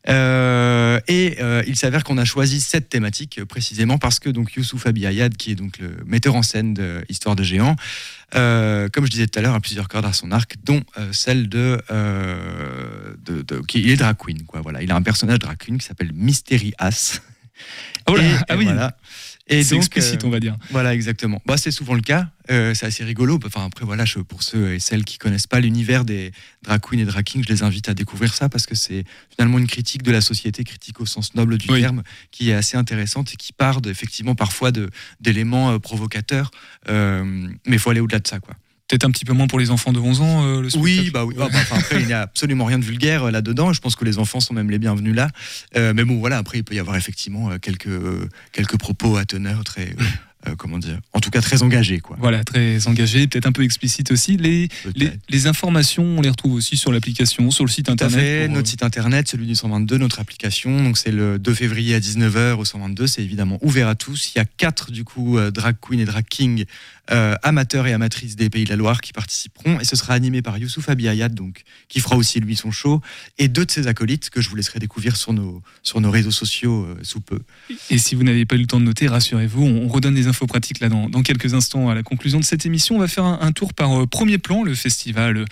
Euh, 0.10 1.00
et 1.08 1.38
euh, 1.42 1.62
il 1.68 1.76
s'avère 1.76 2.04
qu'on 2.04 2.18
a 2.18 2.26
choisi 2.26 2.60
cette 2.60 2.90
thématique 2.90 3.38
euh, 3.38 3.46
précisément 3.46 4.00
parce 4.00 4.20
que 4.20 4.30
donc 4.30 4.54
Youssouf 4.56 4.88
Abiyayad, 4.88 5.38
qui 5.38 5.52
est 5.52 5.56
donc 5.56 5.78
le 5.78 5.96
metteur 6.06 6.34
en 6.36 6.42
scène 6.42 6.74
de 6.74 7.06
Histoire 7.08 7.36
de 7.36 7.44
géants, 7.44 7.76
euh, 8.34 8.90
comme 8.90 9.06
je 9.06 9.12
disais 9.12 9.28
tout 9.28 9.38
à 9.38 9.44
l'heure, 9.44 9.54
a 9.54 9.60
plusieurs 9.60 9.88
cordes 9.88 10.06
à 10.08 10.14
son 10.14 10.32
arc, 10.32 10.56
dont 10.64 10.82
celle 11.12 11.50
de, 11.50 11.80
de, 13.26 13.42
de- 13.44 13.62
qui 13.68 13.82
il 13.82 13.90
est 13.92 13.96
drag 13.98 14.16
queen. 14.18 14.42
Quoi, 14.44 14.62
voilà, 14.62 14.82
il 14.82 14.92
a 14.92 14.96
un 14.96 15.02
personnage 15.04 15.40
drag 15.40 15.58
queen 15.58 15.78
qui 15.78 15.86
s'appelle 15.86 16.12
Mystery 16.14 16.74
As. 16.80 17.22
Oh 18.10 18.16
là, 18.16 18.24
Et- 18.24 18.36
ah 18.50 18.54
et 18.56 18.58
oui. 18.58 18.64
voilà. 18.66 18.98
Et 19.52 19.64
C'est 19.64 19.76
explicite, 19.76 20.24
euh, 20.24 20.28
on 20.28 20.30
va 20.32 20.40
dire. 20.40 20.58
Voilà, 20.70 20.94
exactement. 20.96 21.42
Bah, 21.46 21.58
c'est 21.58 21.72
souvent 21.72 21.94
le 21.94 22.02
cas. 22.02 22.30
Euh, 22.50 22.74
c'est 22.74 22.86
assez 22.86 23.04
rigolo. 23.04 23.38
Enfin, 23.46 23.66
après, 23.66 23.86
voilà, 23.86 24.06
je- 24.06 24.20
pour 24.20 24.44
ceux 24.44 24.74
et 24.74 24.80
celles 24.80 25.04
qui 25.06 25.18
connaissent 25.18 25.46
pas 25.48 25.60
l'univers 25.60 26.06
des 26.06 26.32
drag 26.64 26.80
queens 26.82 27.00
et 27.00 27.06
drag 27.06 27.24
kings, 27.26 27.44
je 27.48 27.52
les 27.54 27.62
invite 27.64 27.90
à 27.90 27.94
découvrir 27.94 28.34
ça 28.34 28.48
parce 28.50 28.66
que 28.66 28.76
c'est 28.76 29.04
finalement 29.30 29.58
une 29.60 29.68
critique 29.68 30.04
de 30.04 30.12
la 30.12 30.22
société, 30.22 30.64
critique 30.64 31.00
au 31.02 31.06
sens 31.06 31.36
noble 31.36 31.58
du 31.58 31.70
Oui. 31.70 31.82
terme, 31.82 32.02
qui 32.32 32.50
est 32.50 32.54
assez 32.54 32.78
intéressante 32.78 33.34
et 33.34 33.36
qui 33.36 33.52
part 33.54 33.80
effectivement 33.86 34.36
parfois 34.36 34.72
d'éléments 35.20 35.72
euh, 35.72 35.80
provocateurs. 35.80 36.52
Euh, 36.90 37.24
mais 37.68 37.76
il 37.76 37.80
faut 37.80 37.90
aller 37.90 38.00
au-delà 38.00 38.20
de 38.20 38.28
ça, 38.28 38.40
quoi. 38.40 38.56
Peut-être 38.92 39.06
un 39.06 39.12
petit 39.12 39.24
peu 39.24 39.32
moins 39.32 39.48
pour 39.48 39.58
les 39.58 39.72
enfants 39.72 39.94
de 39.94 40.00
11 40.00 40.20
ans, 40.20 40.46
euh, 40.46 40.62
le 40.62 40.68
Oui, 40.78 41.12
bah 41.14 41.24
oui. 41.24 41.34
Bah, 41.38 41.48
enfin, 41.50 41.78
après, 41.78 42.02
il 42.02 42.08
n'y 42.08 42.14
a 42.14 42.22
absolument 42.24 42.66
rien 42.66 42.78
de 42.78 42.84
vulgaire 42.84 43.24
euh, 43.24 43.32
là-dedans. 43.32 43.72
Je 43.72 43.80
pense 43.80 43.96
que 43.96 44.04
les 44.04 44.20
enfants 44.20 44.42
sont 44.42 44.54
même 44.54 44.70
les 44.70 44.80
bienvenus 44.80 45.16
là. 45.16 45.30
Euh, 45.78 45.94
mais 45.96 46.04
bon, 46.04 46.20
voilà, 46.20 46.38
après, 46.38 46.58
il 46.58 46.66
peut 46.66 46.76
y 46.76 46.80
avoir 46.80 46.98
effectivement 46.98 47.58
quelques, 47.60 47.88
quelques 48.52 48.78
propos 48.78 49.16
à 49.16 49.24
teneur 49.24 49.64
très. 49.64 49.96
comment 50.58 50.78
dire 50.78 51.00
tout 51.32 51.40
cas, 51.40 51.42
très 51.42 51.64
engagés, 51.64 52.00
quoi. 52.00 52.18
Voilà, 52.20 52.44
très 52.44 52.88
engagé, 52.88 53.28
peut-être 53.28 53.48
un 53.48 53.52
peu 53.52 53.64
explicite 53.64 54.12
aussi. 54.12 54.38
Les, 54.38 54.70
les, 55.30 55.48
informations, 55.48 56.04
on 56.04 56.22
les 56.22 56.30
retrouve 56.30 56.54
aussi 56.54 56.78
sur 56.78 56.92
l'application, 56.92 57.50
sur 57.52 57.66
le 57.66 57.72
site 57.72 57.88
Tout 57.88 57.92
à 57.92 57.94
internet. 57.94 58.20
fait, 58.20 58.46
pour, 58.46 58.56
notre 58.56 58.68
euh, 58.68 58.72
site 58.72 58.84
internet, 58.84 59.28
celui 59.28 59.48
du 59.48 59.56
122, 59.56 59.98
notre 59.98 60.20
application. 60.20 60.84
Donc 60.84 60.98
c'est 60.98 61.12
le 61.12 61.40
2 61.40 61.54
février 61.54 61.96
à 61.96 62.00
19h 62.00 62.54
au 62.54 62.66
122. 62.66 63.08
C'est 63.08 63.24
évidemment 63.24 63.58
ouvert 63.62 63.88
à 63.88 63.96
tous. 63.96 64.32
Il 64.34 64.38
y 64.38 64.42
a 64.42 64.46
quatre 64.46 64.92
du 64.92 65.04
coup 65.04 65.38
euh, 65.38 65.52
drag 65.52 65.76
queen 65.82 66.00
et 66.00 66.06
drag 66.06 66.26
king 66.30 66.66
euh, 67.12 67.36
amateurs 67.44 67.88
et 67.88 67.94
amatrices 67.94 68.36
des 68.36 68.50
Pays 68.50 68.64
de 68.64 68.70
la 68.70 68.76
Loire 68.76 69.02
qui 69.02 69.12
participeront 69.12 69.80
et 69.80 69.86
ce 69.86 69.96
sera 69.96 70.14
animé 70.14 70.42
par 70.42 70.58
Youssouf 70.58 70.88
Abiyayad 70.88 71.34
donc 71.34 71.64
qui 71.90 72.00
fera 72.00 72.16
aussi 72.16 72.40
lui 72.40 72.56
son 72.56 72.72
show 72.72 73.02
et 73.38 73.48
deux 73.48 73.66
de 73.66 73.72
ses 73.72 73.88
acolytes 73.88 74.30
que 74.30 74.40
je 74.40 74.48
vous 74.50 74.56
laisserai 74.56 74.80
découvrir 74.80 75.18
sur 75.18 75.34
nos 75.34 75.62
sur 75.84 76.00
nos 76.00 76.12
réseaux 76.12 76.32
sociaux 76.32 76.86
euh, 76.86 77.00
sous 77.02 77.20
peu. 77.20 77.40
Et 77.90 77.98
si 77.98 78.16
vous 78.16 78.24
n'avez 78.24 78.46
pas 78.46 78.56
eu 78.56 78.60
le 78.60 78.68
temps 78.68 78.80
de 78.80 78.86
noter, 78.86 79.08
rassurez-vous, 79.08 79.64
on 79.66 79.82
on 79.82 79.88
redonne 79.88 80.16
des 80.16 80.28
infos 80.28 80.48
pratiques 80.48 80.80
là 80.80 80.90
dans, 80.90 81.10
dans 81.10 81.21
quelques 81.22 81.54
instants 81.54 81.90
à 81.90 81.96
la 81.96 82.04
conclusion 82.04 82.40
de 82.40 82.46
cette 82.46 82.66
émission. 82.66 82.96
On 82.96 83.00
va 83.00 83.08
faire 83.08 83.26
un, 83.26 83.52
tour 83.52 83.74
par 83.74 84.02
euh, 84.02 84.08
Premier 84.08 84.38
Plan, 84.38 84.64
le 84.64 84.76
festival 84.76 85.38
euh, 85.38 85.46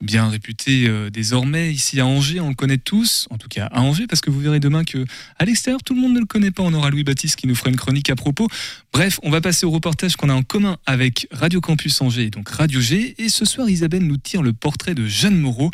bien 0.00 0.28
réputé 0.28 0.88
euh, 0.88 1.10
désormais 1.10 1.72
ici 1.72 2.00
à 2.00 2.06
Angers. 2.06 2.40
On 2.40 2.48
le 2.48 2.54
connaît 2.54 2.78
tous, 2.78 3.28
en 3.30 3.38
tout 3.38 3.48
cas 3.48 3.66
à 3.66 3.80
Angers, 3.80 4.06
parce 4.06 4.20
que 4.20 4.30
vous 4.30 4.40
verrez 4.40 4.60
demain 4.60 4.84
que 4.84 5.04
à 5.38 5.44
l'extérieur 5.44 5.82
tout 5.82 5.94
le 5.94 6.00
monde 6.00 6.14
ne 6.14 6.20
le 6.20 6.26
connaît 6.26 6.50
pas. 6.50 6.62
On 6.62 6.74
aura 6.74 6.90
Louis 6.90 7.04
Baptiste 7.04 7.36
qui 7.36 7.46
nous 7.46 7.54
fera 7.54 7.70
une 7.70 7.76
chronique 7.76 8.10
à 8.10 8.16
propos. 8.16 8.48
Bref, 8.92 9.20
on 9.22 9.30
va 9.30 9.40
passer 9.40 9.64
au 9.64 9.70
reportage 9.70 10.16
qu'on 10.16 10.28
a 10.28 10.34
en 10.34 10.42
commun 10.42 10.76
avec 10.86 11.28
Radio 11.30 11.60
Campus 11.60 12.00
Angers, 12.02 12.30
donc 12.30 12.48
Radio 12.48 12.80
G. 12.80 13.14
Et 13.18 13.28
ce 13.28 13.44
soir, 13.44 13.68
Isabelle 13.68 14.06
nous 14.06 14.18
tire 14.18 14.42
le 14.42 14.52
portrait 14.52 14.94
de 14.94 15.06
Jeanne 15.06 15.38
Moreau, 15.38 15.70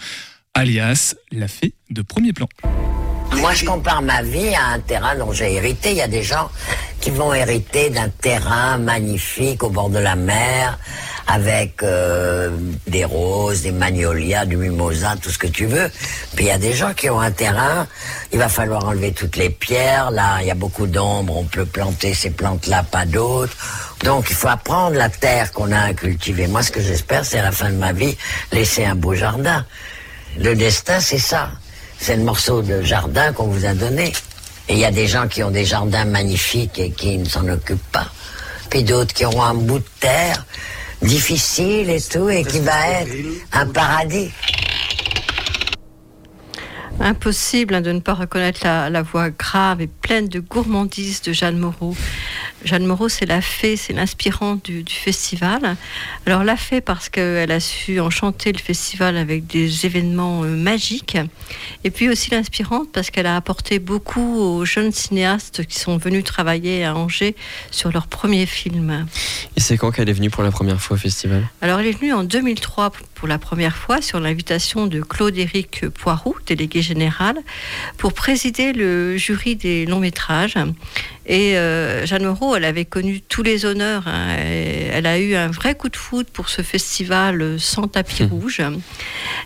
alias 0.54 1.14
la 1.30 1.48
fée 1.48 1.74
de 1.90 2.02
Premier 2.02 2.32
Plan. 2.32 2.48
Moi, 3.36 3.52
je 3.54 3.64
compare 3.64 4.02
ma 4.02 4.22
vie 4.22 4.54
à 4.54 4.74
un 4.74 4.80
terrain 4.80 5.14
dont 5.14 5.32
j'ai 5.32 5.54
hérité. 5.54 5.90
Il 5.90 5.96
y 5.96 6.02
a 6.02 6.08
des 6.08 6.22
gens 6.22 6.50
qui 7.00 7.10
vont 7.10 7.32
hériter 7.32 7.90
d'un 7.90 8.08
terrain 8.08 8.78
magnifique 8.78 9.62
au 9.62 9.70
bord 9.70 9.90
de 9.90 9.98
la 9.98 10.16
mer, 10.16 10.78
avec 11.28 11.82
euh, 11.82 12.50
des 12.86 13.04
roses, 13.04 13.62
des 13.62 13.70
magnolias, 13.70 14.46
du 14.46 14.56
mimosa, 14.56 15.14
tout 15.20 15.30
ce 15.30 15.38
que 15.38 15.46
tu 15.46 15.66
veux. 15.66 15.90
Puis 16.34 16.46
il 16.46 16.48
y 16.48 16.50
a 16.50 16.58
des 16.58 16.72
gens 16.72 16.94
qui 16.94 17.10
ont 17.10 17.20
un 17.20 17.30
terrain, 17.30 17.86
il 18.32 18.38
va 18.38 18.48
falloir 18.48 18.86
enlever 18.86 19.12
toutes 19.12 19.36
les 19.36 19.50
pierres. 19.50 20.10
Là, 20.10 20.38
il 20.40 20.48
y 20.48 20.50
a 20.50 20.56
beaucoup 20.56 20.86
d'ombre, 20.86 21.36
on 21.36 21.44
peut 21.44 21.66
planter 21.66 22.14
ces 22.14 22.30
plantes-là, 22.30 22.82
pas 22.82 23.04
d'autres. 23.04 23.56
Donc, 24.04 24.30
il 24.30 24.36
faut 24.36 24.48
apprendre 24.48 24.96
la 24.96 25.10
terre 25.10 25.52
qu'on 25.52 25.70
a 25.70 25.80
à 25.80 25.92
cultiver. 25.92 26.46
Moi, 26.46 26.62
ce 26.62 26.70
que 26.70 26.80
j'espère, 26.80 27.24
c'est 27.24 27.38
à 27.38 27.42
la 27.42 27.52
fin 27.52 27.70
de 27.70 27.76
ma 27.76 27.92
vie, 27.92 28.16
laisser 28.52 28.84
un 28.84 28.94
beau 28.94 29.14
jardin. 29.14 29.64
Le 30.36 30.54
destin, 30.54 31.00
c'est 31.00 31.18
ça. 31.18 31.50
C'est 31.98 32.16
le 32.16 32.22
morceau 32.22 32.62
de 32.62 32.82
jardin 32.82 33.32
qu'on 33.32 33.46
vous 33.46 33.64
a 33.64 33.74
donné. 33.74 34.12
Et 34.68 34.74
il 34.74 34.78
y 34.78 34.84
a 34.84 34.90
des 34.90 35.06
gens 35.06 35.26
qui 35.26 35.42
ont 35.42 35.50
des 35.50 35.64
jardins 35.64 36.04
magnifiques 36.04 36.78
et 36.78 36.90
qui 36.90 37.18
ne 37.18 37.24
s'en 37.24 37.48
occupent 37.48 37.90
pas. 37.90 38.06
Puis 38.70 38.84
d'autres 38.84 39.14
qui 39.14 39.24
auront 39.24 39.42
un 39.42 39.54
bout 39.54 39.78
de 39.78 39.84
terre 39.98 40.44
difficile 41.02 41.90
et 41.90 42.00
tout, 42.00 42.28
et 42.28 42.44
qui 42.44 42.60
va 42.60 42.90
être 42.90 43.12
un 43.52 43.66
paradis. 43.66 44.30
Impossible 47.00 47.74
hein, 47.74 47.80
de 47.80 47.92
ne 47.92 48.00
pas 48.00 48.14
reconnaître 48.14 48.60
la, 48.64 48.90
la 48.90 49.02
voix 49.02 49.30
grave 49.30 49.80
et 49.80 49.86
pleine 49.86 50.28
de 50.28 50.40
gourmandise 50.40 51.22
de 51.22 51.32
Jeanne 51.32 51.58
Moreau. 51.58 51.94
Jeanne 52.64 52.86
Moreau, 52.86 53.08
c'est 53.08 53.26
la 53.26 53.40
fée, 53.40 53.76
c'est 53.76 53.92
l'inspirante 53.92 54.64
du, 54.64 54.82
du 54.82 54.94
festival. 54.94 55.76
Alors 56.26 56.44
la 56.44 56.56
fée 56.56 56.80
parce 56.80 57.08
qu'elle 57.08 57.50
a 57.50 57.60
su 57.60 58.00
enchanter 58.00 58.52
le 58.52 58.58
festival 58.58 59.16
avec 59.16 59.46
des 59.46 59.86
événements 59.86 60.42
euh, 60.44 60.56
magiques. 60.56 61.18
Et 61.84 61.90
puis 61.90 62.08
aussi 62.08 62.30
l'inspirante 62.30 62.88
parce 62.92 63.10
qu'elle 63.10 63.26
a 63.26 63.36
apporté 63.36 63.78
beaucoup 63.78 64.40
aux 64.40 64.64
jeunes 64.64 64.92
cinéastes 64.92 65.64
qui 65.66 65.78
sont 65.78 65.96
venus 65.96 66.24
travailler 66.24 66.84
à 66.84 66.94
Angers 66.94 67.36
sur 67.70 67.92
leur 67.92 68.06
premier 68.06 68.46
film. 68.46 69.06
Et 69.56 69.60
c'est 69.60 69.76
quand 69.76 69.90
qu'elle 69.90 70.08
est 70.08 70.12
venue 70.12 70.30
pour 70.30 70.42
la 70.42 70.50
première 70.50 70.80
fois 70.80 70.96
au 70.96 71.00
festival? 71.00 71.48
Alors, 71.60 71.80
elle 71.80 71.86
est 71.86 71.98
venue 71.98 72.12
en 72.12 72.24
2003 72.24 72.90
pour 73.18 73.26
la 73.26 73.38
première 73.38 73.76
fois 73.76 74.00
sur 74.00 74.20
l'invitation 74.20 74.86
de 74.86 75.00
Claude-Éric 75.00 75.88
Poiroux, 75.88 76.36
délégué 76.46 76.82
général, 76.82 77.36
pour 77.96 78.12
présider 78.12 78.72
le 78.72 79.16
jury 79.16 79.56
des 79.56 79.86
longs 79.86 79.98
métrages. 79.98 80.56
Et 81.26 81.58
euh, 81.58 82.06
Jeanne 82.06 82.24
Moreau, 82.24 82.54
elle 82.54 82.64
avait 82.64 82.84
connu 82.84 83.20
tous 83.20 83.42
les 83.42 83.64
honneurs. 83.64 84.06
hein, 84.06 84.36
elle 84.38 85.06
a 85.06 85.18
eu 85.18 85.34
un 85.34 85.48
vrai 85.48 85.74
coup 85.74 85.88
de 85.88 85.96
foudre 85.96 86.30
pour 86.32 86.48
ce 86.48 86.62
festival 86.62 87.58
sans 87.58 87.88
tapis 87.88 88.22
rouge. 88.22 88.62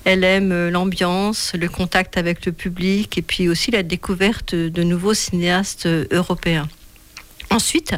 Elle 0.05 0.23
aime 0.23 0.69
l'ambiance, 0.69 1.53
le 1.59 1.69
contact 1.69 2.19
avec 2.19 2.45
le 2.45 2.53
public 2.53 3.17
et 3.17 3.23
puis 3.23 3.49
aussi 3.49 3.71
la 3.71 3.83
découverte 3.83 4.55
de 4.55 4.83
nouveaux 4.83 5.15
cinéastes 5.15 5.89
européens. 6.11 6.69
Ensuite, 7.51 7.95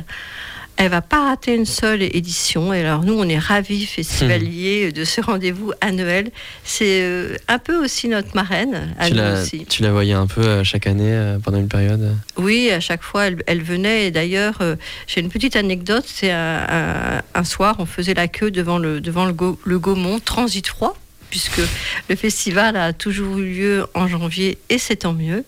elle 0.77 0.91
va 0.91 1.01
pas 1.03 1.29
rater 1.29 1.55
une 1.55 1.66
seule 1.66 2.03
édition. 2.03 2.72
Et 2.75 2.81
alors 2.81 3.05
nous, 3.05 3.14
on 3.14 3.29
est 3.29 3.39
ravis, 3.39 3.87
festivaliers, 3.87 4.93
de 4.93 5.05
ce 5.05 5.20
rendez-vous 5.20 5.72
annuel. 5.81 6.31
C'est 6.64 7.01
euh, 7.03 7.37
un 7.49 7.59
peu 7.59 7.83
aussi 7.83 8.09
notre 8.09 8.35
marraine, 8.35 8.95
à 8.99 9.07
tu 9.09 9.12
nous 9.14 9.18
la, 9.20 9.41
aussi. 9.43 9.64
tu 9.66 9.83
la 9.83 9.93
voyais 9.93 10.12
un 10.14 10.27
peu 10.27 10.41
euh, 10.43 10.64
chaque 10.64 10.87
année 10.87 11.12
euh, 11.12 11.39
pendant 11.39 11.59
une 11.59 11.68
période? 11.68 12.16
Oui, 12.37 12.70
à 12.70 12.81
chaque 12.81 13.03
fois, 13.03 13.27
elle, 13.27 13.43
elle 13.47 13.62
venait. 13.62 14.07
Et 14.07 14.11
d'ailleurs, 14.11 14.59
j'ai 15.07 15.20
une 15.20 15.29
petite 15.29 15.57
anecdote. 15.57 16.05
C'est 16.07 16.31
un, 16.31 16.66
un- 16.68 17.22
un 17.35 17.45
soir, 17.45 17.77
on 17.79 17.87
faisait 17.87 18.14
la 18.14 18.29
queue 18.29 18.51
devant 18.51 18.79
le, 18.79 19.01
devant 19.01 19.27
le, 19.27 19.33
Go- 19.33 19.59
le 19.64 19.79
Gaumont, 19.79 20.18
transit 20.20 20.66
froid, 20.66 20.97
puisque 21.35 21.62
le 22.09 22.14
festival 22.14 22.76
a 22.76 22.93
toujours 22.93 23.39
eu 23.39 23.45
lieu 23.45 23.87
en 23.95 24.07
janvier, 24.07 24.57
et 24.68 24.78
c'est 24.78 24.99
tant 24.99 25.14
mieux. 25.14 25.45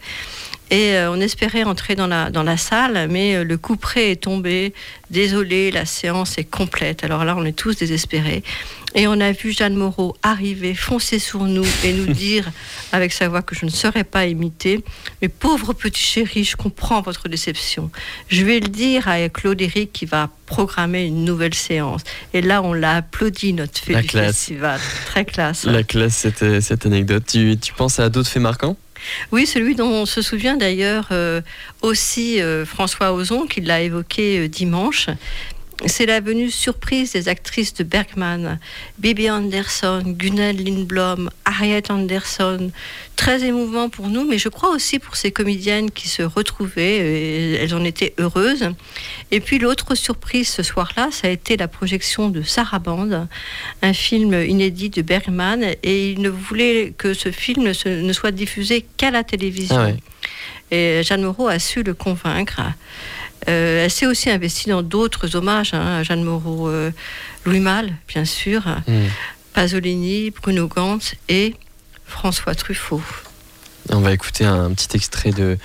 Et 0.73 0.97
euh, 0.97 1.13
on 1.13 1.21
espérait 1.21 1.63
entrer 1.63 1.95
dans 1.95 2.09
la, 2.09 2.57
salle, 2.57 3.07
mais 3.09 3.37
euh, 3.37 3.45
le 3.45 3.57
coup 3.57 3.77
près 3.77 4.11
est 4.11 4.21
tombé. 4.21 4.75
Désolé, 5.11 5.71
la 5.71 5.85
séance 5.85 6.39
est 6.39 6.51
complète. 6.51 7.05
Alors 7.05 7.25
là, 7.25 7.37
on 7.39 7.45
est 7.45 7.57
tous 7.57 7.77
désespérés. 7.77 8.43
Et 8.97 9.07
on 9.07 9.21
a 9.21 9.31
vu 9.33 9.53
Jeanne 9.53 9.77
Moreau 9.77 10.17
arriver, 10.23 10.75
foncer 10.75 11.19
sur 11.19 11.45
nous 11.45 11.67
et 11.85 11.93
nous 11.93 12.07
dire, 12.13 12.51
avec 12.93 13.13
sa 13.13 13.29
voix 13.29 13.43
que 13.43 13.55
je 13.55 13.67
ne 13.67 13.71
saurais 13.71 14.05
pas 14.05 14.27
imiter, 14.27 14.83
Mais 15.21 15.29
pauvre 15.29 15.75
petit 15.75 16.03
chéri, 16.03 16.45
je 16.45 16.57
comprends 16.57 17.03
votre 17.03 17.29
déception. 17.29 17.91
Je 18.29 18.45
vais 18.45 18.59
le 18.59 18.69
dire 18.69 19.07
à 19.07 19.29
Claude 19.29 19.61
Eric 19.61 19.93
qui 19.93 20.07
va 20.07 20.31
programmer 20.47 21.05
une 21.05 21.25
nouvelle 21.25 21.55
séance. 21.55 22.03
Et 22.33 22.41
là, 22.41 22.63
on 22.63 22.73
l'a 22.73 22.97
applaudi, 22.97 23.53
notre 23.53 23.79
fait 23.79 23.93
La 23.93 24.03
du 24.03 24.09
classe. 24.09 24.37
festival. 24.37 24.81
Très 25.05 25.25
classe. 25.25 25.65
La 25.65 25.83
classe, 25.83 26.17
cette, 26.17 26.61
cette 26.61 26.87
anecdote. 26.87 27.25
Tu, 27.27 27.59
tu 27.61 27.73
penses 27.75 28.01
à 28.01 28.09
d'autres 28.09 28.31
faits 28.31 28.43
marquants? 28.43 28.77
Oui, 29.33 29.47
celui 29.47 29.75
dont 29.75 29.89
on 29.91 30.07
se 30.07 30.23
souvient 30.23 30.57
d'ailleurs 30.57 31.09
euh, 31.13 31.41
aussi 31.83 32.41
euh, 32.41 32.65
François 32.65 33.13
Ozon, 33.13 33.47
qui 33.47 33.61
l'a 33.61 33.83
évoqué 33.83 34.39
euh, 34.39 34.49
dimanche. 34.49 35.09
C'est 35.85 36.07
la 36.07 36.21
venue 36.21 36.51
surprise 36.51 37.13
des 37.13 37.29
actrices 37.29 37.75
de 37.75 37.85
Bergman, 37.85 38.59
Bibi 38.99 39.29
Anderson, 39.31 40.03
Gunnel 40.07 40.65
Lindblom, 40.65 41.29
Harriet 41.45 41.91
Anderson. 41.91 42.71
Très 43.15 43.45
émouvant 43.45 43.91
pour 43.91 44.09
nous, 44.09 44.27
mais 44.27 44.39
je 44.39 44.49
crois 44.49 44.71
aussi 44.71 44.99
pour 44.99 45.17
ces 45.17 45.33
comédiennes 45.33 45.91
qui 45.91 46.09
se 46.09 46.23
retrouvaient. 46.23 46.97
et 46.97 47.53
elles 47.55 47.75
en 47.75 47.85
étaient 47.85 48.15
heureuses. 48.19 48.71
Et 49.31 49.41
puis 49.41 49.59
l'autre 49.59 49.95
surprise 49.95 50.49
ce 50.49 50.63
soir-là, 50.63 51.11
ça 51.11 51.29
a 51.29 51.31
été 51.31 51.59
la 51.59 51.69
projection 51.69 52.31
de 52.31 52.41
Sarabande, 52.43 53.29
un 53.83 53.93
film 53.93 54.33
inédit 54.33 54.89
de 54.89 55.03
Bergman. 55.03 55.63
Et 55.83 56.13
il 56.13 56.23
ne 56.23 56.31
voulait 56.31 56.95
que 56.97 57.13
ce 57.13 57.31
film 57.31 57.65
ne, 57.65 58.13
soit 58.13 58.33
diffusé 58.33 58.87
qu'à 58.97 59.11
la 59.11 59.25
télévision. 59.25 59.77
Ah 59.77 59.87
ouais. 59.87 59.97
Et 60.71 61.03
Jeanne 61.03 61.23
Moreau 61.23 61.49
a 61.49 61.59
su 61.59 61.83
le 61.83 61.95
convaincre. 61.95 62.61
Euh, 63.49 63.85
elle 63.85 63.91
s'est 63.91 64.07
aussi 64.07 64.29
investie 64.31 64.69
dans 64.69 64.83
d'autres 64.83 65.37
hommages 65.37 65.73
hein, 65.73 65.99
à 65.99 66.03
Jeanne 66.03 66.23
Moreau. 66.25 66.69
Euh, 66.69 66.91
Louis 67.45 67.61
Malle, 67.61 67.93
bien 68.09 68.25
sûr, 68.25 68.63
Hmm. 68.87 69.07
Pasolini, 69.55 70.31
Bruno 70.31 70.67
Gantz 70.69 71.15
et 71.29 71.55
François 72.07 72.55
Truffaut. 72.55 73.01
On 73.91 74.01
va 74.01 74.13
écouter 74.13 74.45
un 74.45 74.71
petit 74.73 74.97
extrait 74.97 75.31
de, 75.31 75.57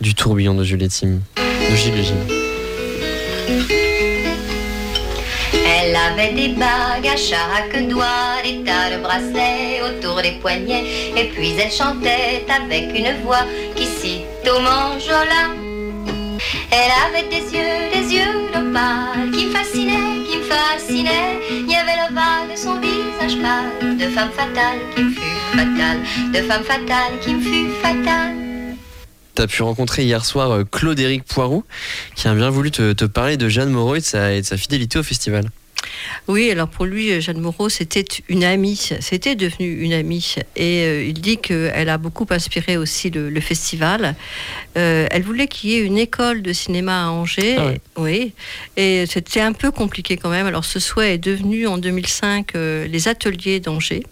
du 0.00 0.14
tourbillon 0.14 0.54
de 0.54 0.64
Juliette 0.64 0.92
Sim, 0.92 1.20
de 1.36 1.76
Gilles 1.76 2.02
Gilles. 2.02 2.16
Elle 5.68 5.94
avait 5.94 6.32
des 6.34 6.48
bagues 6.54 7.06
à 7.06 7.16
chaque 7.16 7.88
doigt, 7.88 8.42
des 8.42 8.64
tas 8.64 8.90
de 8.96 9.02
bracelets 9.02 9.80
autour 9.82 10.20
des 10.22 10.38
poignets, 10.40 10.84
et 11.16 11.28
puis 11.28 11.52
elle 11.52 11.70
chantait 11.70 12.44
avec 12.48 12.84
une 12.98 13.22
voix 13.22 13.44
qui 13.76 13.86
cite 13.86 14.24
au 14.50 14.60
manjola. 14.60 15.54
Elle 16.70 16.90
avait 17.06 17.28
des 17.28 17.44
yeux, 17.56 17.90
des 17.92 18.14
yeux 18.14 18.50
d'opale 18.52 19.30
qui 19.32 19.46
me 19.46 19.50
fascinaient, 19.50 20.24
qui 20.28 20.38
me 20.38 20.42
fascinaient. 20.42 21.40
Il 21.50 21.70
y 21.70 21.74
avait 21.74 21.96
le 22.08 22.14
bas 22.14 22.46
de 22.50 22.56
son 22.56 22.80
visage 22.80 23.40
pâle, 23.40 23.96
de 23.96 24.08
femme 24.08 24.30
fatale 24.30 24.78
qui 24.94 25.02
me 25.04 25.10
fut 25.10 25.36
fatale, 25.52 25.98
de 26.32 26.38
femme 26.38 26.64
fatale 26.64 27.20
qui 27.20 27.34
me 27.34 27.40
fut 27.40 27.70
fatale. 27.82 28.34
T'as 29.34 29.46
pu 29.46 29.62
rencontrer 29.62 30.04
hier 30.04 30.24
soir 30.24 30.50
euh, 30.50 30.64
Claude-Éric 30.64 31.24
Poirou, 31.24 31.64
qui 32.14 32.26
a 32.26 32.34
bien 32.34 32.50
voulu 32.50 32.70
te, 32.70 33.04
parler 33.04 33.36
de 33.36 33.48
Jeanne 33.48 33.70
Moreau 33.70 33.96
et 33.96 34.00
de 34.00 34.04
sa 34.42 34.56
fidélité 34.56 34.98
au 34.98 35.02
festival. 35.02 35.50
Oui, 36.28 36.50
alors 36.50 36.68
pour 36.68 36.84
lui, 36.84 37.20
Jeanne 37.20 37.40
Moreau, 37.40 37.68
c'était 37.68 38.04
une 38.28 38.44
amie, 38.44 38.90
c'était 39.00 39.34
devenu 39.34 39.80
une 39.80 39.92
amie. 39.92 40.34
Et 40.56 40.84
euh, 40.84 41.04
il 41.04 41.14
dit 41.20 41.38
qu'elle 41.38 41.88
a 41.88 41.98
beaucoup 41.98 42.26
inspiré 42.30 42.76
aussi 42.76 43.10
le, 43.10 43.30
le 43.30 43.40
festival. 43.40 44.14
Euh, 44.76 45.06
elle 45.10 45.22
voulait 45.22 45.46
qu'il 45.46 45.70
y 45.70 45.74
ait 45.74 45.80
une 45.80 45.98
école 45.98 46.42
de 46.42 46.52
cinéma 46.52 47.04
à 47.04 47.08
Angers. 47.10 47.56
Ah 47.58 47.66
ouais. 47.66 47.80
Oui, 47.96 48.32
et 48.76 49.04
c'était 49.06 49.40
un 49.40 49.52
peu 49.52 49.70
compliqué 49.70 50.16
quand 50.16 50.30
même. 50.30 50.46
Alors 50.46 50.64
ce 50.64 50.80
souhait 50.80 51.14
est 51.14 51.18
devenu 51.18 51.66
en 51.66 51.78
2005 51.78 52.54
euh, 52.54 52.86
les 52.86 53.08
ateliers 53.08 53.60
d'Angers. 53.60 54.02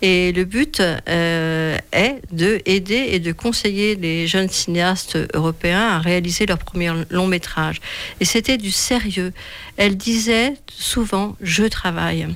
Et 0.00 0.32
le 0.32 0.44
but 0.44 0.80
euh, 0.80 1.78
est 1.92 2.20
de 2.32 2.60
aider 2.66 3.08
et 3.10 3.20
de 3.20 3.32
conseiller 3.32 3.94
les 3.96 4.26
jeunes 4.26 4.48
cinéastes 4.48 5.18
européens 5.34 5.88
à 5.88 5.98
réaliser 5.98 6.46
leur 6.46 6.58
premier 6.58 6.92
long 7.10 7.26
métrage. 7.26 7.80
Et 8.20 8.24
c'était 8.24 8.58
du 8.58 8.70
sérieux. 8.70 9.32
Elle 9.76 9.96
disait 9.96 10.54
souvent 10.68 11.36
je 11.40 11.64
travaille. 11.64 12.26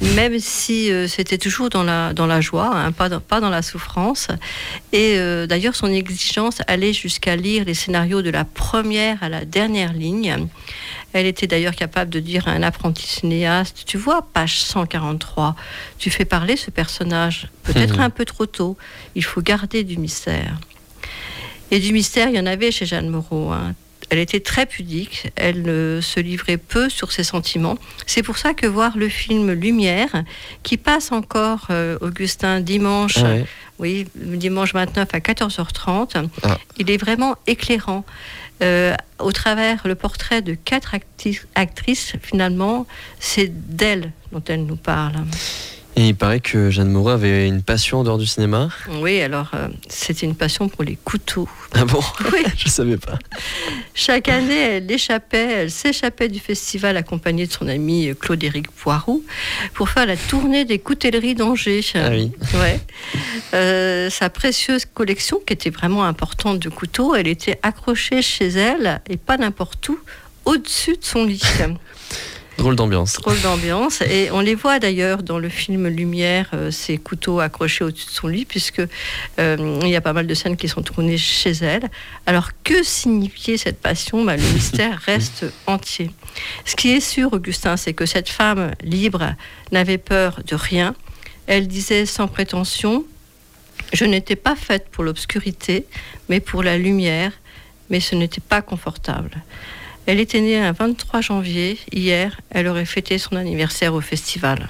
Même 0.00 0.38
si 0.40 0.90
euh, 0.90 1.06
c'était 1.08 1.38
toujours 1.38 1.70
dans 1.70 1.82
la, 1.84 2.12
dans 2.12 2.26
la 2.26 2.40
joie, 2.40 2.70
hein, 2.74 2.92
pas, 2.92 3.08
dans, 3.08 3.20
pas 3.20 3.40
dans 3.40 3.50
la 3.50 3.62
souffrance. 3.62 4.28
Et 4.92 5.14
euh, 5.16 5.46
d'ailleurs, 5.46 5.76
son 5.76 5.86
exigence 5.92 6.58
allait 6.66 6.92
jusqu'à 6.92 7.36
lire 7.36 7.64
les 7.64 7.74
scénarios 7.74 8.20
de 8.22 8.30
la 8.30 8.44
première 8.44 9.22
à 9.22 9.28
la 9.28 9.44
dernière 9.44 9.92
ligne. 9.92 10.48
Elle 11.12 11.26
était 11.26 11.46
d'ailleurs 11.46 11.74
capable 11.76 12.10
de 12.10 12.20
dire 12.20 12.48
à 12.48 12.52
un 12.52 12.62
apprenti 12.62 13.06
cinéaste, 13.06 13.84
tu 13.86 13.98
vois, 13.98 14.26
page 14.32 14.60
143, 14.60 15.54
tu 15.98 16.10
fais 16.10 16.24
parler 16.24 16.56
ce 16.56 16.70
personnage, 16.70 17.48
peut-être 17.64 17.96
Mhm. 17.96 18.00
un 18.00 18.10
peu 18.10 18.24
trop 18.24 18.46
tôt, 18.46 18.76
il 19.14 19.22
faut 19.22 19.42
garder 19.42 19.84
du 19.84 19.98
mystère. 19.98 20.58
Et 21.70 21.78
du 21.80 21.92
mystère, 21.92 22.28
il 22.28 22.34
y 22.36 22.40
en 22.40 22.46
avait 22.46 22.70
chez 22.70 22.86
Jeanne 22.86 23.08
Moreau. 23.08 23.50
hein. 23.52 23.74
Elle 24.12 24.18
était 24.18 24.40
très 24.40 24.66
pudique, 24.66 25.32
elle 25.36 25.66
euh, 25.66 26.02
se 26.02 26.20
livrait 26.20 26.58
peu 26.58 26.90
sur 26.90 27.12
ses 27.12 27.24
sentiments. 27.24 27.78
C'est 28.06 28.22
pour 28.22 28.36
ça 28.36 28.52
que 28.52 28.66
voir 28.66 28.98
le 28.98 29.08
film 29.08 29.52
Lumière, 29.52 30.22
qui 30.62 30.76
passe 30.76 31.12
encore, 31.12 31.68
euh, 31.70 31.96
Augustin, 32.02 32.60
dimanche, 32.60 33.14
Ah 33.16 33.22
ouais. 33.22 33.46
oui, 33.78 34.06
dimanche 34.14 34.74
29 34.74 35.08
à 35.14 35.18
14h30, 35.20 36.28
Ah. 36.42 36.58
il 36.76 36.90
est 36.90 36.98
vraiment 36.98 37.36
éclairant. 37.46 38.04
Euh, 38.62 38.94
au 39.18 39.32
travers 39.32 39.80
le 39.86 39.94
portrait 39.94 40.42
de 40.42 40.52
quatre 40.54 40.94
acti- 40.94 41.40
actrices, 41.54 42.12
finalement, 42.22 42.86
c'est 43.18 43.50
d'elles 43.74 44.12
dont 44.30 44.42
elle 44.46 44.66
nous 44.66 44.76
parle. 44.76 45.14
Et 45.94 46.08
il 46.08 46.14
paraît 46.14 46.40
que 46.40 46.70
Jeanne 46.70 46.88
Moreau 46.88 47.10
avait 47.10 47.46
une 47.46 47.62
passion 47.62 48.00
en 48.00 48.04
dehors 48.04 48.16
du 48.16 48.26
cinéma. 48.26 48.70
Oui, 49.00 49.20
alors 49.20 49.50
euh, 49.52 49.68
c'était 49.88 50.24
une 50.24 50.34
passion 50.34 50.68
pour 50.68 50.84
les 50.84 50.96
couteaux. 50.96 51.48
Ah 51.74 51.84
bon? 51.84 52.00
Oui. 52.32 52.42
Je 52.56 52.68
savais 52.68 52.96
pas. 52.96 53.18
Chaque 53.92 54.30
année, 54.30 54.58
elle 54.58 54.90
échappait, 54.90 55.52
elle 55.52 55.70
s'échappait 55.70 56.28
du 56.28 56.38
festival 56.38 56.96
accompagnée 56.96 57.46
de 57.46 57.52
son 57.52 57.68
ami 57.68 58.08
euh, 58.08 58.14
Claude-Éric 58.14 58.70
Poirou 58.70 59.22
pour 59.74 59.90
faire 59.90 60.06
la 60.06 60.16
tournée 60.16 60.64
des 60.64 60.78
coutelleries 60.78 61.34
d'Angers. 61.34 61.84
Ah 61.94 62.08
oui. 62.10 62.32
Ouais. 62.54 62.80
Euh, 63.52 64.08
sa 64.08 64.30
précieuse 64.30 64.86
collection, 64.86 65.40
qui 65.46 65.52
était 65.52 65.70
vraiment 65.70 66.04
importante 66.04 66.58
de 66.58 66.70
couteaux, 66.70 67.14
elle 67.14 67.28
était 67.28 67.58
accrochée 67.62 68.22
chez 68.22 68.48
elle 68.48 69.02
et 69.10 69.18
pas 69.18 69.36
n'importe 69.36 69.86
où, 69.90 69.98
au-dessus 70.46 70.92
de 70.92 71.04
son 71.04 71.26
lit. 71.26 71.42
Drôle 72.58 72.76
d'ambiance. 72.76 73.14
Drôle 73.14 73.40
d'ambiance. 73.40 74.02
Et 74.02 74.30
on 74.30 74.40
les 74.40 74.54
voit 74.54 74.78
d'ailleurs 74.78 75.22
dans 75.22 75.38
le 75.38 75.48
film 75.48 75.88
Lumière, 75.88 76.50
euh, 76.52 76.70
ces 76.70 76.98
couteaux 76.98 77.40
accrochés 77.40 77.84
au-dessus 77.84 78.06
de 78.06 78.10
son 78.10 78.28
lit, 78.28 78.44
puisque 78.44 78.82
euh, 79.38 79.80
il 79.82 79.88
y 79.88 79.96
a 79.96 80.00
pas 80.00 80.12
mal 80.12 80.26
de 80.26 80.34
scènes 80.34 80.56
qui 80.56 80.68
sont 80.68 80.82
tournées 80.82 81.18
chez 81.18 81.52
elle. 81.52 81.90
Alors 82.26 82.50
que 82.62 82.82
signifiait 82.82 83.56
cette 83.56 83.80
passion? 83.80 84.24
Bah, 84.24 84.36
Le 84.36 84.42
mystère 84.52 85.00
reste 85.06 85.46
entier. 85.66 86.10
Ce 86.64 86.76
qui 86.76 86.90
est 86.90 87.00
sûr, 87.00 87.32
Augustin, 87.32 87.76
c'est 87.76 87.94
que 87.94 88.06
cette 88.06 88.28
femme 88.28 88.72
libre 88.82 89.34
n'avait 89.72 89.98
peur 89.98 90.40
de 90.46 90.54
rien. 90.54 90.94
Elle 91.46 91.68
disait 91.68 92.06
sans 92.06 92.28
prétention, 92.28 93.04
je 93.92 94.04
n'étais 94.04 94.36
pas 94.36 94.56
faite 94.56 94.88
pour 94.90 95.04
l'obscurité, 95.04 95.86
mais 96.28 96.40
pour 96.40 96.62
la 96.62 96.78
lumière, 96.78 97.32
mais 97.90 98.00
ce 98.00 98.14
n'était 98.14 98.40
pas 98.40 98.62
confortable. 98.62 99.42
Elle 100.06 100.20
était 100.20 100.40
née 100.40 100.58
un 100.58 100.72
23 100.72 101.20
janvier. 101.20 101.78
Hier, 101.92 102.40
elle 102.50 102.66
aurait 102.66 102.84
fêté 102.84 103.18
son 103.18 103.36
anniversaire 103.36 103.94
au 103.94 104.00
festival. 104.00 104.68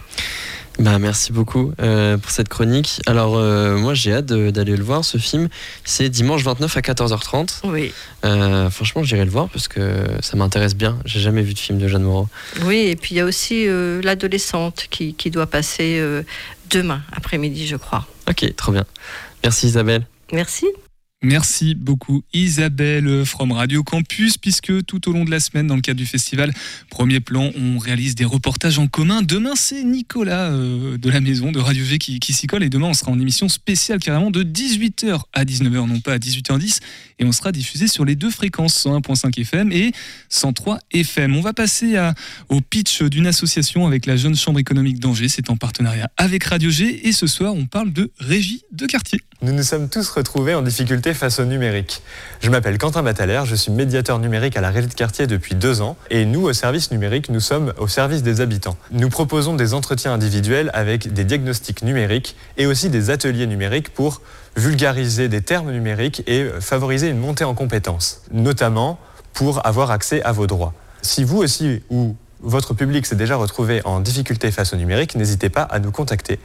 Bah, 0.79 0.99
merci 0.99 1.33
beaucoup 1.33 1.73
euh, 1.81 2.17
pour 2.17 2.31
cette 2.31 2.49
chronique. 2.49 3.01
Alors, 3.07 3.37
euh, 3.37 3.77
moi, 3.77 3.95
j'ai 3.95 4.15
hâte 4.15 4.27
d'aller 4.27 4.77
le 4.77 4.83
voir, 4.83 5.05
ce 5.05 5.19
film. 5.19 5.49
C'est 5.85 6.09
dimanche 6.09 6.43
29 6.43 6.77
à 6.77 6.81
14h30. 6.81 7.61
Oui. 7.65 7.93
Euh, 8.25 8.71
franchement, 8.71 9.03
j'irai 9.03 9.25
le 9.25 9.31
voir 9.31 9.49
parce 9.49 9.69
que 9.69 10.07
ça 10.21 10.37
m'intéresse 10.37 10.75
bien. 10.75 10.99
J'ai 11.05 11.21
jamais 11.21 11.43
vu 11.43 11.55
de 11.55 11.59
film 11.59 11.79
de 11.79 11.89
Jeanne 11.89 12.03
Moreau. 12.03 12.29
Oui, 12.65 12.87
et 12.89 12.97
puis 12.97 13.15
il 13.15 13.19
y 13.19 13.21
a 13.21 13.25
aussi 13.25 13.67
l'adolescente 14.03 14.87
qui, 14.91 15.15
qui 15.15 15.31
doit 15.31 15.47
passer 15.47 16.03
demain 16.71 17.03
après-midi, 17.13 17.67
je 17.67 17.77
crois. 17.77 18.07
Ok, 18.29 18.55
trop 18.57 18.73
bien. 18.73 18.85
Merci 19.45 19.67
Isabelle. 19.67 20.07
Merci. 20.33 20.67
Merci 21.25 21.77
beaucoup 21.77 22.25
Isabelle 22.33 23.25
from 23.25 23.53
Radio 23.53 23.85
Campus, 23.85 24.39
puisque 24.39 24.85
tout 24.87 25.09
au 25.09 25.13
long 25.13 25.25
de 25.25 25.31
la 25.31 25.39
semaine, 25.39 25.69
dans 25.69 25.77
le 25.77 25.81
cadre 25.81 25.99
du 25.99 26.07
festival 26.07 26.53
Premier 26.91 27.21
Plan, 27.21 27.53
on 27.57 27.79
réalise 27.79 28.17
des 28.17 28.25
reportages 28.25 28.81
en 28.81 28.89
commun. 28.89 29.23
Demain, 29.23 29.53
c'est 29.55 29.85
Nicolas 29.85 30.51
euh, 30.51 30.99
de 30.99 31.11
la 31.11 31.21
maison 31.21 31.53
de 31.53 31.61
Radio 31.61 31.85
G 31.85 31.99
qui, 31.99 32.33
s'y 32.33 32.49
colle, 32.49 32.65
et 32.65 32.69
demain, 32.69 32.89
on 32.89 32.95
sera 32.95 33.13
en 33.13 33.21
émission 33.21 33.49
spéciale 33.49 34.01
carrément 34.01 34.33
de 34.33 34.43
18h 34.43 35.23
à 35.33 35.45
19h, 35.45 35.89
non 35.89 36.01
pas 36.01 36.15
à 36.15 36.19
18h10, 36.19 36.81
et 37.21 37.25
on 37.25 37.31
sera 37.31 37.53
diffusé 37.53 37.87
sur 37.87 38.05
les 38.05 38.17
deux 38.17 38.31
fréquences, 38.31 38.85
101.5 38.85 39.41
FM 39.43 39.71
et 39.71 39.93
103 40.29 40.81
FM. 40.93 41.37
On 41.37 41.41
va 41.41 41.53
passer 41.53 41.97
au 42.49 42.61
pitch 42.61 43.01
d'une 43.05 43.29
association 43.29 43.87
avec 43.87 44.07
la 44.07 44.17
Jeune 44.17 44.35
Chambre 44.35 44.59
économique 44.59 44.99
d'Angers, 44.99 45.29
c'est 45.29 45.51
en 45.51 45.57
partenariat 45.57 46.11
avec 46.17 46.43
Radio 46.43 46.71
G, 46.71 47.07
et 47.07 47.13
ce 47.13 47.29
soir, 47.29 47.55
on 47.55 47.67
parle 47.67 47.93
de 47.93 48.11
régie 48.19 48.63
de 48.73 48.87
quartier. 48.87 49.21
Nous 49.43 49.53
nous 49.53 49.65
sommes 49.65 49.89
tous 49.89 50.09
retrouvés 50.09 50.55
en 50.55 50.63
difficulté 50.63 51.15
face 51.15 51.41
au 51.41 51.45
numérique. 51.45 52.03
Je 52.41 52.49
m'appelle 52.49 52.79
Quentin 52.79 53.03
Batalère, 53.03 53.45
je 53.45 53.57
suis 53.57 53.73
médiateur 53.73 54.21
numérique 54.21 54.57
à 54.57 54.61
la 54.61 54.71
Régie 54.71 54.87
de 54.87 54.95
quartier 54.95 55.27
depuis 55.27 55.57
deux 55.57 55.81
ans 55.83 55.97
et 56.11 56.25
nous, 56.25 56.43
au 56.43 56.53
service 56.53 56.93
numérique, 56.93 57.29
nous 57.29 57.41
sommes 57.41 57.73
au 57.77 57.89
service 57.89 58.23
des 58.23 58.41
habitants. 58.41 58.77
Nous 58.93 59.09
proposons 59.09 59.55
des 59.55 59.75
entretiens 59.75 60.13
individuels 60.13 60.71
avec 60.75 61.13
des 61.13 61.25
diagnostics 61.25 61.83
numériques 61.83 62.37
et 62.57 62.67
aussi 62.67 62.89
des 62.89 63.11
ateliers 63.11 63.49
numériques 63.49 63.93
pour 63.93 64.23
vulgariser 64.57 65.29
des 65.29 65.43
termes 65.43 65.73
numériques 65.73 66.23
et 66.29 66.47
favoriser 66.61 67.09
une 67.09 67.19
montée 67.19 67.45
en 67.45 67.55
compétences, 67.55 68.23
notamment 68.31 69.01
pour 69.33 69.67
avoir 69.67 69.91
accès 69.91 70.23
à 70.23 70.31
vos 70.31 70.47
droits. 70.47 70.73
Si 71.03 71.25
vous 71.25 71.39
aussi 71.39 71.83
ou 71.91 72.15
votre 72.43 72.75
public 72.75 73.07
s'est 73.07 73.17
déjà 73.17 73.35
retrouvé 73.35 73.83
en 73.85 73.99
difficulté 73.99 74.53
face 74.53 74.73
au 74.73 74.77
numérique, 74.77 75.17
n'hésitez 75.17 75.49
pas 75.49 75.63
à 75.63 75.81
nous 75.81 75.91
contacter. 75.91 76.39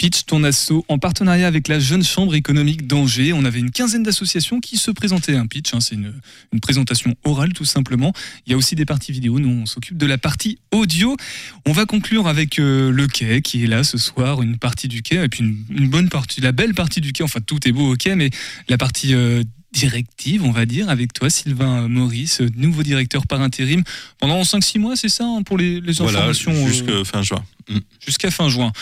Pitch 0.00 0.24
ton 0.24 0.44
assaut 0.44 0.82
en 0.88 0.98
partenariat 0.98 1.46
avec 1.46 1.68
la 1.68 1.78
Jeune 1.78 2.02
Chambre 2.02 2.34
économique 2.34 2.86
d'Angers. 2.86 3.34
On 3.34 3.44
avait 3.44 3.58
une 3.58 3.70
quinzaine 3.70 4.02
d'associations 4.02 4.58
qui 4.58 4.78
se 4.78 4.90
présentaient 4.90 5.36
un 5.36 5.46
pitch. 5.46 5.74
hein, 5.74 5.80
c'est 5.80 5.94
une, 5.94 6.14
présentation 6.62 7.14
orale 7.22 7.52
tout 7.52 7.66
simplement. 7.66 8.14
Il 8.46 8.50
y 8.50 8.54
a 8.54 8.56
aussi 8.56 8.74
des 8.74 8.86
parties 8.86 9.12
vidéo. 9.12 9.38
Nous, 9.38 9.50
on 9.50 9.66
s'occupe 9.66 9.98
de 9.98 10.06
la 10.06 10.16
partie 10.16 10.58
audio. 10.70 11.18
On 11.66 11.72
va 11.72 11.84
conclure 11.84 12.28
avec 12.28 12.58
euh, 12.58 12.90
le 12.90 13.08
quai 13.08 13.42
qui 13.42 13.62
est 13.62 13.66
là 13.66 13.84
ce 13.84 13.98
soir, 13.98 14.40
une 14.40 14.56
partie 14.56 14.88
du 14.88 15.02
quai 15.02 15.22
et 15.22 15.28
puis 15.28 15.40
une, 15.40 15.58
une 15.68 15.90
bonne 15.90 16.08
partie, 16.08 16.40
la 16.40 16.52
belle 16.52 16.72
partie 16.72 17.02
du 17.02 17.12
quai. 17.12 17.22
Enfin, 17.22 17.40
tout 17.44 17.58
est 17.68 17.72
beau 17.72 17.92
au 17.92 17.96
quai, 17.96 18.14
mais 18.14 18.30
la 18.70 18.78
partie 18.78 19.12
euh, 19.12 19.42
directive, 19.72 20.44
on 20.44 20.50
va 20.50 20.66
dire, 20.66 20.88
avec 20.88 21.12
toi, 21.12 21.30
Sylvain 21.30 21.88
Maurice, 21.88 22.40
nouveau 22.56 22.82
directeur 22.82 23.26
par 23.26 23.40
intérim 23.40 23.82
pendant 24.18 24.42
5-6 24.42 24.78
mois, 24.78 24.96
c'est 24.96 25.08
ça, 25.08 25.24
hein, 25.24 25.42
pour 25.42 25.58
les, 25.58 25.80
les 25.80 25.92
Voilà, 25.94 26.18
informations 26.18 26.52
euh, 26.52 26.66
jusqu'à 26.66 27.04
fin 27.04 27.22
juin. 27.22 27.44
Mm. 27.68 27.78
jusqu'à 28.04 28.30
fin 28.30 28.48
juin. 28.48 28.72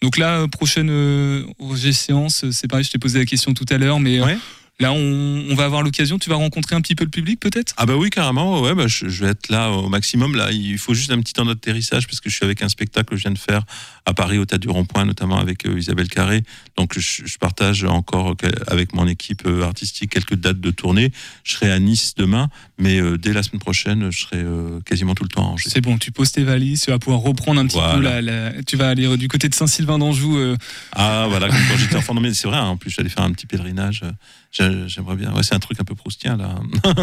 Donc 0.00 0.16
là, 0.16 0.40
euh, 0.40 0.46
prochaine 0.46 0.90
euh, 0.90 1.44
séance, 1.92 2.44
c'est 2.50 2.68
pareil, 2.68 2.84
je 2.84 2.90
t'ai 2.90 2.98
posé 2.98 3.18
la 3.18 3.24
question 3.24 3.52
tout 3.52 3.66
à 3.68 3.78
l'heure, 3.78 4.00
mais 4.00 4.20
euh, 4.20 4.36
là, 4.80 4.92
on, 4.92 5.44
on 5.50 5.54
va 5.54 5.64
avoir 5.64 5.82
l'occasion, 5.82 6.18
tu 6.18 6.30
vas 6.30 6.36
rencontrer 6.36 6.76
un 6.76 6.80
petit 6.80 6.94
peu 6.94 7.04
le 7.04 7.10
public 7.10 7.40
peut-être? 7.40 7.74
Ah 7.76 7.86
bah 7.86 7.96
oui 7.96 8.10
carrément, 8.10 8.60
ouais, 8.60 8.74
bah 8.74 8.86
je, 8.86 9.08
je 9.08 9.24
vais 9.24 9.30
être 9.32 9.48
là 9.48 9.70
au 9.70 9.88
maximum. 9.88 10.36
Là, 10.36 10.50
il 10.52 10.78
faut 10.78 10.94
juste 10.94 11.10
un 11.10 11.20
petit 11.20 11.32
temps 11.32 11.44
d'atterrissage 11.44 12.06
parce 12.06 12.20
que 12.20 12.30
je 12.30 12.36
suis 12.36 12.44
avec 12.44 12.62
un 12.62 12.68
spectacle 12.68 13.10
que 13.10 13.16
je 13.16 13.22
viens 13.22 13.30
de 13.32 13.38
faire 13.38 13.62
à 14.06 14.14
Paris 14.14 14.38
au 14.38 14.44
Tas 14.44 14.58
du 14.58 14.68
Rond-Point, 14.68 15.04
notamment 15.04 15.38
avec 15.38 15.66
euh, 15.66 15.78
Isabelle 15.78 16.08
Carré. 16.08 16.42
Donc 16.76 16.98
je, 16.98 17.22
je 17.26 17.38
partage 17.38 17.84
encore 17.84 18.36
que- 18.36 18.46
avec 18.70 18.94
mon 18.94 19.06
équipe 19.06 19.42
euh, 19.46 19.62
artistique 19.64 20.10
quelques 20.10 20.36
dates 20.36 20.60
de 20.60 20.70
tournée. 20.70 21.12
Je 21.44 21.52
serai 21.52 21.70
à 21.72 21.78
Nice 21.78 22.14
demain, 22.16 22.48
mais 22.78 23.00
euh, 23.00 23.18
dès 23.18 23.32
la 23.32 23.42
semaine 23.42 23.60
prochaine, 23.60 24.10
je 24.10 24.20
serai 24.20 24.38
euh, 24.38 24.80
quasiment 24.86 25.14
tout 25.14 25.24
le 25.24 25.28
temps 25.28 25.42
à 25.44 25.50
Angers. 25.52 25.68
C'est 25.70 25.80
bon, 25.80 25.98
tu 25.98 26.12
poses 26.12 26.32
tes 26.32 26.44
valises, 26.44 26.82
tu 26.84 26.90
vas 26.90 26.98
pouvoir 26.98 27.20
reprendre 27.22 27.60
un 27.60 27.66
petit 27.66 27.78
peu 27.94 28.00
la, 28.00 28.22
la- 28.22 28.62
Tu 28.62 28.76
vas 28.76 28.88
aller 28.88 29.06
euh, 29.06 29.16
du 29.16 29.28
côté 29.28 29.48
de 29.48 29.54
Saint-Sylvain 29.54 29.98
d'Anjou. 29.98 30.38
euh, 30.38 30.56
Ah 30.92 31.26
voilà, 31.28 31.48
quand 31.48 31.76
j'étais 31.78 31.96
enfant. 31.96 32.14
C'est 32.32 32.48
vrai, 32.48 32.56
hein, 32.58 32.64
en 32.66 32.76
plus 32.76 32.90
j'allais 32.90 33.08
faire 33.10 33.24
un 33.24 33.32
petit 33.32 33.46
pèlerinage. 33.46 34.02
euh, 34.04 34.10
J'aimerais 34.86 35.16
bien. 35.16 35.32
Ouais, 35.34 35.42
c'est 35.42 35.54
un 35.54 35.58
truc 35.58 35.80
un 35.80 35.84
peu 35.84 35.94
proustien 35.94 36.36
là. 36.36 36.54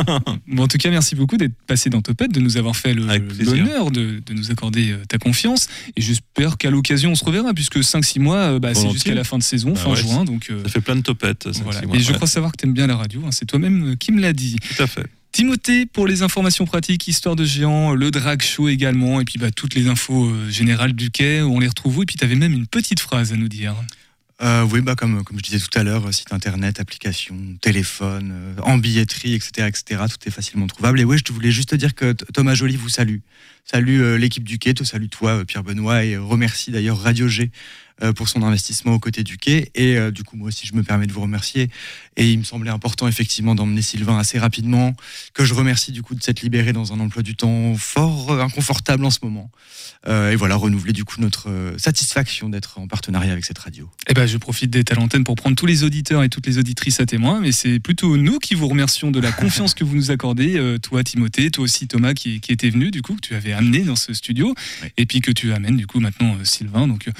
Bon, 0.48 0.64
en 0.64 0.68
tout 0.68 0.78
cas, 0.78 0.90
merci 0.90 1.16
beaucoup 1.16 1.38
d'être 1.38 1.56
passé 1.68 1.90
dans 1.90 2.02
Topette, 2.02 2.32
de 2.32 2.40
nous 2.40 2.58
avoir 2.58 2.76
fait 2.76 2.94
l'honneur 2.94 3.92
de, 3.92 4.22
de 4.26 4.34
nous 4.34 4.52
accorder 4.52 4.92
euh, 4.92 5.04
ta 5.08 5.18
confiance. 5.18 5.68
Et 5.96 6.02
j'espère 6.02 6.58
qu'à 6.58 6.70
l'occasion, 6.70 7.12
on 7.12 7.16
se 7.16 7.26
reverra, 7.26 7.54
puisque 7.54 7.78
5-6 7.78 8.20
mois, 8.20 8.38
euh, 8.38 8.60
bah, 8.60 8.74
c'est 8.74 8.90
jusqu'à 8.92 9.14
la 9.14 9.24
fin 9.24 9.38
de 9.38 9.44
saison, 9.44 9.72
Bah 9.74 9.80
fin 9.80 9.90
ouais, 9.92 9.96
juin. 9.98 10.26
Donc, 10.26 10.48
euh, 10.50 10.64
Ça 10.64 10.70
fait 10.70 10.82
plein 10.82 10.96
de 10.96 11.02
topettes. 11.02 11.48
voilà. 11.64 11.82
mois, 11.84 11.96
Et 11.96 12.00
je 12.00 12.10
ouais. 12.10 12.16
crois 12.16 12.28
savoir 12.28 12.52
que 12.52 12.58
tu 12.58 12.66
aimes 12.68 12.74
bien 12.74 12.88
la 12.88 12.96
radio, 12.96 13.22
hein, 13.26 13.32
c'est 13.32 13.46
toi-même 13.46 13.92
euh, 13.92 13.96
qui 13.96 14.12
me 14.12 14.22
l'a 14.22 14.34
dit. 14.34 14.56
Tout 14.76 14.84
à 14.84 14.88
fait. 14.88 15.06
Timothée 15.32 15.86
pour 15.86 16.08
les 16.08 16.22
informations 16.22 16.66
pratiques, 16.66 17.08
histoire 17.10 17.36
de 17.36 17.44
géant, 17.44 17.94
le 17.94 18.10
drag 18.10 18.42
show 18.42 18.70
également, 18.70 19.20
et 19.20 19.26
puis 19.26 19.38
bah, 19.38 19.52
toutes 19.52 19.76
les 19.76 19.88
infos 19.88 20.32
générales 20.50 20.94
du 20.94 21.12
quai, 21.12 21.42
on 21.42 21.60
les 21.60 21.68
retrouve 21.68 21.98
où 21.98 22.04
Et 22.04 22.06
puis 22.06 22.16
tu 22.16 22.24
avais 22.24 22.36
même 22.36 22.54
une 22.54 22.68
petite 22.68 23.02
phrase 23.02 23.34
à 23.34 23.36
nous 23.36 23.50
dire. 23.50 23.76
Euh, 24.42 24.68
oui, 24.70 24.82
bah 24.82 24.96
comme, 24.96 25.24
comme 25.24 25.38
je 25.38 25.44
disais 25.44 25.60
tout 25.60 25.80
à 25.80 25.84
l'heure, 25.84 26.14
site 26.14 26.34
internet, 26.34 26.82
application, 26.82 27.38
téléphone, 27.62 28.32
euh, 28.34 28.62
en 28.64 28.78
billetterie, 28.78 29.34
etc., 29.34 29.68
etc., 29.68 30.04
tout 30.10 30.28
est 30.28 30.32
facilement 30.32 30.68
trouvable. 30.68 31.00
Et 31.00 31.06
oui, 31.06 31.18
je 31.26 31.32
voulais 31.32 31.52
juste 31.52 31.70
te 31.70 31.76
dire 31.76 31.96
que 31.96 32.12
Thomas 32.12 32.54
Joly 32.54 32.76
vous 32.76 32.90
salue. 32.90 33.20
Salue 33.68 34.00
euh, 34.00 34.18
l'équipe 34.20 34.44
du 34.44 34.60
Quai, 34.60 34.76
te 34.76 34.84
salue 34.84 35.08
toi, 35.10 35.40
euh, 35.40 35.44
Pierre 35.44 35.64
Benoît, 35.64 36.06
et 36.06 36.14
euh, 36.14 36.22
remercie 36.22 36.70
d'ailleurs 36.70 37.00
Radio 37.00 37.28
G 37.28 37.52
pour 38.18 38.28
son 38.28 38.44
investissement 38.44 38.92
aux 38.92 39.00
côtés 39.00 39.24
du 39.24 39.38
Quai. 39.38 39.72
Et 39.74 39.98
du 40.12 40.26
coup, 40.26 40.36
moi 40.36 40.50
aussi, 40.50 40.68
je 40.68 40.76
me 40.76 40.84
permets 40.84 41.08
de 41.08 41.14
vous 41.14 41.22
remercier. 41.22 41.70
Et 42.18 42.30
il 42.30 42.40
me 42.40 42.44
semblait 42.44 42.70
important, 42.70 43.08
effectivement, 43.08 43.56
d'emmener 43.56 43.82
Sylvain 43.82 44.18
assez 44.18 44.38
rapidement, 44.38 44.94
que 45.34 45.46
je 45.46 45.54
remercie 45.54 45.94
du 45.94 46.02
coup 46.04 46.14
de 46.14 46.22
s'être 46.22 46.42
libéré 46.42 46.74
dans 46.74 46.92
un 46.92 47.00
emploi 47.00 47.24
du 47.24 47.38
temps 47.38 47.74
fort 47.78 48.34
inconfortable 48.42 49.06
en 49.06 49.12
ce 49.12 49.20
moment. 49.24 49.50
Et 50.08 50.36
voilà, 50.36 50.58
renouveler 50.58 50.92
du 50.92 51.06
coup 51.06 51.22
notre 51.22 51.74
satisfaction 51.78 52.50
d'être 52.50 52.80
en 52.80 52.88
partenariat 52.90 53.32
avec 53.32 53.46
cette 53.46 53.60
radio. 53.60 53.90
Eh 54.10 54.14
ben, 54.14 54.26
je 54.26 54.38
profite 54.38 54.92
à 54.92 54.96
l'antenne 54.96 55.24
pour 55.24 55.36
prendre 55.36 55.56
tous 55.56 55.66
les 55.66 55.86
auditeurs 55.86 56.22
et 56.22 56.28
toutes 56.28 56.48
les 56.48 56.58
auditrices 56.58 57.00
à 57.00 57.06
témoin, 57.06 57.40
mais 57.40 57.54
c'est 57.54 57.80
plutôt 57.80 58.18
nous 58.18 58.40
qui 58.40 58.56
vous 58.56 58.68
remercions 58.68 59.10
de 59.10 59.22
la 59.22 59.32
confiance 59.32 59.74
que 59.74 59.86
vous 59.86 59.96
nous 59.96 60.12
accordez, 60.12 60.78
toi 60.84 61.02
Timothée, 61.02 61.50
toi 61.50 61.64
aussi 61.64 61.88
Thomas 61.88 62.14
qui, 62.14 62.42
qui 62.42 62.52
était 62.52 62.70
venu 62.70 62.92
du 62.92 63.02
coup, 63.02 63.16
que 63.16 63.22
tu 63.22 63.36
avais 63.36 63.54
amené 63.56 63.82
dans 63.82 63.96
ce 63.96 64.14
studio, 64.14 64.54
et 64.98 65.06
puis 65.06 65.22
que 65.22 65.32
tu 65.32 65.54
amènes 65.54 65.78
du 65.78 65.88
coup 65.88 66.00
maintenant 66.00 66.36
euh, 66.36 66.46
Sylvain. 66.46 66.88
Donc 66.88 67.08
euh, 67.08 67.12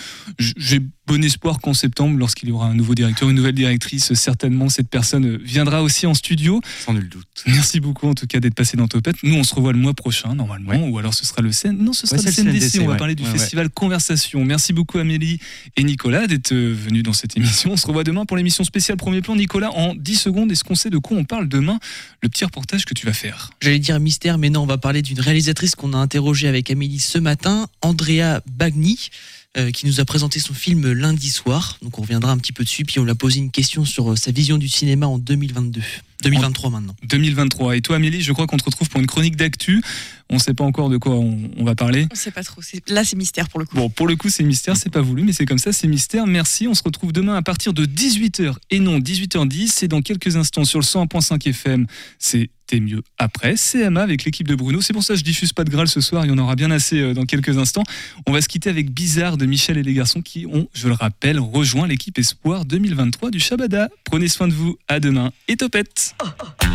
j'ai 0.58 0.82
bon 1.08 1.24
espoir 1.24 1.60
qu'en 1.60 1.74
septembre, 1.74 2.18
lorsqu'il 2.18 2.50
y 2.50 2.52
aura 2.52 2.68
un 2.68 2.74
nouveau 2.74 2.96
directeur, 2.96 3.30
une 3.30 3.36
nouvelle 3.36 3.56
directrice, 3.56 4.14
certainement 4.14 4.70
cette 4.70 4.90
personne 4.90 5.38
viendra 5.38 5.84
aussi 5.84 6.06
en 6.08 6.14
studio. 6.14 6.62
Sans 6.86 6.94
nul 6.94 7.08
doute. 7.10 7.28
Merci 7.48 7.80
beaucoup 7.80 8.08
en 8.08 8.14
tout 8.14 8.26
cas 8.28 8.40
d'être 8.40 8.56
passé 8.56 8.76
dans 8.78 8.88
Topette. 8.88 9.18
Nous 9.24 9.36
on 9.36 9.44
se 9.44 9.54
revoit 9.54 9.72
le 9.74 9.78
mois 9.80 9.94
prochain 9.94 10.34
normalement, 10.36 10.88
ou 10.88 10.98
alors 10.98 11.14
ce 11.14 11.26
sera 11.26 11.42
le 11.42 11.52
CN... 11.52 11.74
Non, 11.78 11.94
ce 11.94 12.08
sera 12.08 12.20
Ouais, 12.20 12.26
le 12.26 12.32
CNDC, 12.32 12.60
CNDC, 12.60 12.80
on 12.82 12.86
va 12.88 12.92
ouais. 12.94 12.98
parler 12.98 13.16
du 13.16 13.24
Ouais, 13.24 13.30
ouais. 13.32 13.38
festival 13.38 13.70
Conversation. 13.70 14.44
Merci 14.46 14.74
beaucoup 14.74 14.98
Amélie 14.98 15.40
et 15.78 15.84
Nicolas 15.84 16.28
d'être 16.28 16.52
euh, 16.54 16.74
venus 16.74 17.04
dans 17.04 17.14
cette 17.14 17.38
émission. 17.38 17.72
On 17.74 17.78
se 17.78 17.86
revoit 17.88 18.04
demain 18.04 18.26
pour 18.26 18.38
l'émission 18.38 18.64
spéciale 18.64 18.98
Premier 18.98 19.22
Plan. 19.22 19.36
Nicolas, 19.36 19.72
en 19.72 19.94
10 19.96 20.16
secondes, 20.16 20.52
est-ce 20.52 20.64
qu'on 20.64 20.76
sait 20.76 20.90
de 20.90 20.98
quoi 20.98 21.18
on 21.18 21.24
parle 21.24 21.48
demain? 21.48 21.80
Le 22.24 22.30
petit 22.30 22.46
reportage 22.46 22.86
que 22.86 22.94
tu 22.94 23.06
vas 23.06 23.14
faire. 23.14 23.52
J'allais 23.62 23.80
dire 23.80 24.00
mystère, 24.00 24.38
mais 24.38 24.50
non, 24.50 24.62
on 24.62 24.66
va 24.66 24.78
parler 24.78 25.02
d'une 25.02 25.20
réalisatrice 25.20 25.76
qu'on 25.76 25.94
a 25.94 25.98
interrogée 25.98 26.48
avec 26.48 26.72
Amélie 26.72 27.00
ce 27.00 27.18
matin, 27.20 27.68
Andrea 27.82 28.42
Bagni, 28.52 29.10
euh, 29.58 29.72
qui 29.72 29.86
nous 29.86 30.00
a 30.00 30.06
présenté 30.06 30.40
son 30.40 30.54
film 30.54 30.92
lundi 30.92 31.30
soir. 31.30 31.78
Donc 31.82 31.98
on 31.98 32.02
reviendra 32.02 32.32
un 32.32 32.38
petit 32.38 32.52
peu 32.52 32.64
dessus, 32.64 32.84
puis 32.84 33.00
on 33.00 33.04
lui 33.04 33.12
a 33.12 33.16
posé 33.16 33.40
une 33.40 33.52
question 33.52 33.86
sur 33.86 34.12
euh, 34.12 34.16
sa 34.16 34.32
vision 34.32 34.58
du 34.58 34.68
cinéma 34.68 35.08
en 35.08 35.18
2022. 35.18 35.82
2023 36.26 36.70
maintenant. 36.70 36.96
2023. 37.04 37.78
Et 37.78 37.82
toi 37.82 37.96
Amélie, 37.98 38.22
je 38.22 38.32
crois 38.34 38.48
qu'on 38.48 38.58
te 38.58 38.66
retrouve 38.66 38.90
pour 38.90 39.00
une 39.00 39.08
chronique 39.08 39.36
d'actu. 39.36 39.82
On 40.30 40.36
ne 40.36 40.40
sait 40.40 40.54
pas 40.56 40.64
encore 40.64 40.90
de 40.90 40.98
quoi 40.98 41.14
on, 41.16 41.38
on 41.58 41.64
va 41.64 41.76
parler. 41.76 42.08
On 42.12 42.16
sait 42.16 42.32
pas 42.32 42.44
trop. 42.44 42.62
c'est- 42.62 42.88
Là, 42.90 43.04
c'est 43.04 43.16
mystère 43.16 43.48
pour 43.48 43.60
le 43.60 43.66
coup. 43.66 43.76
Bon, 43.76 43.90
pour 43.90 44.08
le 44.08 44.16
coup, 44.16 44.30
c'est 44.30 44.44
mystère, 44.44 44.76
c'est 44.76 44.90
pas 44.90 45.02
voulu, 45.02 45.24
mais 45.24 45.34
c'est 45.34 45.46
comme 45.46 45.60
ça, 45.60 45.72
c'est 45.72 45.88
mystère. 45.88 46.26
Merci. 46.26 46.68
On 46.68 46.74
se 46.74 46.82
retrouve 46.84 47.14
demain 47.14 47.36
à 47.36 47.42
partir 47.44 47.74
de 47.74 47.86
18h 47.86 48.56
et 48.72 48.80
non 48.80 48.98
18h10. 49.00 49.68
C'est 49.68 49.88
dans 49.88 50.02
quelques 50.02 50.36
instants 50.36 50.66
sur 50.66 50.80
le 50.80 50.86
101.5 50.86 51.48
FM. 51.48 51.86
C'est 52.20 52.50
T'es 52.68 52.80
mieux 52.80 53.04
après. 53.20 53.54
CMA 53.58 54.02
avec 54.02 54.24
l'équipe 54.24 54.48
de 54.48 54.56
Bruno. 54.56 54.82
C'est 54.82 54.92
pour 54.94 55.04
ça 55.04 55.14
que 55.14 55.20
je 55.20 55.24
diffuse 55.24 55.54
pas 55.54 55.64
de 55.64 55.70
Graal 55.70 55.88
ce 55.88 56.02
soir. 56.02 56.26
Il 56.26 56.30
y 56.30 56.32
en 56.32 56.38
aura 56.40 56.56
bien 56.56 56.72
assez 56.72 57.00
euh, 57.00 57.14
dans 57.14 57.26
quelques 57.26 57.60
instants. 57.60 57.84
On 58.26 58.32
va 58.32 58.42
se 58.42 58.48
quitter 58.48 58.72
avec 58.72 58.90
Bizarre 58.90 59.38
de 59.38 59.46
Michel 59.46 59.78
et 59.78 59.84
les 59.84 59.94
garçons 59.94 60.24
qui 60.24 60.48
ont, 60.48 60.68
je 60.74 60.88
le 60.88 60.96
rappelle, 60.96 61.40
rejoint 61.40 61.86
l'équipe 61.86 62.18
Espoir 62.18 62.66
2023 62.66 63.30
du 63.30 63.40
Shabada. 63.40 63.90
Prenez 64.04 64.28
soin 64.30 64.48
de 64.48 64.54
vous. 64.54 64.78
À 64.88 65.00
demain 65.00 65.32
et 65.48 65.58
topette. 65.58 66.15
Mais 66.22 66.75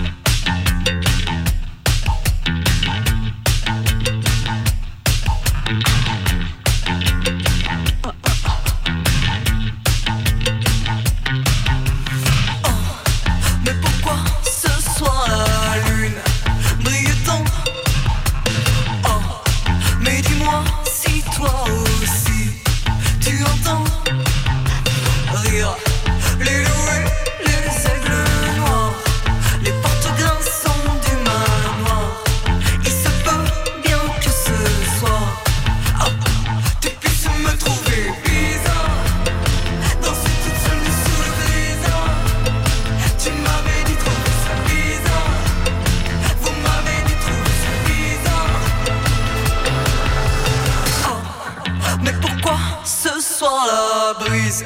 Mais 52.02 52.12
pourquoi 52.20 52.58
ce 52.84 53.20
soir 53.20 53.66
la 53.66 54.24
brise 54.24 54.64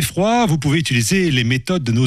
froid, 0.00 0.46
vous 0.46 0.56
pouvez 0.56 0.78
utiliser 0.78 1.30
les 1.30 1.44
méthodes 1.44 1.84
de 1.84 1.92
nos 1.92 2.00